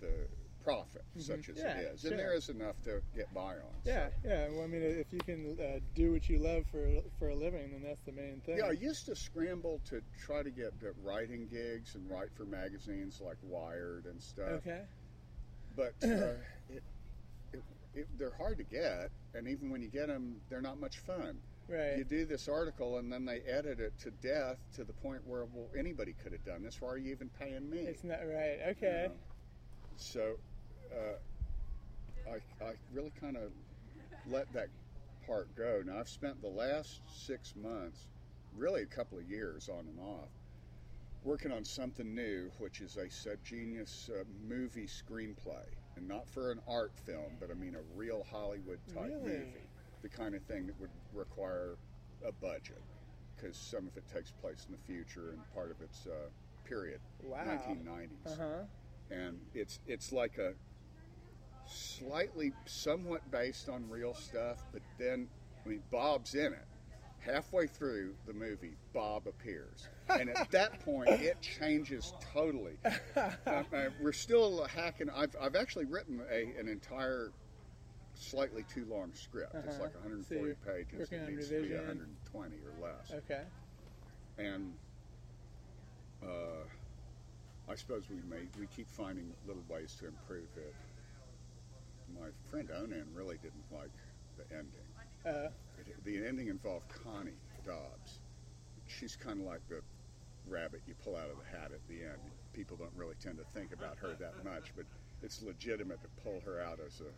the 0.00 0.26
profit, 0.64 1.02
such 1.18 1.48
as 1.48 1.56
Mm-hmm. 1.56 1.66
Yeah, 1.66 1.76
it 1.78 1.94
is, 1.94 2.00
sure. 2.02 2.10
and 2.10 2.18
there 2.20 2.34
is 2.34 2.48
enough 2.48 2.80
to 2.84 3.00
get 3.14 3.32
by 3.34 3.54
on. 3.54 3.74
yeah, 3.84 4.08
yeah. 4.24 4.48
Well, 4.50 4.64
I 4.64 4.66
mean, 4.66 4.82
if 4.82 5.12
you 5.12 5.18
can 5.20 5.56
uh, 5.60 5.80
do 5.94 6.12
what 6.12 6.28
you 6.28 6.38
love 6.38 6.64
for 6.70 6.86
for 7.18 7.28
a 7.30 7.34
living, 7.34 7.70
then 7.72 7.82
that's 7.82 8.02
the 8.02 8.12
main 8.12 8.40
thing. 8.44 8.58
Yeah, 8.58 8.66
I 8.66 8.72
used 8.72 9.06
to 9.06 9.16
scramble 9.16 9.80
to 9.88 10.00
try 10.24 10.42
to 10.42 10.50
get 10.50 10.72
writing 11.02 11.46
gigs 11.50 11.94
and 11.94 12.08
write 12.10 12.28
for 12.36 12.44
magazines 12.44 13.20
like 13.24 13.36
Wired 13.42 14.04
and 14.06 14.20
stuff. 14.22 14.62
Okay. 14.66 14.82
but 15.76 15.94
uh, 16.02 16.06
it, 16.68 16.82
it, 17.52 17.62
it, 17.94 18.06
they're 18.18 18.34
hard 18.36 18.58
to 18.58 18.64
get, 18.64 19.10
and 19.34 19.48
even 19.48 19.70
when 19.70 19.82
you 19.82 19.88
get 19.88 20.06
them, 20.08 20.36
they're 20.48 20.60
not 20.62 20.78
much 20.80 20.98
fun. 20.98 21.38
Right. 21.68 21.96
You 21.98 22.04
do 22.04 22.24
this 22.26 22.48
article, 22.48 22.98
and 22.98 23.12
then 23.12 23.24
they 23.24 23.40
edit 23.40 23.78
it 23.78 23.92
to 24.00 24.10
death 24.10 24.58
to 24.74 24.82
the 24.84 24.92
point 24.92 25.20
where, 25.24 25.44
well, 25.54 25.68
anybody 25.78 26.14
could 26.20 26.32
have 26.32 26.44
done 26.44 26.64
this. 26.64 26.80
Why 26.80 26.88
are 26.90 26.98
you 26.98 27.12
even 27.12 27.28
paying 27.38 27.70
me? 27.70 27.78
It's 27.78 28.02
not 28.02 28.18
right. 28.26 28.58
You 28.64 28.70
Okay. 28.72 29.06
know? 29.08 29.12
So, 29.96 30.34
uh, 30.92 32.30
I, 32.30 32.64
I 32.64 32.72
really 32.92 33.12
kind 33.20 33.36
of 33.36 33.52
let 34.26 34.52
that 34.52 34.68
part 35.26 35.54
go. 35.56 35.82
Now, 35.84 35.98
I've 35.98 36.08
spent 36.08 36.40
the 36.40 36.48
last 36.48 37.00
six 37.26 37.54
months, 37.56 38.06
really 38.56 38.82
a 38.82 38.86
couple 38.86 39.18
of 39.18 39.24
years 39.24 39.68
on 39.68 39.86
and 39.86 39.98
off, 39.98 40.28
working 41.24 41.52
on 41.52 41.64
something 41.64 42.14
new, 42.14 42.50
which 42.58 42.80
is 42.80 42.96
a 42.96 43.06
Subgenius 43.06 44.10
uh, 44.10 44.24
movie 44.48 44.86
screenplay. 44.86 45.64
And 45.96 46.06
not 46.06 46.28
for 46.28 46.50
an 46.52 46.60
art 46.68 46.92
film, 47.04 47.32
but 47.40 47.50
I 47.50 47.54
mean 47.54 47.74
a 47.74 47.96
real 47.98 48.24
Hollywood 48.30 48.78
type 48.94 49.12
Really? 49.22 49.38
movie. 49.38 49.66
The 50.02 50.08
kind 50.08 50.34
of 50.34 50.42
thing 50.44 50.66
that 50.66 50.80
would 50.80 50.90
require 51.12 51.76
a 52.26 52.32
budget, 52.32 52.80
because 53.36 53.56
some 53.56 53.86
of 53.86 53.96
it 53.96 54.04
takes 54.12 54.30
place 54.30 54.66
in 54.66 54.72
the 54.72 54.78
future 54.92 55.30
and 55.30 55.40
part 55.52 55.70
of 55.70 55.76
it's 55.82 56.06
uh, 56.06 56.28
period, 56.64 57.00
Wow. 57.22 57.44
1990s 57.46 58.08
Uh 58.26 58.36
huh. 58.38 58.62
and 59.10 59.40
it's 59.52 59.80
it's 59.86 60.12
like 60.12 60.38
a 60.38 60.52
slightly 61.70 62.52
somewhat 62.66 63.28
based 63.30 63.68
on 63.68 63.88
real 63.88 64.14
stuff 64.14 64.64
but 64.72 64.82
then 64.98 65.28
i 65.64 65.68
mean 65.68 65.82
bob's 65.90 66.34
in 66.34 66.52
it. 66.52 66.66
Halfway 67.20 67.66
through 67.66 68.14
the 68.26 68.32
movie 68.32 68.76
bob 68.94 69.26
appears. 69.26 69.86
And 70.08 70.30
at 70.30 70.50
that 70.52 70.82
point 70.84 71.10
it 71.10 71.38
changes 71.42 72.14
totally. 72.32 72.78
Uh, 73.14 73.30
uh, 73.46 73.62
we're 74.00 74.12
still 74.12 74.64
hacking 74.64 75.10
I've, 75.10 75.36
I've 75.38 75.54
actually 75.54 75.84
written 75.84 76.22
a, 76.32 76.58
an 76.58 76.66
entire 76.66 77.30
slightly 78.14 78.64
too 78.72 78.86
long 78.90 79.12
script. 79.12 79.54
It's 79.54 79.74
Uh-huh. 79.74 79.82
like 79.84 79.94
140 79.96 80.46
you're 80.46 80.54
pages. 80.56 81.12
It 81.12 81.28
needs 81.28 81.48
to 81.50 81.62
be 81.62 81.74
120 81.74 82.56
or 82.56 82.82
less. 82.86 83.12
Okay. 83.12 83.42
and 84.38 84.72
uh, 86.22 86.64
I 87.70 87.74
suppose 87.74 88.04
we 88.08 88.16
may 88.28 88.44
we 88.58 88.66
keep 88.74 88.88
finding 88.88 89.30
little 89.46 89.62
ways 89.68 89.94
to 90.00 90.06
improve 90.06 90.48
it. 90.56 90.74
My 92.18 92.28
friend 92.50 92.68
Onan 92.70 93.06
really 93.14 93.36
didn't 93.42 93.64
like 93.70 93.90
the 94.36 94.44
ending. 94.54 94.86
Uh, 95.24 95.50
It, 95.78 96.04
the 96.04 96.26
ending 96.26 96.48
involved 96.48 96.86
Connie 96.88 97.32
Dobbs. 97.66 98.20
She's 98.86 99.16
kind 99.16 99.40
of 99.40 99.46
like 99.46 99.60
the 99.68 99.80
rabbit 100.48 100.82
you 100.86 100.94
pull 101.04 101.16
out 101.16 101.30
of 101.30 101.36
the 101.38 101.56
hat 101.56 101.70
at 101.72 101.86
the 101.88 102.02
end. 102.02 102.18
People 102.52 102.76
don't 102.76 102.92
really 102.96 103.14
tend 103.22 103.38
to 103.38 103.44
think 103.44 103.72
about 103.72 103.98
her 103.98 104.16
that 104.18 104.44
much, 104.44 104.72
but 104.76 104.84
it's 105.22 105.42
legitimate 105.42 106.00
to 106.02 106.08
pull 106.22 106.40
her 106.44 106.60
out 106.60 106.78
as 106.84 107.00
a 107.00 107.10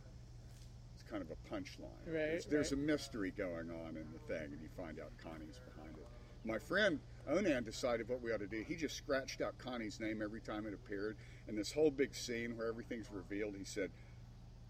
it's 0.95 1.03
kind 1.11 1.23
of 1.23 1.31
a 1.31 1.55
punchline. 1.55 1.89
Right, 2.07 2.15
there's, 2.15 2.47
there's 2.47 2.73
right. 2.73 2.83
a 2.83 2.85
mystery 2.85 3.33
going 3.37 3.71
on 3.71 3.97
in 3.97 4.07
the 4.13 4.19
thing, 4.29 4.53
and 4.53 4.61
you 4.61 4.69
find 4.77 5.01
out 5.01 5.11
Connie's 5.23 5.59
behind 5.75 5.97
it. 5.97 6.07
My 6.45 6.59
friend 6.59 6.99
Onan 7.29 7.65
decided 7.65 8.09
what 8.09 8.21
we 8.21 8.33
ought 8.33 8.41
to 8.41 8.47
do. 8.47 8.65
He 8.67 8.75
just 8.75 8.97
scratched 8.97 9.41
out 9.41 9.57
Connie's 9.59 10.01
name 10.01 10.21
every 10.23 10.41
time 10.41 10.67
it 10.67 10.75
appeared, 10.75 11.17
and 11.49 11.57
this 11.57 11.73
whole 11.73 11.91
big 11.91 12.15
scene 12.15 12.57
where 12.57 12.67
everything's 12.67 13.11
revealed. 13.11 13.55
He 13.57 13.65
said, 13.65 13.91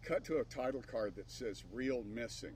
"Cut 0.02 0.24
to 0.24 0.38
a 0.38 0.44
title 0.44 0.82
card 0.82 1.14
that 1.16 1.30
says 1.30 1.64
"Reel 1.72 2.02
Missing." 2.04 2.54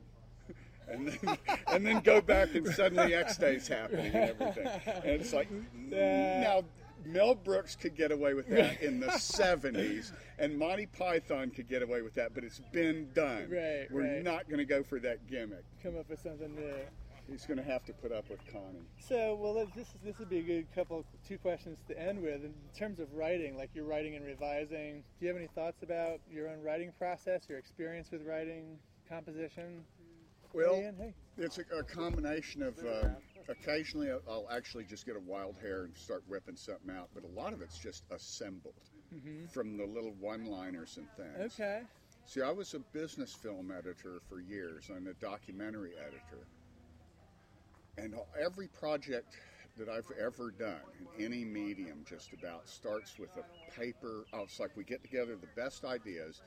And 0.88 1.08
then, 1.08 1.38
and 1.66 1.84
then 1.84 1.98
go 1.98 2.20
back 2.20 2.54
and 2.54 2.64
suddenly 2.68 3.12
X 3.12 3.36
Day's 3.38 3.66
happening 3.66 4.06
and 4.06 4.30
everything. 4.30 4.68
And 4.86 5.20
it's 5.20 5.32
like, 5.32 5.48
now 5.74 6.62
Mel 7.04 7.34
Brooks 7.34 7.74
could 7.74 7.96
get 7.96 8.12
away 8.12 8.34
with 8.34 8.48
that 8.50 8.80
in 8.80 9.00
the 9.00 9.08
70s, 9.08 10.12
and 10.38 10.56
Monty 10.56 10.86
Python 10.86 11.50
could 11.50 11.68
get 11.68 11.82
away 11.82 12.02
with 12.02 12.14
that, 12.14 12.34
but 12.34 12.44
it's 12.44 12.60
been 12.70 13.08
done. 13.14 13.48
Right, 13.50 13.88
We're 13.90 14.14
right. 14.14 14.22
not 14.22 14.48
going 14.48 14.58
to 14.58 14.64
go 14.64 14.84
for 14.84 15.00
that 15.00 15.26
gimmick. 15.26 15.64
come 15.82 15.98
up 15.98 16.08
with 16.08 16.20
something 16.22 16.54
new. 16.54 16.74
He's 17.28 17.44
going 17.44 17.58
to 17.58 17.64
have 17.64 17.84
to 17.84 17.92
put 17.92 18.12
up 18.12 18.30
with 18.30 18.40
Connie. 18.52 18.86
So, 18.98 19.36
well, 19.40 19.54
this 19.54 19.88
is, 19.88 19.94
this 20.04 20.18
would 20.18 20.28
be 20.28 20.38
a 20.38 20.42
good 20.42 20.66
couple, 20.74 21.04
two 21.26 21.38
questions 21.38 21.78
to 21.88 22.00
end 22.00 22.22
with. 22.22 22.44
In 22.44 22.54
terms 22.76 23.00
of 23.00 23.12
writing, 23.12 23.56
like 23.56 23.70
you're 23.74 23.84
writing 23.84 24.14
and 24.14 24.24
revising, 24.24 25.02
do 25.18 25.26
you 25.26 25.28
have 25.28 25.36
any 25.36 25.48
thoughts 25.48 25.82
about 25.82 26.20
your 26.30 26.48
own 26.48 26.62
writing 26.62 26.92
process, 26.98 27.42
your 27.48 27.58
experience 27.58 28.10
with 28.12 28.22
writing, 28.24 28.78
composition? 29.08 29.82
Well, 30.52 30.76
Ian, 30.76 30.94
hey. 30.98 31.14
it's 31.36 31.58
a, 31.58 31.62
a 31.76 31.82
combination 31.82 32.62
of 32.62 32.78
uh, 32.78 33.08
occasionally 33.48 34.10
I'll- 34.10 34.46
actually 34.50 34.84
just 34.84 35.04
get 35.04 35.16
a 35.16 35.20
wild 35.20 35.56
hair 35.60 35.84
and 35.84 35.96
start 35.96 36.22
whipping 36.28 36.56
something 36.56 36.94
out, 36.94 37.08
but 37.12 37.24
a 37.24 37.38
lot 37.38 37.52
of 37.52 37.60
it's 37.60 37.78
just 37.78 38.04
assembled 38.10 38.74
from 39.52 39.76
the 39.76 39.84
little 39.84 40.14
one-liners 40.20 40.96
and 40.96 41.06
things. 41.16 41.52
Mm-hmm. 41.54 41.62
Okay. 41.62 41.80
See, 42.26 42.42
I 42.42 42.50
was 42.50 42.74
a 42.74 42.80
business 42.92 43.32
film 43.32 43.70
editor 43.70 44.20
for 44.28 44.40
years 44.40 44.90
and 44.90 45.06
a 45.08 45.14
documentary 45.14 45.92
editor. 46.00 46.46
And 47.98 48.14
every 48.38 48.68
project 48.68 49.36
that 49.78 49.88
I've 49.88 50.10
ever 50.18 50.50
done 50.50 50.80
in 51.18 51.24
any 51.24 51.44
medium, 51.44 52.04
just 52.08 52.32
about, 52.32 52.68
starts 52.68 53.18
with 53.18 53.30
a 53.36 53.78
paper. 53.78 54.24
Oh, 54.32 54.42
it's 54.42 54.58
like 54.58 54.70
we 54.76 54.84
get 54.84 55.02
together 55.02 55.36
the 55.36 55.48
best 55.60 55.84
ideas 55.84 56.42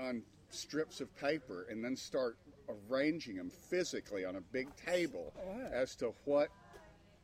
on 0.00 0.22
strips 0.50 1.00
of 1.00 1.14
paper 1.16 1.66
and 1.70 1.84
then 1.84 1.96
start 1.96 2.36
arranging 2.90 3.36
them 3.36 3.50
physically 3.50 4.24
on 4.24 4.36
a 4.36 4.40
big 4.40 4.68
table 4.76 5.32
as 5.72 5.94
to 5.96 6.14
what, 6.24 6.48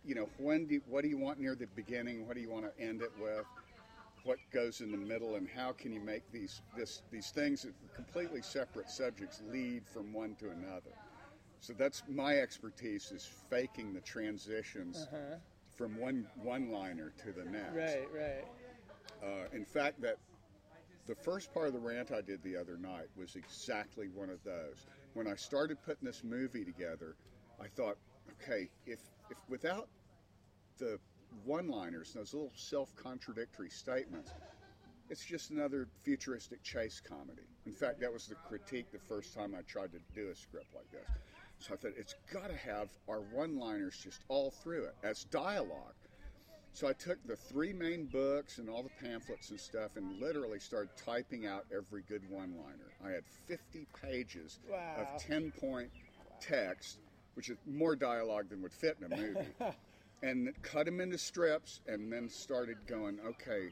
you 0.05 0.15
know, 0.15 0.29
when 0.39 0.67
do 0.67 0.81
what 0.87 1.03
do 1.03 1.09
you 1.09 1.19
want 1.19 1.39
near 1.39 1.55
the 1.55 1.67
beginning? 1.75 2.27
What 2.27 2.37
do 2.37 2.41
you 2.41 2.51
want 2.51 2.65
to 2.65 2.83
end 2.83 3.03
it 3.03 3.13
with? 3.21 3.45
what 4.25 4.39
goes 4.53 4.83
in 4.83 4.91
the 4.91 4.99
middle 4.99 5.37
and 5.37 5.49
how 5.49 5.73
can 5.73 5.91
you 5.91 6.01
make 6.01 6.31
these 6.33 6.61
this 6.77 7.03
these 7.11 7.31
things 7.31 7.65
completely 7.95 8.43
separate 8.43 8.91
subjects 8.91 9.41
lead 9.51 9.87
from 9.87 10.13
one 10.13 10.35
to 10.35 10.51
another. 10.51 10.93
So 11.61 11.73
that's 11.73 12.03
my 12.09 12.39
expertise 12.39 13.11
is 13.13 13.25
faking 13.51 13.93
the 13.93 14.01
transitions 14.01 15.07
Uh-huh. 15.13 15.37
from 15.77 15.97
one 15.99 16.27
one 16.43 16.71
liner 16.71 17.11
to 17.19 17.33
the 17.33 17.45
next. 17.45 17.75
Right, 17.75 18.09
right. 18.13 18.45
Uh, 19.23 19.49
in 19.53 19.65
fact, 19.65 20.01
that 20.01 20.17
the 21.07 21.15
first 21.15 21.53
part 21.53 21.67
of 21.67 21.73
the 21.73 21.81
rant 21.81 22.13
I 22.13 22.21
did 22.21 22.43
the 22.43 22.57
other 22.57 22.77
night 22.77 23.09
was 23.17 23.35
exactly 23.37 24.09
one 24.09 24.31
of 24.31 24.43
those. 24.45 24.87
When 25.15 25.27
I 25.27 25.35
started 25.35 25.83
putting 25.83 26.07
this 26.07 26.23
movie 26.23 26.65
together, 26.65 27.17
I 27.61 27.67
thought, 27.69 27.97
okay, 28.43 28.69
if 28.87 29.01
if 29.31 29.39
without 29.49 29.89
the 30.79 30.99
one-liners, 31.45 32.13
those 32.15 32.33
little 32.33 32.53
self-contradictory 32.55 33.69
statements, 33.71 34.33
it's 35.11 35.25
just 35.25 35.51
another 35.51 35.89
futuristic 36.03 36.63
chase 36.63 37.01
comedy. 37.01 37.43
In 37.67 37.73
fact, 37.73 38.01
that 38.01 38.13
was 38.13 38.27
the 38.27 38.35
critique 38.37 38.91
the 38.93 38.99
first 38.99 39.35
time 39.35 39.55
I 39.55 39.63
tried 39.63 39.93
to 39.93 39.99
do 40.15 40.31
a 40.31 40.35
script 40.35 40.75
like 40.75 40.91
this. 40.91 41.09
So 41.61 41.75
I 41.75 41.77
thought 41.77 41.93
it's 41.97 42.15
got 42.33 42.49
to 42.51 42.57
have 42.57 42.89
our 43.09 43.21
one-liners 43.35 43.99
just 44.03 44.21
all 44.29 44.51
through 44.63 44.85
it 44.85 44.95
as 45.03 45.25
dialogue. 45.25 45.95
So 46.73 46.87
I 46.87 46.93
took 46.93 47.19
the 47.27 47.35
three 47.35 47.73
main 47.73 48.07
books 48.13 48.59
and 48.59 48.71
all 48.71 48.85
the 48.85 49.05
pamphlets 49.05 49.51
and 49.51 49.59
stuff 49.59 49.97
and 49.97 50.21
literally 50.21 50.61
started 50.61 50.91
typing 51.05 51.47
out 51.47 51.65
every 51.75 52.03
good 52.09 52.23
one 52.31 52.55
liner. 52.57 52.93
I 53.05 53.11
had 53.11 53.25
50 53.49 53.87
pages 54.01 54.61
Wow. 54.71 54.95
of 55.17 55.23
10 55.23 55.53
point 55.61 55.91
text, 56.41 56.99
which 57.35 57.49
is 57.49 57.59
more 57.67 57.97
dialogue 57.97 58.49
than 58.51 58.63
would 58.63 58.73
fit 58.73 58.97
in 59.01 59.13
a 59.13 59.17
movie, 59.17 59.55
and 60.23 60.51
cut 60.63 60.87
them 60.87 61.01
into 61.01 61.19
strips 61.19 61.81
and 61.89 62.13
then 62.13 62.29
started 62.29 62.77
going, 62.87 63.19
okay, 63.27 63.71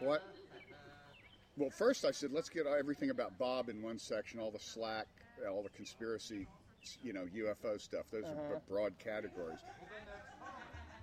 what? 0.00 0.22
Well, 1.56 1.70
first 1.70 2.04
I 2.04 2.10
said, 2.10 2.30
let's 2.32 2.48
get 2.48 2.66
everything 2.66 3.10
about 3.10 3.38
Bob 3.38 3.68
in 3.68 3.82
one 3.82 3.98
section, 3.98 4.40
all 4.40 4.50
the 4.50 4.58
slack, 4.58 5.06
all 5.48 5.62
the 5.62 5.68
conspiracy, 5.70 6.48
you 7.02 7.12
know, 7.12 7.26
UFO 7.36 7.80
stuff. 7.80 8.04
Those 8.10 8.24
are 8.24 8.28
uh-huh. 8.28 8.58
broad 8.68 8.98
categories 8.98 9.60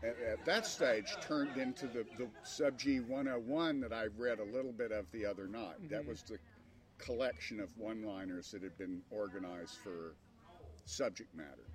at, 0.04 0.10
at 0.10 0.34
uh, 0.34 0.42
that 0.46 0.66
stage 0.66 1.16
turned 1.22 1.58
into 1.58 1.88
the, 1.88 2.06
the 2.18 2.28
Sub 2.44 2.78
G 2.78 3.00
101 3.00 3.82
that 3.82 3.94
I 3.94 4.06
read 4.18 4.40
a 4.40 4.44
little 4.44 4.72
bit 4.72 4.92
of 4.92 5.06
the 5.12 5.26
other 5.26 5.48
night. 5.48 5.90
That 5.90 6.02
mm-hmm. 6.02 6.10
was 6.10 6.24
the 6.24 6.38
collection 6.98 7.60
of 7.60 7.70
one 7.78 8.04
liners 8.04 8.52
that 8.52 8.64
had 8.64 8.78
been 8.78 9.02
organized 9.10 9.78
for 9.78 10.16
subject 10.86 11.36
matter. 11.36 11.68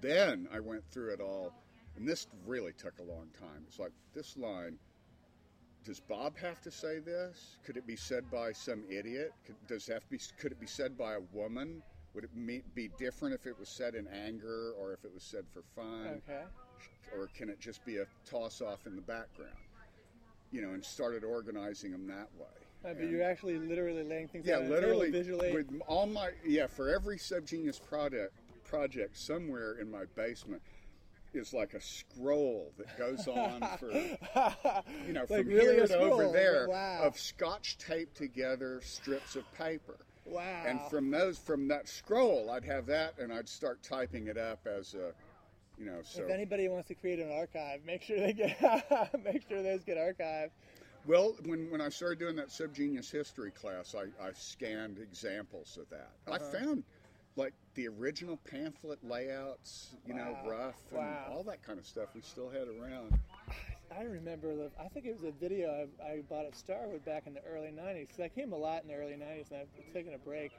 Then 0.00 0.48
I 0.52 0.60
went 0.60 0.84
through 0.90 1.12
it 1.12 1.20
all, 1.20 1.52
and 1.96 2.06
this 2.06 2.26
really 2.46 2.72
took 2.72 2.98
a 2.98 3.02
long 3.02 3.28
time. 3.38 3.64
It's 3.66 3.78
like 3.78 3.92
this 4.14 4.36
line. 4.36 4.78
Does 5.84 6.00
Bob 6.00 6.36
have 6.38 6.60
to 6.62 6.70
say 6.70 6.98
this? 6.98 7.58
Could 7.64 7.76
it 7.76 7.86
be 7.86 7.94
said 7.94 8.28
by 8.30 8.52
some 8.52 8.82
idiot? 8.90 9.32
Could, 9.46 9.54
does 9.68 9.86
have 9.86 10.02
to 10.02 10.10
be? 10.10 10.18
Could 10.38 10.50
it 10.52 10.60
be 10.60 10.66
said 10.66 10.98
by 10.98 11.14
a 11.14 11.20
woman? 11.32 11.80
Would 12.16 12.24
it 12.24 12.74
be 12.74 12.88
different 12.98 13.34
if 13.34 13.46
it 13.46 13.58
was 13.60 13.68
said 13.68 13.94
in 13.94 14.06
anger 14.08 14.72
or 14.80 14.94
if 14.94 15.04
it 15.04 15.12
was 15.12 15.22
said 15.22 15.44
for 15.52 15.62
fun? 15.76 16.22
Okay. 16.28 16.42
or 17.16 17.28
can 17.36 17.48
it 17.50 17.60
just 17.60 17.84
be 17.84 17.98
a 17.98 18.06
toss 18.28 18.60
off 18.60 18.86
in 18.86 18.96
the 18.96 19.02
background? 19.02 19.52
You 20.50 20.62
know, 20.62 20.70
and 20.70 20.82
started 20.84 21.24
organizing 21.24 21.92
them 21.92 22.06
that 22.08 22.28
way. 22.38 22.46
Uh, 22.84 22.94
but 22.94 22.96
And- 23.02 23.10
you're 23.10 23.22
actually 23.22 23.58
literally 23.58 24.02
laying 24.02 24.28
things 24.28 24.46
yeah, 24.46 24.56
out 24.56 24.62
a 24.64 24.68
literally 24.68 25.10
visually. 25.10 25.52
with 25.52 25.80
all 25.86 26.06
my 26.06 26.30
yeah 26.44 26.66
for 26.66 26.88
every 26.88 27.18
subgenius 27.18 27.80
product 27.82 28.32
project 28.64 29.16
somewhere 29.18 29.74
in 29.74 29.90
my 29.90 30.04
basement 30.16 30.62
is 31.34 31.52
like 31.52 31.74
a 31.74 31.80
scroll 31.80 32.72
that 32.78 32.96
goes 32.98 33.28
on 33.28 33.60
for 33.78 33.92
you 35.06 35.12
know 35.12 35.26
from 35.26 35.46
really 35.46 35.74
here 35.76 35.86
to 35.86 35.98
over 35.98 36.32
there 36.32 36.66
Wow. 36.68 37.02
of 37.02 37.18
scotch 37.18 37.76
taped 37.78 38.16
together 38.16 38.80
strips 38.82 39.36
of 39.36 39.44
paper. 39.54 39.98
Wow. 40.26 40.62
And 40.66 40.80
from 40.82 41.10
those 41.10 41.38
from 41.38 41.68
that 41.68 41.88
scroll, 41.88 42.50
I'd 42.50 42.64
have 42.64 42.86
that, 42.86 43.18
and 43.18 43.32
I'd 43.32 43.48
start 43.48 43.82
typing 43.82 44.26
it 44.26 44.36
up 44.38 44.66
as 44.66 44.94
a, 44.94 45.12
you 45.78 45.86
know, 45.86 45.98
so. 46.02 46.24
if 46.24 46.30
anybody 46.30 46.68
wants 46.68 46.88
to 46.88 46.94
create 46.94 47.18
an 47.18 47.30
archive, 47.32 47.80
make 47.84 48.02
sure 48.02 48.18
they 48.18 48.32
get 48.32 48.60
make 49.24 49.46
sure 49.48 49.62
those 49.62 49.84
get 49.84 49.96
archived. 49.96 50.50
Well, 51.06 51.36
when, 51.44 51.70
when 51.70 51.80
I 51.80 51.88
started 51.88 52.18
doing 52.18 52.34
that 52.36 52.48
subgenius 52.48 53.10
history 53.12 53.52
class, 53.52 53.94
I, 53.94 54.04
I 54.24 54.32
scanned 54.32 54.98
examples 54.98 55.78
of 55.80 55.88
that. 55.90 56.10
I 56.26 56.36
Uh-huh. 56.36 56.58
found 56.58 56.84
like 57.36 57.52
the 57.74 57.86
original 57.86 58.38
pamphlet 58.50 58.98
layouts, 59.04 59.94
you 60.04 60.14
know, 60.14 60.36
rough 60.44 60.80
and 60.90 60.98
Wow. 61.00 61.18
all 61.30 61.44
that 61.44 61.62
kind 61.62 61.78
of 61.78 61.86
stuff 61.86 62.08
we 62.14 62.22
still 62.22 62.48
had 62.50 62.66
around. 62.66 63.18
I 63.96 64.02
remember 64.02 64.54
the. 64.54 64.70
I 64.78 64.88
think 64.88 65.06
it 65.06 65.14
was 65.14 65.24
a 65.24 65.32
video 65.32 65.86
I, 66.02 66.06
I 66.06 66.20
bought 66.28 66.44
at 66.44 66.54
Starwood 66.56 67.04
back 67.04 67.26
in 67.26 67.34
the 67.34 67.40
early 67.42 67.68
'90s. 67.68 68.08
Because 68.08 68.20
I 68.20 68.28
came 68.28 68.52
a 68.52 68.56
lot 68.56 68.82
in 68.82 68.88
the 68.88 68.94
early 68.94 69.14
'90s, 69.14 69.50
and 69.50 69.60
I've 69.60 69.92
taken 69.94 70.14
a 70.14 70.18
break. 70.18 70.52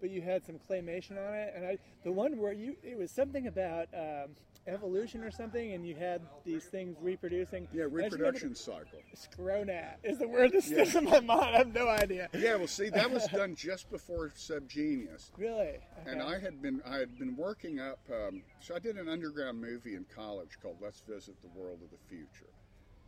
But 0.00 0.10
you 0.10 0.20
had 0.20 0.44
some 0.44 0.56
claymation 0.68 1.12
on 1.12 1.34
it, 1.34 1.52
and 1.54 1.64
I 1.64 1.78
the 2.04 2.12
one 2.12 2.38
where 2.38 2.52
you 2.52 2.76
it 2.82 2.98
was 2.98 3.10
something 3.10 3.46
about 3.46 3.88
um, 3.94 4.36
evolution 4.66 5.22
or 5.24 5.30
something, 5.30 5.72
and 5.72 5.86
you 5.86 5.94
had 5.94 6.22
these 6.44 6.64
things 6.64 6.96
reproducing. 7.00 7.66
Yeah, 7.72 7.82
I 7.82 7.86
just 7.86 7.94
remember- 7.94 8.16
reproduction 8.16 8.54
cycle. 8.54 9.00
Scronat 9.16 9.94
is 10.04 10.18
the 10.18 10.28
word 10.28 10.52
that 10.52 10.62
sticks 10.62 10.94
in 10.94 11.04
my 11.04 11.20
mind. 11.20 11.54
I 11.54 11.58
have 11.58 11.74
no 11.74 11.88
idea. 11.88 12.28
Yeah, 12.34 12.56
well, 12.56 12.66
see, 12.68 12.88
that 12.90 13.10
was 13.10 13.26
done 13.28 13.54
just 13.56 13.90
before 13.90 14.30
subgenius. 14.36 15.30
Really? 15.36 15.78
And 16.06 16.22
I 16.22 16.38
had 16.38 16.62
been 16.62 16.80
I 16.86 16.96
had 16.96 17.18
been 17.18 17.36
working 17.36 17.80
up. 17.80 17.98
Um, 18.10 18.42
so 18.60 18.74
I 18.74 18.78
did 18.78 18.96
an 18.96 19.08
underground 19.08 19.60
movie 19.60 19.94
in 19.96 20.04
college 20.14 20.58
called 20.62 20.76
Let's 20.80 21.00
Visit 21.00 21.40
the 21.42 21.48
World 21.60 21.80
of 21.82 21.90
the 21.90 21.98
Future, 22.08 22.50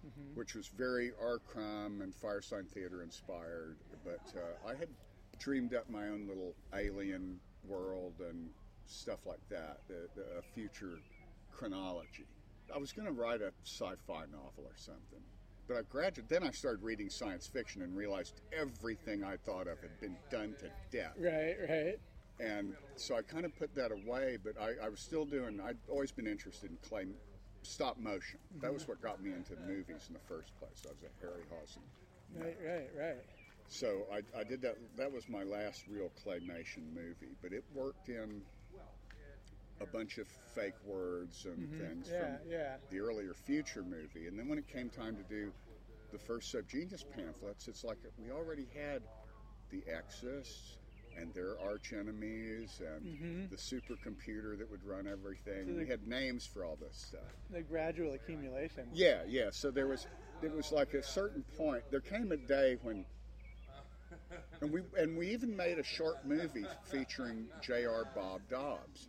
Mm-hmm. 0.06 0.38
which 0.38 0.54
was 0.54 0.68
very 0.68 1.12
R. 1.18 1.38
Crumb 1.38 2.02
and 2.02 2.12
Firesign 2.14 2.68
Theater 2.68 3.02
inspired. 3.02 3.76
But 4.04 4.20
uh, 4.36 4.68
I 4.68 4.74
had 4.74 4.88
dreamed 5.38 5.72
up 5.74 5.88
my 5.88 6.08
own 6.08 6.26
little 6.28 6.54
alien 6.74 7.40
world 7.66 8.12
and 8.20 8.50
stuff 8.84 9.20
like 9.24 9.40
that, 9.48 9.78
the, 9.88 10.06
the 10.14 10.24
a 10.38 10.42
future 10.54 10.98
chronology. 11.56 12.26
I 12.74 12.78
was 12.78 12.92
going 12.92 13.06
to 13.06 13.12
write 13.12 13.40
a 13.40 13.52
sci-fi 13.64 14.24
novel 14.32 14.64
or 14.64 14.76
something. 14.76 15.20
But 15.66 15.78
I 15.78 15.82
graduated. 15.88 16.28
Then 16.28 16.42
I 16.42 16.50
started 16.50 16.82
reading 16.82 17.08
science 17.08 17.46
fiction 17.46 17.82
and 17.82 17.96
realized 17.96 18.42
everything 18.52 19.24
I 19.24 19.36
thought 19.36 19.66
of 19.66 19.80
had 19.80 19.98
been 20.00 20.16
done 20.30 20.54
to 20.60 20.70
death 20.94 21.14
Right, 21.18 21.56
right. 21.68 21.98
and 22.38 22.74
so 22.96 23.16
I 23.16 23.22
kind 23.22 23.46
of 23.46 23.56
put 23.56 23.74
that 23.74 23.90
away. 23.90 24.36
But 24.42 24.60
I, 24.60 24.86
I 24.86 24.88
was 24.90 25.00
still 25.00 25.24
doing. 25.24 25.60
I'd 25.60 25.78
always 25.88 26.12
been 26.12 26.26
interested 26.26 26.70
in 26.70 26.76
clay 26.86 27.06
stop 27.62 27.98
motion. 27.98 28.38
That 28.60 28.72
was 28.72 28.82
mm-hmm. 28.82 28.92
what 28.92 29.02
got 29.02 29.22
me 29.22 29.32
into 29.32 29.52
movies 29.66 30.04
in 30.08 30.14
the 30.14 30.20
first 30.28 30.50
place. 30.58 30.84
I 30.84 30.90
was 30.90 31.02
a 31.02 31.24
Harryhausen. 31.24 31.80
Right, 32.36 32.56
right, 32.62 32.90
right. 32.98 33.24
So 33.68 34.02
I, 34.12 34.38
I 34.38 34.44
did 34.44 34.60
that. 34.62 34.76
That 34.96 35.10
was 35.10 35.28
my 35.28 35.44
last 35.44 35.84
real 35.88 36.10
claymation 36.24 36.92
movie, 36.94 37.34
but 37.40 37.52
it 37.52 37.64
worked 37.74 38.08
in 38.08 38.42
a 39.84 39.92
bunch 39.92 40.18
of 40.18 40.26
fake 40.54 40.74
words 40.84 41.44
and 41.44 41.58
mm-hmm. 41.58 41.80
things 41.80 42.08
Yeah, 42.10 42.20
from 42.20 42.50
yeah. 42.50 42.76
the 42.90 43.00
earlier 43.00 43.34
Future 43.34 43.82
movie. 43.82 44.26
And 44.26 44.38
then 44.38 44.48
when 44.48 44.58
it 44.58 44.68
came 44.68 44.88
time 44.88 45.16
to 45.16 45.22
do 45.22 45.52
the 46.12 46.18
first 46.18 46.54
Subgenius 46.54 47.04
pamphlets, 47.16 47.68
it's 47.68 47.84
like 47.84 47.98
we 48.18 48.30
already 48.30 48.66
had 48.74 49.02
the 49.70 49.82
Exus 49.90 50.76
and 51.16 51.32
their 51.32 51.58
arch 51.60 51.92
enemies 51.92 52.80
and 52.80 53.04
mm-hmm. 53.04 53.42
the 53.50 53.56
supercomputer 53.56 54.58
that 54.58 54.68
would 54.70 54.84
run 54.84 55.06
everything. 55.06 55.76
we 55.76 55.86
had 55.86 56.06
names 56.06 56.46
for 56.46 56.64
all 56.64 56.76
this 56.80 56.96
stuff. 56.96 57.20
The 57.50 57.62
gradual 57.62 58.14
accumulation. 58.14 58.88
Yeah, 58.92 59.22
yeah. 59.28 59.48
So 59.50 59.70
there 59.70 59.86
was 59.86 60.06
it 60.42 60.52
was 60.52 60.72
like 60.72 60.94
a 60.94 61.02
certain 61.02 61.44
point. 61.56 61.84
There 61.90 62.00
came 62.00 62.32
a 62.32 62.36
day 62.36 62.78
when 62.82 63.04
and 64.60 64.72
we 64.72 64.80
and 64.98 65.16
we 65.16 65.28
even 65.30 65.56
made 65.56 65.78
a 65.78 65.84
short 65.84 66.26
movie 66.26 66.66
featuring 66.84 67.46
J.R. 67.62 68.06
Bob 68.14 68.40
Dobbs 68.50 69.08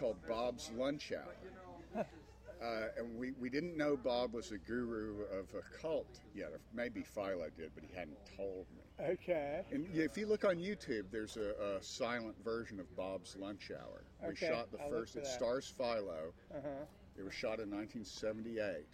called 0.00 0.16
Bob's 0.26 0.70
Lunch 0.76 1.12
Hour. 1.12 2.06
Uh, 2.62 2.88
and 2.98 3.18
we, 3.18 3.32
we 3.40 3.48
didn't 3.48 3.74
know 3.74 3.96
Bob 3.96 4.34
was 4.34 4.52
a 4.52 4.58
guru 4.58 5.22
of 5.32 5.46
a 5.54 5.62
cult 5.80 6.20
yet. 6.34 6.50
Maybe 6.74 7.00
Philo 7.00 7.46
did, 7.56 7.70
but 7.74 7.82
he 7.90 7.96
hadn't 7.98 8.18
told 8.36 8.66
me. 8.76 9.06
Okay. 9.14 9.62
And 9.72 9.86
if 9.94 10.18
you 10.18 10.26
look 10.26 10.44
on 10.44 10.56
YouTube, 10.56 11.04
there's 11.10 11.38
a, 11.38 11.54
a 11.78 11.82
silent 11.82 12.36
version 12.44 12.78
of 12.78 12.94
Bob's 12.94 13.34
Lunch 13.40 13.70
Hour. 13.74 14.04
We 14.22 14.28
Okay, 14.32 14.48
shot 14.48 14.70
the 14.70 14.78
I'll 14.78 14.90
first. 14.90 15.16
It 15.16 15.26
stars 15.26 15.72
Philo. 15.74 16.34
Uh 16.54 16.58
huh. 16.62 16.68
It 17.16 17.24
was 17.24 17.32
shot 17.32 17.60
in 17.60 17.70
1978 17.70 18.84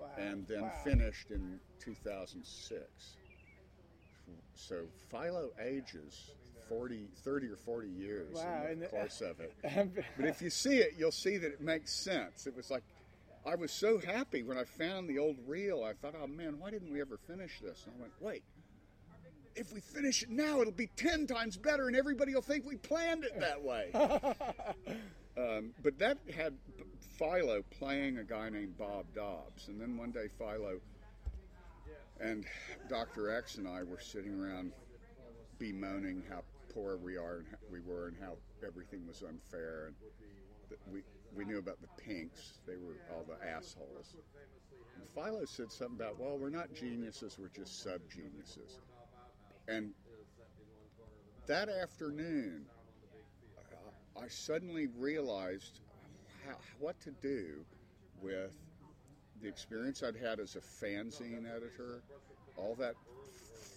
Wow. 0.00 0.06
and 0.16 0.46
then 0.48 0.62
wow. 0.62 0.72
finished 0.82 1.30
in 1.30 1.60
2006. 1.80 3.16
So 4.54 4.86
Philo 5.10 5.50
ages 5.62 6.30
40, 6.68 7.08
30 7.22 7.46
or 7.48 7.56
40 7.56 7.88
years 7.88 8.34
Wow, 8.34 8.66
in 8.70 8.80
the 8.80 8.86
course 8.86 9.20
of 9.20 9.40
it. 9.40 9.54
But 10.16 10.26
if 10.26 10.42
you 10.42 10.50
see 10.50 10.78
it, 10.78 10.94
you'll 10.98 11.12
see 11.12 11.36
that 11.36 11.52
it 11.52 11.60
makes 11.60 11.92
sense. 11.92 12.46
It 12.46 12.56
was 12.56 12.70
like, 12.70 12.82
I 13.46 13.54
was 13.54 13.72
so 13.72 13.98
happy 13.98 14.42
when 14.42 14.56
I 14.56 14.64
found 14.64 15.08
the 15.08 15.18
old 15.18 15.36
reel. 15.46 15.84
I 15.84 15.92
thought, 15.92 16.14
oh 16.20 16.26
man, 16.26 16.58
why 16.58 16.70
didn't 16.70 16.90
we 16.90 17.00
ever 17.00 17.18
finish 17.18 17.60
this? 17.60 17.84
And 17.86 17.94
I 17.98 18.00
went, 18.00 18.12
wait, 18.20 18.42
if 19.54 19.72
we 19.72 19.80
finish 19.80 20.22
it 20.22 20.30
now, 20.30 20.60
it'll 20.60 20.72
be 20.72 20.88
10 20.96 21.26
times 21.26 21.56
better 21.56 21.86
and 21.86 21.96
everybody 21.96 22.34
will 22.34 22.42
think 22.42 22.64
we 22.66 22.76
planned 22.76 23.24
it 23.24 23.38
that 23.38 23.62
way. 23.62 23.90
um, 25.38 25.72
but 25.82 25.98
that 25.98 26.18
had 26.34 26.54
Philo 27.18 27.62
playing 27.70 28.18
a 28.18 28.24
guy 28.24 28.48
named 28.48 28.76
Bob 28.78 29.04
Dobbs. 29.14 29.68
And 29.68 29.80
then 29.80 29.96
one 29.96 30.10
day, 30.10 30.26
Philo 30.38 30.80
and 32.20 32.44
Dr. 32.88 33.30
X 33.30 33.56
and 33.56 33.68
I 33.68 33.82
were 33.82 34.00
sitting 34.00 34.40
around 34.40 34.72
bemoaning 35.58 36.22
how 36.28 36.42
poor 36.74 36.96
we 36.96 37.16
are 37.16 37.38
and 37.38 37.46
we 37.70 37.80
were 37.80 38.08
and 38.08 38.16
how 38.20 38.34
everything 38.66 39.06
was 39.06 39.22
unfair. 39.22 39.86
And 39.86 39.94
we 40.92 41.02
we 41.36 41.44
knew 41.44 41.58
about 41.58 41.78
the 41.80 42.02
pinks. 42.02 42.60
They 42.66 42.76
were 42.76 42.96
all 43.12 43.24
the 43.24 43.46
assholes. 43.46 44.14
And 45.00 45.08
Philo 45.14 45.44
said 45.44 45.72
something 45.72 45.96
about 45.96 46.18
well 46.18 46.36
we're 46.38 46.50
not 46.50 46.74
geniuses 46.74 47.38
we're 47.38 47.48
just 47.48 47.82
sub 47.82 48.00
geniuses 48.10 48.80
and 49.68 49.92
that 51.46 51.68
afternoon 51.68 52.66
I 54.16 54.28
suddenly 54.28 54.86
realized 54.96 55.80
how, 56.46 56.56
what 56.78 57.00
to 57.00 57.10
do 57.10 57.64
with 58.22 58.54
the 59.42 59.48
experience 59.48 60.02
I'd 60.02 60.16
had 60.16 60.38
as 60.40 60.56
a 60.56 60.60
fanzine 60.60 61.44
editor, 61.50 62.02
all 62.56 62.76
that 62.76 62.94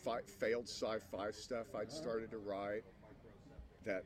fi- 0.07 0.21
failed 0.39 0.67
sci-fi 0.67 1.31
stuff 1.31 1.67
I'd 1.75 1.91
started 1.91 2.31
to 2.31 2.37
write, 2.37 2.83
that 3.85 4.03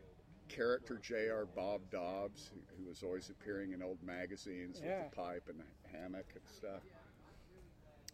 character 0.50 1.00
J.R. 1.02 1.46
Bob 1.56 1.82
Dobbs, 1.92 2.50
who, 2.54 2.60
who 2.84 2.90
was 2.90 3.04
always 3.04 3.30
appearing 3.30 3.74
in 3.74 3.82
old 3.82 3.98
magazines 4.04 4.82
Yeah. 4.84 5.04
with 5.04 5.12
the 5.12 5.16
pipe 5.16 5.44
and 5.50 5.60
the 5.60 5.98
hammock 5.98 6.26
and 6.34 6.44
stuff. 6.56 6.82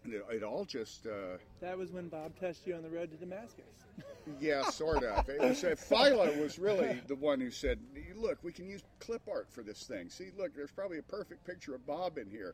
And 0.03 0.13
it, 0.13 0.23
it 0.31 0.43
all 0.43 0.63
just, 0.65 1.07
uh, 1.07 1.38
That 1.61 1.77
was 1.77 1.91
when 1.91 2.07
Bob 2.09 2.38
touched 2.39 2.67
you 2.67 2.75
on 2.75 2.83
the 2.83 2.89
road 2.89 3.09
to 3.11 3.17
Damascus. 3.17 3.65
yeah, 4.39 4.63
sort 4.63 5.03
of. 5.03 5.27
It 5.27 5.41
was 5.41 5.63
uh, 5.63 5.75
Philo 5.75 6.31
was 6.39 6.59
really 6.59 7.01
the 7.07 7.15
one 7.15 7.39
who 7.39 7.49
said, 7.49 7.79
"Look, 8.15 8.38
we 8.43 8.51
can 8.51 8.69
use 8.69 8.83
clip 8.99 9.23
art 9.29 9.47
for 9.49 9.63
this 9.63 9.83
thing. 9.83 10.09
See, 10.09 10.27
look, 10.38 10.55
there's 10.55 10.71
probably 10.71 10.99
a 10.99 11.03
perfect 11.03 11.43
picture 11.45 11.73
of 11.73 11.85
Bob 11.88 12.17
in 12.19 12.29
here." 12.29 12.53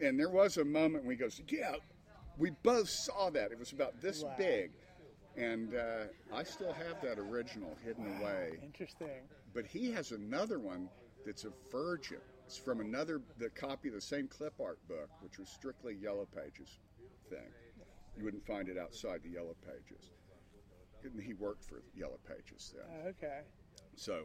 And 0.00 0.18
there 0.18 0.28
was 0.30 0.56
a 0.56 0.64
moment 0.64 1.04
when 1.04 1.16
he 1.16 1.20
goes, 1.20 1.40
"Yeah, 1.48 1.74
we 2.38 2.50
both 2.50 2.88
saw 2.88 3.30
that. 3.30 3.52
It 3.52 3.58
was 3.58 3.72
about 3.72 4.00
this 4.00 4.22
Wow. 4.22 4.34
big." 4.38 4.72
And 5.36 5.74
uh, 5.74 6.04
I 6.32 6.44
still 6.44 6.72
have 6.72 7.00
that 7.02 7.18
original 7.18 7.76
hidden 7.84 8.06
away. 8.20 8.58
Interesting. 8.62 9.28
But 9.52 9.66
he 9.66 9.90
has 9.90 10.12
another 10.12 10.58
one 10.60 10.88
that's 11.26 11.44
a 11.44 11.50
virgin. 11.72 12.20
It's 12.46 12.56
from 12.56 12.80
another 12.80 13.20
the 13.38 13.50
copy 13.50 13.88
of 13.88 13.94
the 13.94 14.00
same 14.00 14.28
clip 14.28 14.54
art 14.60 14.78
book, 14.86 15.10
which 15.22 15.38
was 15.38 15.48
strictly 15.48 15.94
Yellow 15.94 16.26
Pages 16.34 16.78
thing. 17.28 17.50
You 18.16 18.24
wouldn't 18.24 18.46
find 18.46 18.68
it 18.68 18.78
outside 18.78 19.22
the 19.24 19.30
Yellow 19.30 19.56
Pages. 19.66 20.10
And 21.02 21.20
he 21.20 21.34
worked 21.34 21.64
for 21.64 21.82
Yellow 21.96 22.18
Pages 22.28 22.72
then. 22.76 23.04
Uh, 23.04 23.08
okay. 23.08 23.40
So 23.96 24.22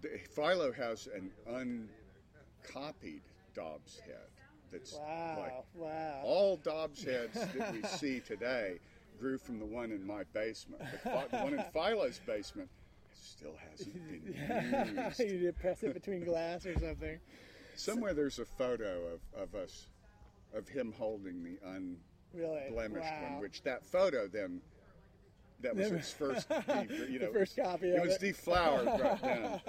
the, 0.00 0.18
Philo 0.34 0.72
has 0.72 1.08
an 1.14 1.30
uncopied 1.46 3.22
Dobbs 3.54 4.00
head 4.00 4.28
that's 4.74 4.92
Wow. 4.94 5.36
like 5.38 5.64
wow. 5.74 6.20
all 6.24 6.56
Dobbs 6.56 7.04
heads 7.04 7.34
that 7.34 7.72
we 7.72 7.82
see 7.84 8.20
today 8.20 8.78
grew 9.20 9.38
from 9.38 9.58
the 9.58 9.64
one 9.64 9.90
in 9.92 10.04
my 10.06 10.24
basement. 10.32 10.82
The, 11.04 11.24
the 11.30 11.36
one 11.38 11.54
in 11.54 11.64
Philo's 11.72 12.20
basement 12.26 12.68
still 13.14 13.54
hasn't 13.70 13.94
been 14.08 14.96
used. 15.06 15.20
you 15.20 15.38
did 15.38 15.56
press 15.58 15.82
it 15.82 15.94
between 15.94 16.24
glass 16.24 16.66
or 16.66 16.74
something. 16.78 17.18
Somewhere 17.76 18.12
there's 18.14 18.38
a 18.38 18.44
photo 18.44 19.00
of, 19.14 19.40
of 19.40 19.54
us, 19.54 19.86
of 20.54 20.68
him 20.68 20.92
holding 20.96 21.42
the 21.42 21.58
unblemished 21.64 22.00
Really. 22.34 22.70
wow. 23.00 23.28
one, 23.30 23.40
which 23.40 23.62
that 23.62 23.84
photo 23.86 24.26
then, 24.26 24.60
that 25.60 25.76
was 25.76 25.88
his 25.90 26.10
first, 26.18 26.48
de- 26.48 27.06
you 27.08 27.18
know, 27.20 27.32
first 27.32 27.56
copy 27.56 27.90
It 27.90 28.02
was 28.02 28.14
it. 28.16 28.20
deflowered 28.20 28.86
right 29.00 29.22
then. 29.22 29.60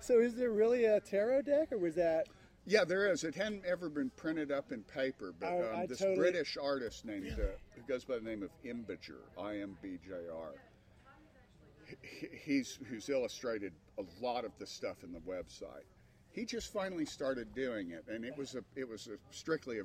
So 0.00 0.20
is 0.20 0.34
there 0.36 0.50
really 0.50 0.84
a 0.84 1.00
tarot 1.00 1.42
deck, 1.42 1.72
or 1.72 1.78
was 1.78 1.96
that? 1.96 2.26
Yeah, 2.66 2.84
there 2.84 3.10
is. 3.10 3.24
It 3.24 3.34
hadn't 3.34 3.64
ever 3.64 3.88
been 3.88 4.10
printed 4.16 4.52
up 4.52 4.70
in 4.70 4.82
paper, 4.82 5.32
but 5.38 5.48
um, 5.48 5.64
I 5.74 5.86
this 5.86 5.98
totally- 5.98 6.16
British 6.16 6.56
artist 6.60 7.04
named, 7.04 7.32
uh, 7.32 7.44
who 7.74 7.82
goes 7.88 8.04
by 8.04 8.16
the 8.16 8.24
name 8.24 8.42
of 8.42 8.50
Imbjr, 8.64 9.16
I 9.38 9.58
M 9.58 9.76
B 9.82 9.98
J 10.06 10.12
R, 10.32 10.54
he's 12.44 12.78
who's 12.88 13.08
illustrated 13.08 13.72
a 13.98 14.04
lot 14.24 14.44
of 14.44 14.52
the 14.58 14.66
stuff 14.66 15.02
in 15.02 15.12
the 15.12 15.20
website. 15.20 15.84
He 16.32 16.44
just 16.44 16.72
finally 16.72 17.06
started 17.06 17.52
doing 17.54 17.90
it, 17.90 18.04
and 18.08 18.24
it 18.24 18.36
was 18.36 18.54
a 18.54 18.62
it 18.76 18.88
was 18.88 19.08
a 19.08 19.16
strictly 19.34 19.80
a 19.80 19.84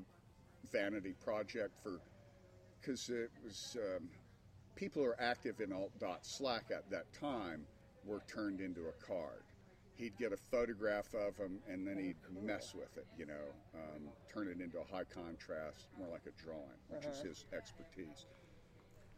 vanity 0.71 1.15
project 1.23 1.71
for 1.82 1.99
because 2.82 3.09
it 3.09 3.32
was 3.43 3.78
um, 3.80 4.09
people 4.76 5.01
who 5.01 5.07
are 5.09 5.19
active 5.19 5.61
in 5.61 5.71
alt 5.73 5.91
dot 5.99 6.26
Slack 6.26 6.65
at 6.71 6.89
that 6.91 7.11
time 7.13 7.65
were 8.05 8.21
turned 8.28 8.61
into 8.61 8.82
a 8.82 9.05
card. 9.05 9.41
He'd 9.97 10.17
get 10.17 10.33
a 10.33 10.37
photograph 10.37 11.13
of 11.13 11.37
them 11.37 11.59
and 11.69 11.87
then 11.87 11.97
he'd 11.97 12.17
mess 12.43 12.73
with 12.75 12.97
it, 12.97 13.07
you 13.17 13.25
know, 13.25 13.53
um, 13.73 14.09
turn 14.33 14.49
it 14.49 14.61
into 14.61 14.77
a 14.79 14.83
high 14.83 15.05
contrast, 15.05 15.87
more 15.97 16.09
like 16.09 16.23
a 16.27 16.43
drawing, 16.43 16.59
which 16.89 17.05
is 17.05 17.19
his 17.21 17.45
expertise. 17.55 18.25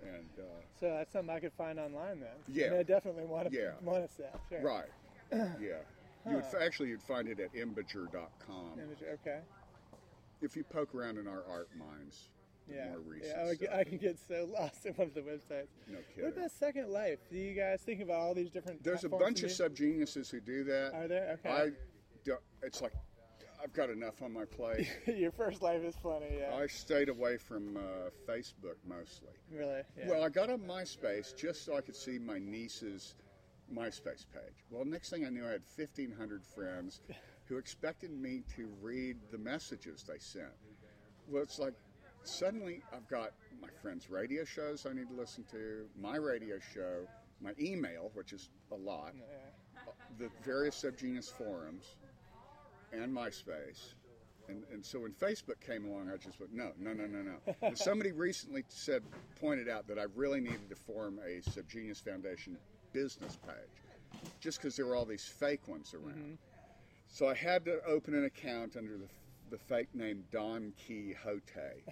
And 0.04 0.30
uh, 0.38 0.44
So 0.80 0.90
that's 0.92 1.12
something 1.14 1.34
I 1.36 1.40
could 1.40 1.54
find 1.54 1.80
online 1.80 2.20
then. 2.20 2.30
Yeah. 2.48 2.68
And 2.68 2.76
I 2.76 2.84
definitely 2.84 3.26
want 3.26 3.52
to 3.52 3.58
Yeah. 3.58 3.72
want 3.82 4.08
to 4.08 4.14
set. 4.14 4.40
Sure. 4.50 4.62
right, 4.62 4.90
yeah, 5.60 5.82
you 6.30 6.36
would 6.36 6.44
actually 6.62 6.90
you'd 6.90 7.02
find 7.02 7.28
it 7.28 7.40
at 7.40 7.52
imbjr.com. 7.54 8.74
Image- 8.80 9.04
Okay. 9.22 9.40
If 10.40 10.56
you 10.56 10.64
poke 10.64 10.94
around 10.94 11.18
in 11.18 11.28
our 11.28 11.44
art 11.50 11.70
minds, 11.76 12.30
the 12.68 12.76
Yeah. 12.76 12.90
more 12.90 13.00
recent 13.00 13.62
yeah 13.62 13.76
I. 13.76 13.80
I 13.80 13.84
can 13.84 13.98
get 13.98 14.18
so 14.28 14.48
lost 14.54 14.86
in 14.86 14.94
one 14.94 15.08
of 15.08 15.14
the 15.14 15.22
websites. 15.22 15.68
No 15.88 15.98
kidding. 16.14 16.26
What 16.30 16.38
about 16.38 16.52
Second 16.52 16.90
Life? 16.90 17.20
Do 17.30 17.38
you 17.38 17.54
guys 17.54 17.82
think 17.82 18.02
about 18.02 18.18
all 18.18 18.34
these 18.34 18.50
different? 18.50 18.84
There's 18.84 19.04
a 19.04 19.10
bunch 19.10 19.44
of 19.44 19.50
subgeniuses 19.50 20.30
who 20.32 20.40
do 20.40 20.64
that. 20.66 20.92
Are 20.94 21.08
there? 21.08 21.40
Okay. 21.46 21.50
I 21.50 21.70
don't, 22.26 22.42
it's 22.62 22.82
like 22.82 22.94
I've 23.64 23.74
got 23.74 23.90
enough 23.90 24.22
on 24.22 24.32
my 24.32 24.46
plate. 24.46 24.88
Your 25.08 25.32
first 25.32 25.62
life 25.62 25.84
is 25.84 25.96
funny. 26.02 26.28
Yeah. 26.40 26.56
I 26.56 26.68
stayed 26.68 27.10
away 27.10 27.38
from 27.38 27.76
uh, 27.78 27.82
Facebook 28.30 28.76
mostly. 28.88 29.34
really? 29.52 29.82
Yeah. 29.98 30.10
Well, 30.10 30.24
I 30.24 30.30
got 30.30 30.50
on 30.50 30.60
MySpace 30.60 31.36
just 31.36 31.66
so 31.66 31.76
I 31.76 31.82
could 31.82 31.96
see 31.96 32.20
my 32.20 32.38
niece's 32.38 33.16
MySpace 33.74 34.26
page. 34.32 34.64
Well, 34.70 34.86
next 34.86 35.10
thing 35.10 35.26
I 35.26 35.30
knew, 35.30 35.46
I 35.46 35.52
had 35.52 35.64
1,500 35.76 36.44
friends 36.44 37.02
who 37.46 37.58
expected 37.58 38.12
me 38.12 38.44
to 38.56 38.68
read 38.82 39.18
the 39.32 39.38
messages 39.38 40.04
they 40.04 40.20
sent. 40.20 40.52
Well, 41.28 41.42
it's 41.44 41.60
like 41.60 41.74
suddenly 42.28 42.82
I've 42.94 43.08
got 43.08 43.32
my 43.62 43.70
friends' 43.82 44.10
radio 44.10 44.44
shows 44.44 44.86
I 44.86 44.94
need 44.94 45.10
to 45.10 45.16
listen 45.16 45.44
to, 45.52 45.86
my 46.00 46.18
radio 46.18 46.58
show, 46.74 47.08
my 47.42 47.52
email, 47.60 48.12
which 48.14 48.34
is 48.34 48.50
a 48.72 48.76
lot, 48.76 49.14
Yeah. 49.16 49.24
Uh, 49.88 49.92
the 50.18 50.30
various 50.44 50.76
subgenius 50.84 51.32
forums, 51.32 51.96
and 52.92 53.14
MySpace. 53.14 53.94
And, 54.50 54.64
and 54.72 54.86
so 54.86 55.02
when 55.02 55.12
Facebook 55.12 55.60
came 55.60 55.86
along, 55.86 56.10
I 56.10 56.18
just 56.18 56.40
went, 56.40 56.54
no, 56.54 56.72
no, 56.80 56.94
no, 56.94 57.06
no, 57.06 57.22
no. 57.22 57.56
And 57.62 57.78
somebody 57.78 58.12
recently 58.12 58.64
said, 58.70 59.04
pointed 59.40 59.68
out 59.68 59.88
that 59.88 60.00
I 60.00 60.06
really 60.16 60.40
needed 60.40 60.70
to 60.70 60.76
form 60.76 61.20
a 61.26 61.42
Subgenius 61.50 62.02
Foundation 62.04 62.58
business 62.94 63.38
page, 63.46 64.22
just 64.40 64.60
because 64.60 64.76
there 64.76 64.86
were 64.86 64.96
all 64.96 65.06
these 65.06 65.26
fake 65.26 65.68
ones 65.68 65.94
around. 65.94 66.16
Mm-hmm. 66.16 66.34
So 67.10 67.28
I 67.28 67.34
had 67.34 67.66
to 67.66 67.84
open 67.86 68.14
an 68.14 68.26
account 68.26 68.76
under 68.78 68.98
the, 68.98 69.08
the 69.50 69.58
fake 69.58 69.94
name 69.94 70.24
Don 70.32 70.74
Quixote, 70.86 71.84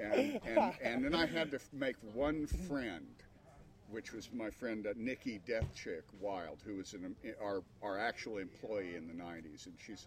and, 0.00 0.40
and 0.46 0.74
and 0.82 1.04
then 1.04 1.14
I 1.14 1.26
had 1.26 1.50
to 1.50 1.58
make 1.72 1.96
one 2.14 2.46
friend, 2.46 3.06
which 3.90 4.12
was 4.12 4.28
my 4.32 4.50
friend 4.50 4.86
uh, 4.86 4.92
Nikki 4.96 5.40
Death 5.46 5.74
Chick 5.74 6.04
Wild, 6.20 6.58
who 6.64 6.76
was 6.76 6.94
an, 6.94 7.14
our 7.42 7.62
our 7.82 7.98
actual 7.98 8.38
employee 8.38 8.96
in 8.96 9.06
the 9.06 9.14
'90s, 9.14 9.66
and 9.66 9.74
she's 9.84 10.06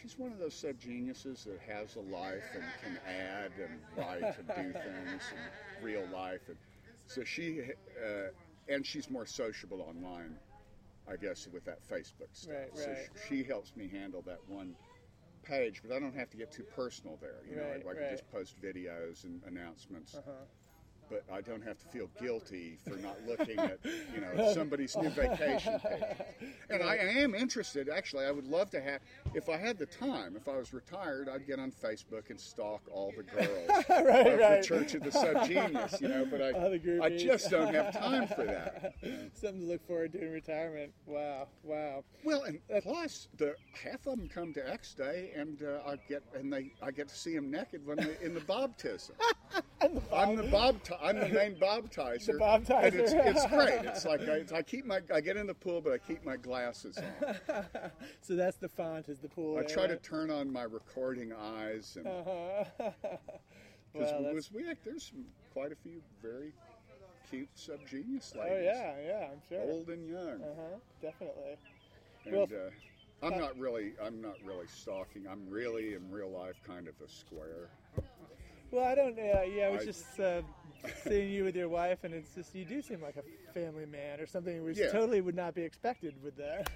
she's 0.00 0.18
one 0.18 0.32
of 0.32 0.38
those 0.38 0.54
sub 0.54 0.78
geniuses 0.80 1.44
that 1.44 1.60
has 1.60 1.96
a 1.96 2.00
life 2.00 2.44
and 2.54 2.64
can 2.82 2.98
add 3.06 3.52
and 3.58 3.80
write 3.96 4.36
and 4.38 4.48
do 4.48 4.72
things 4.72 5.22
in 5.32 5.84
real 5.84 6.06
life, 6.12 6.42
and 6.48 6.56
so 7.06 7.24
she 7.24 7.60
uh, 8.04 8.28
and 8.68 8.86
she's 8.86 9.10
more 9.10 9.26
sociable 9.26 9.82
online, 9.82 10.36
I 11.10 11.16
guess, 11.16 11.48
with 11.52 11.64
that 11.64 11.78
Facebook 11.88 12.30
stuff. 12.32 12.54
Right, 12.54 12.70
so 12.76 12.88
right. 12.88 12.96
sh- 12.96 13.28
she 13.28 13.44
helps 13.44 13.76
me 13.76 13.88
handle 13.88 14.22
that 14.26 14.38
one 14.48 14.74
page, 15.42 15.82
but 15.82 15.94
I 15.94 15.98
don't 15.98 16.14
have 16.14 16.30
to 16.30 16.36
get 16.36 16.52
too 16.52 16.64
personal 16.64 17.18
there. 17.20 17.40
You 17.48 17.56
know, 17.56 17.62
Right, 17.62 17.72
I, 17.72 17.74
I 17.76 17.78
can 17.78 17.86
right. 17.86 17.96
Uh-huh. 17.98 18.10
just 18.10 18.30
post 18.30 18.60
videos 18.60 19.24
and 19.24 19.42
announcements. 19.46 20.14
But 21.12 21.24
I 21.30 21.42
don't 21.42 21.62
have 21.62 21.78
to 21.78 21.88
feel 21.88 22.08
guilty 22.18 22.78
for 22.88 22.96
not 22.96 23.18
looking 23.28 23.58
at, 23.58 23.78
you 23.84 24.22
know, 24.22 24.54
somebody's 24.54 24.96
new 24.96 25.10
vacation 25.10 25.78
page. 25.78 26.26
And 26.70 26.82
I 26.82 26.96
am 26.96 27.34
interested. 27.34 27.90
Actually, 27.90 28.24
I 28.24 28.30
would 28.30 28.46
love 28.46 28.70
to 28.70 28.80
have. 28.80 29.00
If 29.34 29.50
I 29.50 29.58
had 29.58 29.78
the 29.78 29.84
time, 29.84 30.36
if 30.36 30.48
I 30.48 30.56
was 30.56 30.72
retired, 30.72 31.28
I'd 31.28 31.46
get 31.46 31.58
on 31.58 31.70
Facebook 31.70 32.30
and 32.30 32.40
stalk 32.40 32.80
all 32.90 33.12
the 33.14 33.24
girls 33.24 33.68
right, 33.90 34.26
of 34.26 34.38
right. 34.38 34.62
the 34.62 34.66
Church 34.66 34.94
of 34.94 35.02
the 35.02 35.10
Subgenius. 35.10 36.00
You 36.00 36.08
know, 36.08 36.24
but 36.24 36.40
I, 36.40 37.04
I 37.04 37.16
just 37.18 37.50
don't 37.50 37.74
have 37.74 37.92
time 37.92 38.26
for 38.28 38.44
that. 38.44 38.94
Something 39.34 39.60
to 39.60 39.66
look 39.66 39.86
forward 39.86 40.12
to 40.12 40.22
in 40.22 40.32
retirement. 40.32 40.92
Wow. 41.04 41.48
Wow. 41.62 42.04
Well, 42.24 42.44
and 42.44 42.58
plus, 42.82 43.28
the 43.36 43.54
half 43.82 44.06
of 44.06 44.18
them 44.18 44.30
come 44.32 44.54
to 44.54 44.70
X 44.70 44.94
Day, 44.94 45.32
and 45.36 45.62
uh, 45.62 45.90
I 45.90 45.96
get 46.08 46.22
and 46.34 46.50
they 46.50 46.72
I 46.82 46.90
get 46.90 47.08
to 47.08 47.16
see 47.16 47.34
them 47.34 47.50
naked 47.50 47.86
when 47.86 47.98
they 47.98 48.16
in 48.22 48.32
the 48.32 48.40
baptism. 48.40 49.16
I'm 49.82 49.94
the 49.94 50.00
bob. 50.00 50.22
I'm 50.22 50.36
the 50.36 50.36
main 50.36 50.82
baptizer. 51.02 52.26
The 52.26 52.32
baptizer. 52.34 52.84
And 52.84 52.94
it's, 52.94 53.12
it's 53.12 53.46
great. 53.46 53.84
It's 53.84 54.04
like 54.04 54.20
I, 54.28 54.44
I 54.56 54.62
keep 54.62 54.86
my. 54.86 55.00
I 55.12 55.20
get 55.20 55.36
in 55.36 55.46
the 55.46 55.54
pool, 55.54 55.80
but 55.80 55.92
I 55.92 55.98
keep 55.98 56.24
my 56.24 56.36
glasses 56.36 56.98
on. 56.98 57.64
So 58.20 58.36
that's 58.36 58.56
the 58.56 58.68
font 58.68 59.08
is 59.08 59.18
the 59.18 59.28
pool. 59.28 59.58
I 59.58 59.62
try 59.64 59.86
to 59.86 59.96
turn 59.96 60.30
on 60.30 60.50
my 60.52 60.62
recording 60.62 61.32
eyes, 61.32 61.96
and 61.96 62.04
Because 63.92 64.10
Well, 64.12 64.22
that's- 64.22 64.50
we 64.52 64.68
act, 64.70 64.84
there's 64.84 65.04
some- 65.10 65.24
quite 65.52 65.70
a 65.72 65.76
few 65.76 66.00
very 66.22 66.52
cute 67.28 67.48
subgenius 67.56 68.34
Oh 68.36 68.40
ladies, 68.40 68.70
yeah, 68.74 68.94
yeah, 69.06 69.28
I'm 69.32 69.40
sure. 69.48 69.60
old 69.60 69.88
and 69.88 70.08
young. 70.08 70.40
Uh 70.42 70.54
huh. 70.56 70.78
Definitely. 71.02 71.56
And 72.24 72.34
Well, 72.36 72.44
uh, 72.50 73.26
I'm 73.26 73.34
uh, 73.34 73.38
not 73.38 73.58
really, 73.58 73.92
I'm 74.02 74.22
not 74.22 74.36
really 74.44 74.66
stalking. 74.66 75.26
I'm 75.28 75.46
really 75.48 75.94
in 75.94 76.10
real 76.10 76.30
life 76.30 76.60
kind 76.66 76.88
of 76.88 76.94
a 77.04 77.08
square. 77.10 77.68
Well, 78.70 78.84
I 78.86 78.94
don't. 78.94 79.18
Uh, 79.18 79.42
yeah, 79.42 79.66
I 79.66 79.70
was 79.70 79.82
I- 79.82 79.84
just 79.84 80.20
uh, 80.20 80.40
seeing 81.06 81.30
you 81.30 81.44
with 81.44 81.56
your 81.56 81.68
wife, 81.68 82.04
and 82.04 82.14
it's 82.14 82.34
just 82.34 82.54
you 82.54 82.64
do 82.64 82.82
seem 82.82 83.00
like 83.02 83.16
a 83.16 83.52
family 83.52 83.86
man 83.86 84.20
or 84.20 84.26
something, 84.26 84.62
which 84.64 84.78
Yeah. 84.78 84.90
totally 84.90 85.20
would 85.20 85.34
not 85.36 85.54
be 85.54 85.62
expected 85.62 86.14
with 86.22 86.36
that. 86.36 86.70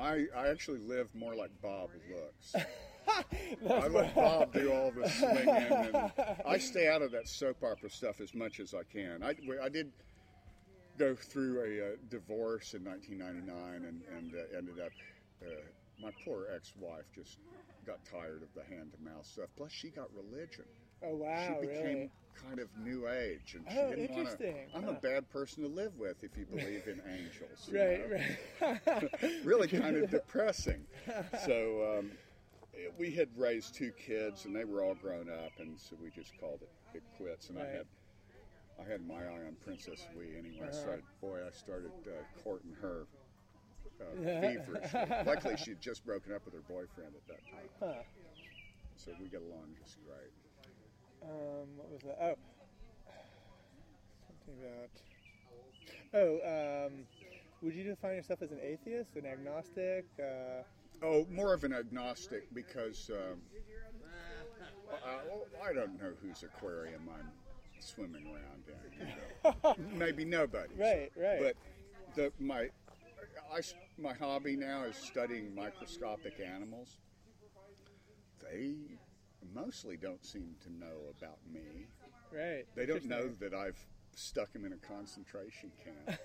I, 0.00 0.26
I 0.36 0.48
actually 0.48 0.78
live 0.78 1.08
more 1.14 1.34
like 1.34 1.50
Bob 1.60 1.90
looks. 2.12 2.54
I 3.08 3.88
let 3.88 4.14
Bob 4.14 4.52
do 4.52 4.72
all 4.72 4.90
the 4.92 5.08
swinging, 5.08 5.48
and 5.48 6.12
I 6.46 6.58
stay 6.70 6.88
out 6.88 7.02
of 7.02 7.10
that 7.12 7.26
soap 7.26 7.64
opera 7.64 7.90
stuff 7.90 8.20
as 8.20 8.34
much 8.34 8.60
as 8.60 8.74
I 8.74 8.82
can. 8.92 9.22
I, 9.22 9.34
I 9.62 9.68
did 9.68 9.90
go 10.98 11.14
through 11.14 11.60
a 11.62 11.92
uh, 11.92 11.96
divorce 12.10 12.74
in 12.74 12.84
1999 12.84 13.84
and, 13.88 14.02
and 14.16 14.34
uh, 14.34 14.56
ended 14.58 14.78
up. 14.80 14.92
Uh, 15.42 15.50
my 16.00 16.10
poor 16.24 16.46
ex-wife 16.54 17.06
just 17.14 17.38
got 17.86 17.98
tired 18.04 18.42
of 18.42 18.48
the 18.54 18.62
hand-to-mouth 18.72 19.26
stuff. 19.26 19.48
Plus, 19.56 19.72
she 19.72 19.88
got 19.90 20.06
religion. 20.14 20.64
oh 21.02 21.16
wow, 21.16 21.56
she 21.60 21.66
became 21.66 21.84
really? 21.86 22.10
Kind 22.46 22.60
of 22.60 22.68
new 22.84 23.08
age, 23.08 23.54
and 23.56 23.64
she 23.68 23.76
Oh, 23.78 23.88
didn't 23.90 24.10
want 24.14 24.28
to. 24.38 24.46
interesting. 24.46 24.70
I'm 24.74 24.84
Huh. 24.84 24.90
a 24.90 25.00
bad 25.00 25.28
person 25.28 25.62
to 25.64 25.68
live 25.68 25.96
with 25.96 26.22
if 26.22 26.36
you 26.36 26.46
believe 26.46 26.86
in 26.86 27.00
angels. 27.06 27.68
Right, 27.72 28.08
right. 28.60 29.10
really 29.44 29.66
kind 29.68 29.96
of 29.96 30.08
depressing. 30.18 30.86
So 31.44 31.98
um, 31.98 32.12
we 32.98 33.10
had 33.10 33.28
raised 33.36 33.74
two 33.74 33.90
kids, 33.92 34.44
and 34.44 34.54
they 34.54 34.64
were 34.64 34.82
all 34.84 34.94
grown 34.94 35.28
up, 35.28 35.52
and 35.58 35.78
so 35.78 35.96
we 36.00 36.10
just 36.10 36.38
called 36.38 36.60
it, 36.62 36.70
it 36.96 37.02
quits. 37.16 37.50
And 37.50 37.58
I 37.58 37.66
had 37.66 37.86
I 38.80 38.88
had 38.90 39.00
my 39.06 39.16
eye 39.24 39.44
on 39.46 39.56
Princess 39.64 40.06
Wei 40.16 40.36
anyway. 40.38 40.60
I 40.62 40.68
Uh-huh. 40.68 40.72
started, 40.80 41.04
boy, 41.20 41.40
I 41.44 41.50
started 41.50 41.92
uh, 42.06 42.22
courting 42.44 42.72
her. 42.80 43.06
Uh, 44.00 44.14
feverishly. 44.40 45.12
Luckily, 45.26 45.56
she'd 45.56 45.80
just 45.80 46.04
broken 46.06 46.32
up 46.32 46.44
with 46.44 46.54
her 46.54 46.62
boyfriend 46.68 47.16
at 47.16 47.26
that 47.26 47.42
time, 47.50 47.68
Huh. 47.80 48.02
so 48.96 49.10
we 49.20 49.28
get 49.28 49.40
along 49.42 49.74
just 49.82 49.98
great. 50.06 50.30
Um, 51.22 51.66
what 51.76 51.90
was 51.90 52.02
that? 52.02 52.18
Oh, 52.20 52.34
something 54.26 54.54
about. 54.62 54.90
Oh, 56.14 56.86
um, 56.86 56.92
would 57.62 57.74
you 57.74 57.84
define 57.84 58.14
yourself 58.16 58.40
as 58.42 58.50
an 58.50 58.60
atheist, 58.62 59.16
an 59.16 59.26
agnostic? 59.26 60.06
Uh, 60.18 60.62
Oh, 61.00 61.26
more 61.30 61.54
of 61.54 61.62
an 61.62 61.72
agnostic 61.72 62.52
because 62.52 63.08
um, 63.10 63.40
I, 65.06 65.68
I 65.70 65.72
don't 65.72 66.00
know 66.00 66.10
whose 66.20 66.42
aquarium 66.42 67.08
I'm 67.08 67.30
swimming 67.78 68.26
around 68.26 68.64
in. 68.66 69.06
You 69.06 69.14
know. 69.54 69.74
Maybe 69.96 70.24
nobody's. 70.24 70.76
Right, 70.76 71.12
right. 71.16 71.38
But 71.40 71.54
the 72.16 72.32
my 72.40 72.68
I, 73.54 73.60
my 73.96 74.12
hobby 74.12 74.56
now 74.56 74.84
is 74.84 74.96
studying 74.96 75.54
microscopic 75.54 76.40
animals. 76.40 76.96
They 78.42 78.74
mostly 79.54 79.96
don't 79.96 80.24
seem 80.24 80.54
to 80.64 80.72
know 80.72 80.96
about 81.18 81.38
me. 81.52 81.86
right. 82.32 82.64
They 82.74 82.86
don't 82.86 83.04
know 83.04 83.30
that 83.40 83.54
I've 83.54 83.78
stuck 84.14 84.52
them 84.52 84.64
in 84.64 84.72
a 84.72 84.76
concentration 84.76 85.70
camp. 85.84 86.20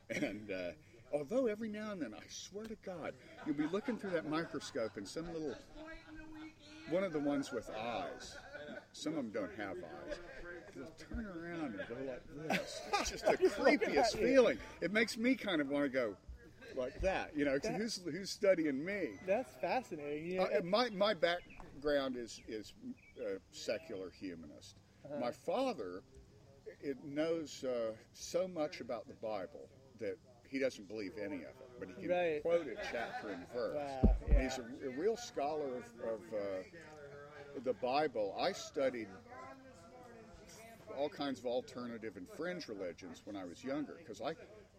and 0.10 0.50
uh, 0.50 0.72
although 1.12 1.46
every 1.46 1.68
now 1.68 1.92
and 1.92 2.00
then, 2.02 2.14
I 2.14 2.22
swear 2.28 2.64
to 2.66 2.76
God, 2.84 3.14
you'll 3.46 3.56
be 3.56 3.66
looking 3.68 3.96
through 3.96 4.10
that 4.10 4.28
microscope 4.28 4.96
and 4.96 5.06
some 5.08 5.32
little, 5.32 5.54
one 6.90 7.04
of 7.04 7.12
the 7.12 7.20
ones 7.20 7.52
with 7.52 7.70
eyes, 7.70 8.36
some 8.92 9.16
of 9.16 9.24
them 9.24 9.30
don't 9.32 9.52
have 9.56 9.76
eyes, 9.78 10.18
will 10.76 10.86
turn 10.98 11.26
around 11.26 11.74
and 11.74 11.80
go 11.88 11.96
like 12.10 12.22
this. 12.58 12.80
It's 13.00 13.10
just 13.12 13.26
the 13.26 13.36
creepiest 13.36 14.18
feeling. 14.18 14.58
It 14.80 14.92
makes 14.92 15.16
me 15.16 15.34
kind 15.34 15.60
of 15.60 15.68
want 15.68 15.84
to 15.84 15.88
go 15.90 16.14
like 16.74 16.98
that, 17.02 17.30
you 17.36 17.44
know, 17.44 17.58
'cause 17.58 17.76
who's, 17.76 18.00
who's 18.10 18.30
studying 18.30 18.82
me? 18.84 19.10
That's 19.26 19.54
fascinating. 19.60 20.26
You 20.26 20.36
know, 20.38 20.44
Uh, 20.44 20.62
my 20.64 20.88
my 20.90 21.12
background 21.72 22.16
is 22.16 22.40
is 22.48 22.72
uh, 23.20 23.38
secular 23.50 24.10
humanist. 24.10 24.76
Uh-huh. 25.04 25.18
My 25.18 25.30
father 25.30 26.02
it 26.80 27.04
knows 27.04 27.64
uh, 27.64 27.92
so 28.12 28.46
much 28.48 28.80
about 28.80 29.06
the 29.08 29.14
Bible 29.14 29.68
that 29.98 30.16
he 30.48 30.58
doesn't 30.58 30.86
believe 30.86 31.12
any 31.18 31.42
of 31.42 31.50
it, 31.60 31.70
but 31.78 31.88
he 31.88 31.94
can 31.94 32.10
Right. 32.10 32.42
quote 32.42 32.66
it 32.66 32.78
chapter 32.90 33.30
and 33.30 33.46
verse. 33.48 33.74
Wow, 33.76 34.16
And 34.28 34.42
He's 34.42 34.58
a, 34.58 34.62
a 34.62 34.90
real 34.98 35.16
scholar 35.16 35.76
of, 35.76 35.84
of 36.00 36.20
uh, 36.32 37.60
the 37.64 37.72
Bible. 37.74 38.34
I 38.38 38.52
studied 38.52 39.08
all 40.96 41.08
kinds 41.08 41.38
of 41.40 41.46
alternative 41.46 42.16
and 42.16 42.28
fringe 42.28 42.68
religions 42.68 43.22
when 43.24 43.36
I 43.36 43.44
was 43.44 43.64
younger 43.64 43.96
because 43.98 44.20
I 44.20 44.34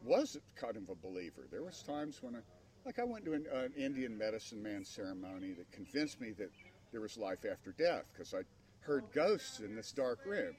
was 0.06 0.38
kind 0.56 0.78
of 0.78 0.90
a 0.90 0.96
believer. 0.96 1.48
There 1.50 1.64
was 1.64 1.82
times 1.84 2.22
when 2.22 2.36
I, 2.36 2.40
like 2.86 3.00
I 3.00 3.04
went 3.04 3.26
to 3.26 3.34
an, 3.34 3.48
an 3.52 3.74
Indian 3.74 4.18
medicine 4.18 4.62
man 4.62 4.86
ceremony 4.86 5.54
that 5.54 5.72
convinced 5.72 6.22
me 6.22 6.32
that 6.34 6.50
there 6.94 7.02
was 7.02 7.18
life 7.18 7.44
after 7.52 7.74
death 7.74 8.06
because 8.14 8.34
I 8.34 8.44
heard 8.82 9.04
ghosts 9.14 9.60
in 9.60 9.76
this 9.76 9.92
dark 9.92 10.20
room. 10.26 10.54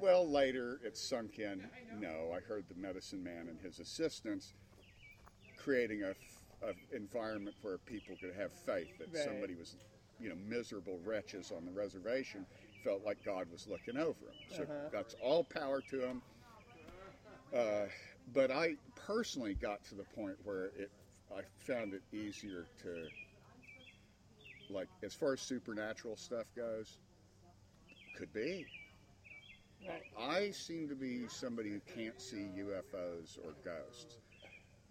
Well, 0.00 0.26
later 0.30 0.78
it 0.84 0.96
sunk 0.96 1.38
in. 1.38 1.68
No, 2.00 2.32
I 2.34 2.40
heard 2.40 2.64
the 2.68 2.80
medicine 2.80 3.22
man 3.22 3.48
and 3.48 3.60
his 3.60 3.80
assistants 3.80 4.54
creating 5.58 6.02
a, 6.04 6.14
a 6.66 6.72
environment 6.94 7.56
where 7.62 7.78
people 7.78 8.14
could 8.20 8.34
have 8.34 8.52
faith 8.52 8.96
that 8.98 9.08
Right. 9.12 9.24
somebody 9.24 9.54
was, 9.54 9.74
you 10.20 10.28
know, 10.28 10.36
miserable 10.48 10.98
wretches 11.04 11.50
on 11.50 11.64
the 11.64 11.72
reservation 11.72 12.46
felt 12.84 13.02
like 13.04 13.24
God 13.24 13.50
was 13.50 13.66
looking 13.66 13.96
over 13.96 14.20
them. 14.24 14.34
So 14.48 14.62
Uh-huh. 14.62 14.88
that's 14.92 15.14
all 15.20 15.42
power 15.44 15.80
to 15.90 15.96
them. 15.98 16.22
Uh, 17.54 17.86
but 18.34 18.50
I 18.50 18.74
personally 18.94 19.54
got 19.54 19.82
to 19.86 19.94
the 19.94 20.04
point 20.04 20.36
where 20.44 20.66
it, 20.76 20.90
I 21.34 21.40
found 21.58 21.94
it 21.94 22.02
easier 22.12 22.66
to, 22.82 23.08
like, 24.70 24.88
as 25.02 25.14
far 25.14 25.32
as 25.34 25.40
supernatural 25.40 26.16
stuff 26.16 26.46
goes, 26.56 26.98
could 28.14 28.32
be. 28.32 28.66
Right. 29.86 30.02
I 30.18 30.50
seem 30.50 30.88
to 30.88 30.94
be 30.94 31.28
somebody 31.28 31.70
who 31.70 31.80
can't 31.94 32.20
see 32.20 32.48
UFOs 32.58 33.38
or 33.44 33.54
ghosts, 33.64 34.18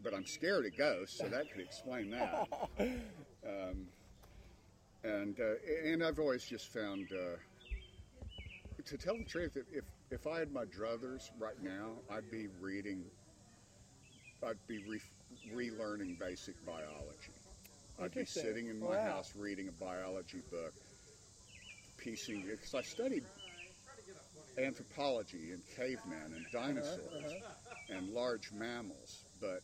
but 0.03 0.13
I'm 0.13 0.25
scared 0.25 0.65
of 0.65 0.77
ghosts, 0.77 1.17
so 1.17 1.27
that 1.27 1.51
could 1.51 1.61
explain 1.61 2.11
that. 2.11 2.47
Um, 3.47 3.85
and 5.03 5.39
uh, 5.39 5.53
and 5.87 6.03
I've 6.03 6.17
always 6.17 6.43
just 6.43 6.73
found, 6.73 7.11
uh, 7.11 7.37
to 8.83 8.97
tell 8.97 9.15
the 9.17 9.23
truth, 9.23 9.55
if 9.71 9.85
if 10.09 10.25
I 10.25 10.39
had 10.39 10.51
my 10.51 10.65
druthers 10.65 11.29
right 11.37 11.61
now, 11.61 11.91
I'd 12.09 12.31
be 12.31 12.47
reading, 12.59 13.03
I'd 14.43 14.57
be 14.67 14.79
re- 14.79 14.99
relearning 15.53 16.17
basic 16.17 16.55
biology. 16.65 17.34
I'd 18.01 18.13
be 18.13 18.25
sitting 18.25 18.67
in 18.67 18.79
my 18.79 18.87
Wow. 18.87 19.03
house 19.05 19.33
reading 19.35 19.67
a 19.69 19.71
biology 19.71 20.41
book, 20.51 20.73
piecing 21.97 22.41
because 22.41 22.75
I 22.75 22.81
studied 22.81 23.23
anthropology 24.57 25.51
and 25.51 25.61
cavemen 25.75 26.33
and 26.33 26.45
dinosaurs 26.51 27.33
uh-huh. 27.33 27.75
and 27.89 28.09
large 28.09 28.51
mammals, 28.51 29.23
but 29.41 29.61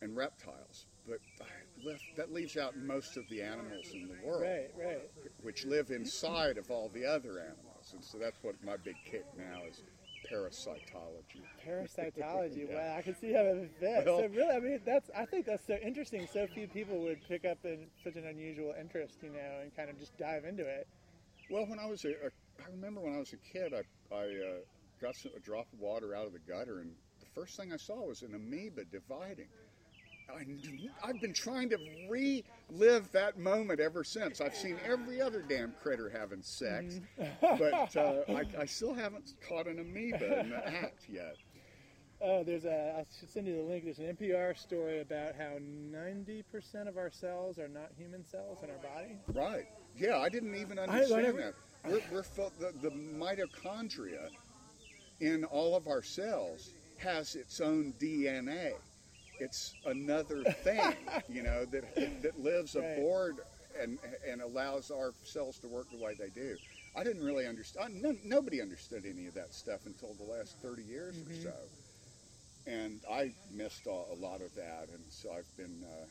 and 0.00 0.16
reptiles. 0.16 0.86
But 1.06 1.18
I 1.40 1.44
left, 1.84 2.02
that 2.16 2.32
leaves 2.32 2.56
out 2.56 2.76
most 2.76 3.16
of 3.16 3.28
the 3.28 3.42
animals 3.42 3.90
in 3.92 4.08
the 4.08 4.26
world, 4.26 4.42
Right, 4.42 4.70
right. 4.76 5.10
which 5.42 5.64
live 5.64 5.90
inside 5.90 6.58
of 6.58 6.70
all 6.70 6.88
the 6.88 7.04
other 7.04 7.40
animals. 7.40 7.92
And 7.92 8.04
so 8.04 8.18
that's 8.18 8.36
what 8.42 8.54
my 8.64 8.76
big 8.76 8.96
kick 9.04 9.24
now 9.36 9.62
is 9.68 9.80
parasitology. 10.32 11.42
Parasitology. 11.66 12.68
Yeah. 12.70 12.74
Wow, 12.76 12.96
I 12.98 13.02
can 13.02 13.14
see 13.14 13.32
how 13.32 13.42
it 13.42 13.70
fits. 13.80 14.06
Well- 14.06 14.20
so 14.20 14.26
really, 14.28 14.54
I 14.54 14.60
mean, 14.60 14.80
that's. 14.84 15.10
I 15.16 15.24
think 15.24 15.46
that's 15.46 15.66
so 15.66 15.76
interesting. 15.82 16.26
So 16.32 16.46
few 16.46 16.66
people 16.68 16.98
would 17.00 17.20
pick 17.28 17.44
up 17.44 17.58
in 17.64 17.86
such 18.02 18.16
an 18.16 18.26
unusual 18.26 18.74
interest, 18.78 19.18
you 19.22 19.30
know, 19.30 19.60
and 19.62 19.74
kind 19.76 19.90
of 19.90 19.98
just 19.98 20.16
dive 20.18 20.44
into 20.44 20.62
it. 20.66 20.86
Well, 21.50 21.66
when 21.66 21.78
I 21.78 21.86
was 21.86 22.04
a, 22.04 22.10
a 22.10 22.30
I 22.64 22.70
remember 22.70 23.00
when 23.00 23.14
I 23.14 23.18
was 23.18 23.32
a 23.32 23.36
kid, 23.36 23.74
I, 23.74 24.14
I 24.14 24.22
uh, 24.24 24.60
got 25.00 25.16
some, 25.16 25.32
a 25.36 25.40
drop 25.40 25.66
of 25.72 25.80
water 25.80 26.14
out 26.14 26.26
of 26.26 26.32
the 26.32 26.38
gutter, 26.40 26.80
and 26.80 26.92
the 27.20 27.26
first 27.34 27.56
thing 27.56 27.72
I 27.72 27.76
saw 27.76 28.06
was 28.06 28.22
an 28.22 28.34
amoeba 28.34 28.84
dividing. 28.84 29.48
I, 30.34 31.08
I've 31.08 31.20
been 31.20 31.32
trying 31.34 31.68
to 31.70 31.78
relive 32.08 33.10
that 33.12 33.38
moment 33.38 33.80
ever 33.80 34.04
since. 34.04 34.40
I've 34.40 34.54
seen 34.54 34.76
every 34.84 35.20
other 35.20 35.42
damn 35.46 35.72
critter 35.82 36.08
having 36.10 36.42
sex, 36.42 37.00
but 37.40 37.96
uh, 37.96 38.22
I, 38.28 38.44
I 38.58 38.66
still 38.66 38.94
haven't 38.94 39.32
caught 39.46 39.66
an 39.66 39.78
amoeba 39.78 40.40
in 40.40 40.50
the 40.50 40.66
act 40.66 41.06
yet. 41.08 41.36
Oh, 42.24 42.44
there's 42.44 42.64
a. 42.64 42.94
I 42.98 43.04
should 43.18 43.30
send 43.30 43.48
you 43.48 43.56
the 43.56 43.62
link. 43.62 43.84
There's 43.84 43.98
an 43.98 44.16
NPR 44.16 44.56
story 44.56 45.00
about 45.00 45.34
how 45.36 45.58
90% 45.58 46.86
of 46.86 46.96
our 46.96 47.10
cells 47.10 47.58
are 47.58 47.66
not 47.66 47.90
human 47.98 48.24
cells 48.24 48.58
in 48.62 48.70
our 48.70 48.76
body. 48.76 49.18
Right. 49.34 49.66
Yeah, 49.96 50.18
I 50.18 50.28
didn't 50.28 50.54
even 50.54 50.78
I 50.78 50.84
understand 50.84 51.22
never- 51.22 51.38
that. 51.38 51.54
We're, 51.84 52.00
we're 52.12 52.22
felt 52.22 52.52
the, 52.60 52.72
the 52.80 52.90
mitochondria 52.94 54.28
in 55.20 55.42
all 55.44 55.74
of 55.74 55.88
our 55.88 56.02
cells 56.02 56.70
has 56.98 57.34
its 57.34 57.60
own 57.60 57.92
DNA. 58.00 58.74
It's 59.40 59.74
another 59.86 60.44
thing, 60.62 60.94
you 61.28 61.42
know, 61.42 61.64
that 61.66 62.22
that 62.22 62.40
lives 62.40 62.74
Right. 62.74 62.84
aboard 62.84 63.36
and 63.80 63.98
and 64.28 64.40
allows 64.42 64.90
our 64.90 65.14
cells 65.24 65.58
to 65.60 65.68
work 65.68 65.86
the 65.90 65.96
way 66.04 66.14
they 66.14 66.28
do. 66.28 66.56
I 66.94 67.04
didn't 67.04 67.24
really 67.24 67.46
understand. 67.46 68.02
No, 68.02 68.14
nobody 68.24 68.60
understood 68.60 69.04
any 69.06 69.26
of 69.26 69.34
that 69.34 69.54
stuff 69.54 69.86
until 69.86 70.14
the 70.14 70.30
last 70.30 70.56
30 70.60 70.82
years 70.82 71.16
or 71.16 71.34
so. 71.34 71.54
And 72.66 73.00
I 73.10 73.32
missed 73.52 73.86
a, 73.86 73.90
a 73.90 74.14
lot 74.20 74.40
of 74.42 74.54
that, 74.56 74.88
and 74.92 75.02
so 75.08 75.32
I've 75.32 75.56
been. 75.56 75.82
Uh, 75.82 76.06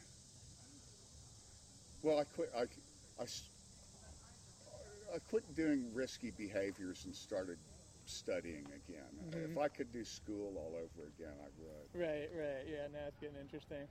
well, 2.01 2.19
I 2.19 2.23
quit. 2.23 2.51
I, 2.57 2.61
I 3.21 3.25
I 5.13 5.19
quit 5.29 5.55
doing 5.55 5.93
risky 5.93 6.31
behaviors 6.31 7.03
and 7.05 7.13
started 7.15 7.57
studying 8.05 8.65
again. 8.65 9.03
If 9.31 9.49
mm-hmm. 9.49 9.59
I 9.59 9.67
could 9.67 9.91
do 9.91 10.03
school 10.03 10.53
all 10.57 10.73
over 10.75 11.07
again, 11.07 11.33
I 11.39 11.49
would. 11.59 12.01
Right, 12.01 12.29
right. 12.35 12.65
Yeah, 12.69 12.87
now 12.91 13.07
it's 13.07 13.17
getting 13.19 13.37
interesting. 13.39 13.87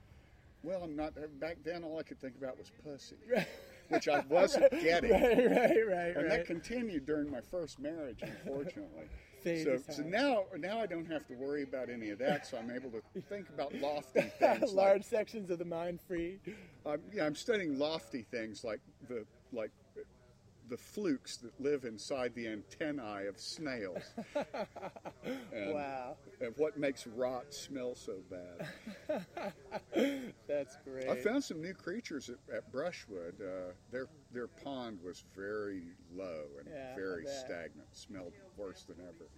Well, 0.63 0.83
I'm 0.83 0.95
not. 0.95 1.13
Back 1.39 1.57
then, 1.63 1.83
all 1.83 1.97
I 1.99 2.03
could 2.03 2.19
think 2.19 2.35
about 2.37 2.57
was 2.57 2.71
pussy, 2.83 3.15
Right, 3.31 3.47
which 3.89 4.07
I 4.07 4.23
wasn't 4.29 4.71
getting. 4.71 5.11
right, 5.11 5.21
right, 5.21 5.87
right. 5.87 6.15
And 6.15 6.27
right. 6.27 6.29
that 6.29 6.45
continued 6.45 7.05
during 7.05 7.31
my 7.31 7.41
first 7.41 7.79
marriage, 7.79 8.19
unfortunately. 8.21 9.05
So, 9.43 9.79
so 9.89 10.03
now, 10.03 10.43
now 10.59 10.79
I 10.79 10.85
don't 10.85 11.11
have 11.11 11.25
to 11.25 11.33
worry 11.33 11.63
about 11.63 11.89
any 11.89 12.11
of 12.11 12.19
that. 12.19 12.45
So 12.45 12.59
I'm 12.59 12.69
able 12.69 12.91
to 12.91 13.01
think 13.21 13.49
about 13.49 13.73
lofty 13.73 14.21
things. 14.39 14.71
Large 14.71 14.97
Like, 14.97 15.03
sections 15.03 15.49
of 15.49 15.57
the 15.57 15.65
mind 15.65 15.99
free. 16.07 16.37
I'm, 16.85 17.01
yeah, 17.11 17.25
I'm 17.25 17.33
studying 17.33 17.79
lofty 17.79 18.21
things 18.21 18.63
like 18.63 18.81
the 19.09 19.25
like 19.51 19.71
the 20.71 20.77
flukes 20.77 21.35
that 21.35 21.51
live 21.59 21.83
inside 21.83 22.33
the 22.33 22.47
antennae 22.47 23.27
of 23.27 23.37
snails. 23.37 24.01
and, 25.53 25.73
Wow, 25.73 26.15
and 26.39 26.53
what 26.55 26.79
makes 26.79 27.05
rot 27.05 27.53
smell 27.53 27.93
so 27.93 28.19
bad. 28.31 29.25
that's 30.47 30.77
great. 30.85 31.09
I 31.09 31.17
found 31.17 31.43
some 31.43 31.61
new 31.61 31.73
creatures 31.73 32.29
at, 32.29 32.55
at 32.55 32.71
Brushwood. 32.71 33.33
Uh, 33.41 33.73
their 33.91 34.07
their 34.31 34.47
pond 34.47 34.99
was 35.03 35.25
very 35.35 35.83
low 36.15 36.45
and 36.57 36.69
Yeah, 36.73 36.95
very 36.95 37.25
stagnant. 37.25 37.89
Smelled 37.91 38.33
worse 38.55 38.83
than 38.83 38.95
ever. 39.01 39.29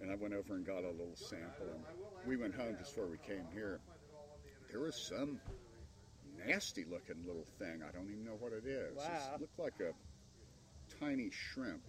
And 0.00 0.12
I 0.12 0.14
went 0.14 0.34
over 0.34 0.54
and 0.54 0.64
got 0.64 0.84
a 0.84 0.90
little 0.90 1.16
sample, 1.16 1.66
and 1.74 1.82
we 2.24 2.36
went 2.36 2.54
home 2.54 2.76
just 2.78 2.94
before 2.94 3.10
we 3.10 3.18
came 3.18 3.46
here. 3.52 3.80
There 4.70 4.80
was 4.80 4.94
some 4.94 5.40
nasty 6.46 6.84
looking 6.84 7.26
little 7.26 7.46
thing. 7.58 7.82
I 7.82 7.90
don't 7.90 8.08
even 8.08 8.24
know 8.24 8.36
what 8.38 8.52
it 8.52 8.66
is. 8.66 8.96
Wow. 8.96 9.34
It 9.34 9.40
looked 9.40 9.58
like 9.58 9.80
a 9.80 9.92
tiny 11.00 11.30
shrimp, 11.30 11.82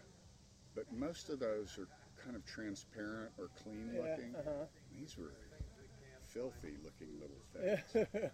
but 0.76 0.86
most 0.92 1.30
of 1.30 1.40
those 1.40 1.78
are 1.78 1.88
kind 2.24 2.36
of 2.36 2.46
transparent 2.46 3.32
or 3.38 3.50
clean 3.64 3.92
yeah, 3.94 4.02
looking. 4.02 4.36
uh-huh. 4.36 4.66
These 5.00 5.18
were 5.18 5.34
filthy 6.26 6.76
looking 6.84 7.08
little 7.20 7.82
things. 7.94 8.08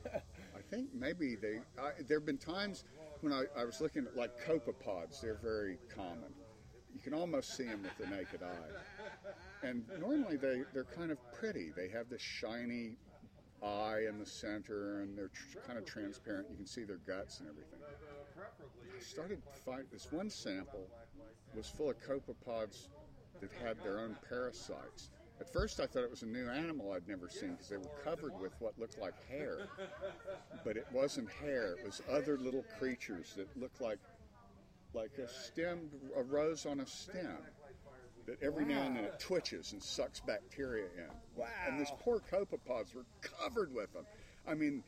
I 0.56 0.62
think 0.70 0.90
maybe 0.94 1.36
they. 1.36 1.60
I, 1.82 1.92
there 2.08 2.20
have 2.20 2.26
been 2.26 2.38
times 2.38 2.84
when 3.22 3.34
I, 3.34 3.44
I 3.58 3.66
was 3.66 3.82
looking 3.82 4.06
at 4.06 4.16
like 4.16 4.32
copepods. 4.46 5.22
They're 5.22 5.40
very 5.42 5.78
common. 5.94 6.34
You 6.94 7.00
can 7.02 7.14
almost 7.14 7.56
see 7.56 7.66
them 7.66 7.84
with 7.84 7.98
the 7.98 8.16
naked 8.16 8.42
eye. 8.44 9.68
And 9.68 9.84
normally 10.00 10.38
they 10.38 10.64
they're 10.74 10.84
kind 10.84 11.12
of 11.12 11.18
pretty. 11.34 11.72
They 11.76 11.90
have 11.90 12.10
this 12.10 12.22
shiny 12.22 12.98
eye 13.64 14.02
in 14.10 14.20
the 14.20 14.26
center, 14.26 15.02
and 15.02 15.18
they're 15.18 15.30
tr- 15.30 15.60
kind 15.66 15.80
of 15.80 15.86
transparent. 15.86 16.48
You 16.50 16.58
can 16.58 16.66
see 16.66 16.84
their 16.84 17.00
guts 17.08 17.40
and 17.40 17.50
everything. 17.50 17.80
I 18.66 19.02
started 19.02 19.42
to 19.44 19.60
find 19.62 19.86
this 19.92 20.12
one 20.12 20.30
sample 20.30 20.88
was 21.56 21.68
full 21.68 21.90
of 21.90 22.00
copepods 22.02 22.88
that 23.42 23.52
had 23.64 23.82
their 23.84 24.00
own 24.00 24.16
parasites. 24.28 25.10
At 25.40 25.52
first, 25.52 25.80
I 25.80 25.88
thought 25.88 26.04
it 26.04 26.10
was 26.10 26.22
a 26.24 26.28
new 26.28 26.48
animal 26.48 26.92
I'd 26.92 27.08
never 27.08 27.30
seen 27.30 27.52
because 27.52 27.68
they 27.68 27.78
were 27.78 27.92
covered 28.04 28.40
with 28.40 28.54
what 28.60 28.78
looked 28.80 29.00
like 29.00 29.14
hair. 29.28 29.68
But 30.64 30.78
it 30.78 30.88
wasn't 30.92 31.30
hair; 31.30 31.74
it 31.74 31.86
was 31.86 32.02
other 32.10 32.38
little 32.38 32.64
creatures 32.80 33.34
that 33.36 33.56
looked 33.60 33.82
like 33.82 34.00
like 34.94 35.18
a 35.18 35.28
stem, 35.28 35.90
a 36.16 36.22
rose 36.22 36.66
on 36.66 36.80
a 36.80 36.86
stem. 36.88 37.38
That 38.26 38.42
every 38.42 38.64
now 38.64 38.84
and 38.84 38.96
then 38.96 39.04
it 39.04 39.20
twitches 39.20 39.74
and 39.74 39.84
sucks 39.84 40.22
bacteria 40.22 40.86
in. 40.96 41.44
And 41.68 41.80
these 41.80 41.92
poor 42.00 42.22
copepods 42.32 42.96
were 42.96 43.06
covered 43.22 43.74
with 43.74 43.92
them. 43.92 44.06
I 44.48 44.54
mean, 44.54 44.84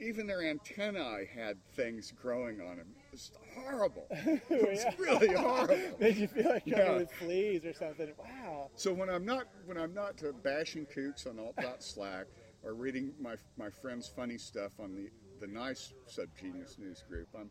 even 0.00 0.26
their 0.26 0.42
antennae 0.42 1.26
had 1.32 1.62
things 1.74 2.12
growing 2.20 2.60
on 2.60 2.78
them. 2.78 2.88
It 3.12 3.12
was 3.12 3.30
horrible. 3.54 4.06
It 4.10 4.68
was 4.68 4.84
Yeah. 4.84 4.94
really 4.98 5.34
horrible. 5.34 5.76
Made 6.00 6.16
you 6.16 6.28
feel 6.28 6.48
like 6.50 6.64
covered 6.64 6.78
Yeah. 6.78 6.96
with 6.98 7.10
fleas 7.12 7.64
or 7.64 7.72
something. 7.72 8.08
Wow. 8.18 8.70
So 8.76 8.92
when 8.92 9.08
I'm 9.10 9.24
not 9.24 9.46
when 9.66 9.76
I'm 9.76 9.92
not 9.94 10.22
uh, 10.22 10.32
bashing 10.42 10.86
kooks 10.86 11.26
on 11.26 11.38
alt 11.38 11.82
slack 11.82 12.26
or 12.62 12.74
reading 12.74 13.12
my 13.20 13.34
my 13.56 13.68
friends' 13.70 14.08
funny 14.08 14.38
stuff 14.38 14.72
on 14.78 14.94
the 14.94 15.10
the 15.44 15.46
nice 15.52 15.92
subgenius 16.08 16.78
news 16.78 17.02
group, 17.08 17.28
I'm 17.38 17.50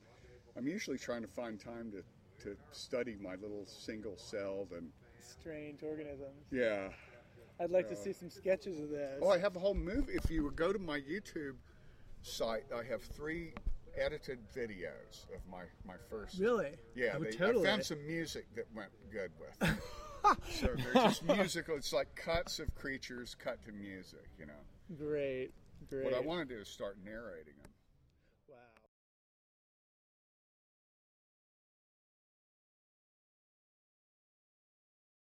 I'm 0.58 0.68
usually 0.68 0.98
trying 0.98 1.22
to 1.24 1.28
find 1.28 1.60
time 1.60 1.92
to 1.92 2.04
to 2.46 2.56
study 2.72 3.18
my 3.22 3.36
little 3.36 3.66
single 3.68 4.16
celled 4.18 4.72
and 4.72 4.90
Strange 5.22 5.84
organisms. 5.84 6.46
yeah. 6.52 6.90
I'd 7.62 7.72
like 7.72 7.90
to 7.90 7.96
see 7.96 8.14
some 8.14 8.30
sketches 8.30 8.80
of 8.80 8.90
this. 8.90 9.20
Oh, 9.22 9.28
I 9.30 9.38
have 9.38 9.58
a 9.58 9.60
whole 9.60 9.74
movie. 9.74 10.14
If 10.14 10.32
you 10.32 10.44
would 10.46 10.56
go 10.56 10.72
to 10.72 10.80
my 10.80 11.00
YouTube 11.02 11.56
site, 12.22 12.64
I 12.74 12.84
have 12.84 13.02
three 13.04 13.52
edited 14.00 14.40
videos 14.56 15.26
of 15.34 15.42
my 15.50 15.64
my 15.86 15.96
first. 16.10 16.40
really? 16.40 16.72
Yeah, 16.96 17.18
they, 17.18 17.32
totally. 17.32 17.68
I 17.68 17.72
found 17.72 17.86
some 17.86 18.06
music 18.06 18.46
that 18.56 18.66
went 18.76 18.90
good 19.12 19.32
with. 19.40 19.70
it. 19.70 20.38
so 20.50 20.68
they're 20.68 20.94
just 20.94 21.24
musical. 21.28 21.76
It's 21.76 21.94
like 21.94 22.14
cuts 22.16 22.60
of 22.60 22.74
creatures 22.76 23.36
cut 23.36 23.64
to 23.66 23.72
music. 23.72 24.28
You 24.38 24.48
know. 24.48 24.98
Great, 24.98 25.52
great. 25.90 26.06
What 26.06 26.14
I 26.14 26.20
want 26.20 26.48
to 26.48 26.56
do 26.56 26.62
is 26.62 26.68
start 26.68 26.98
narrating 27.04 27.54
them. 27.62 27.69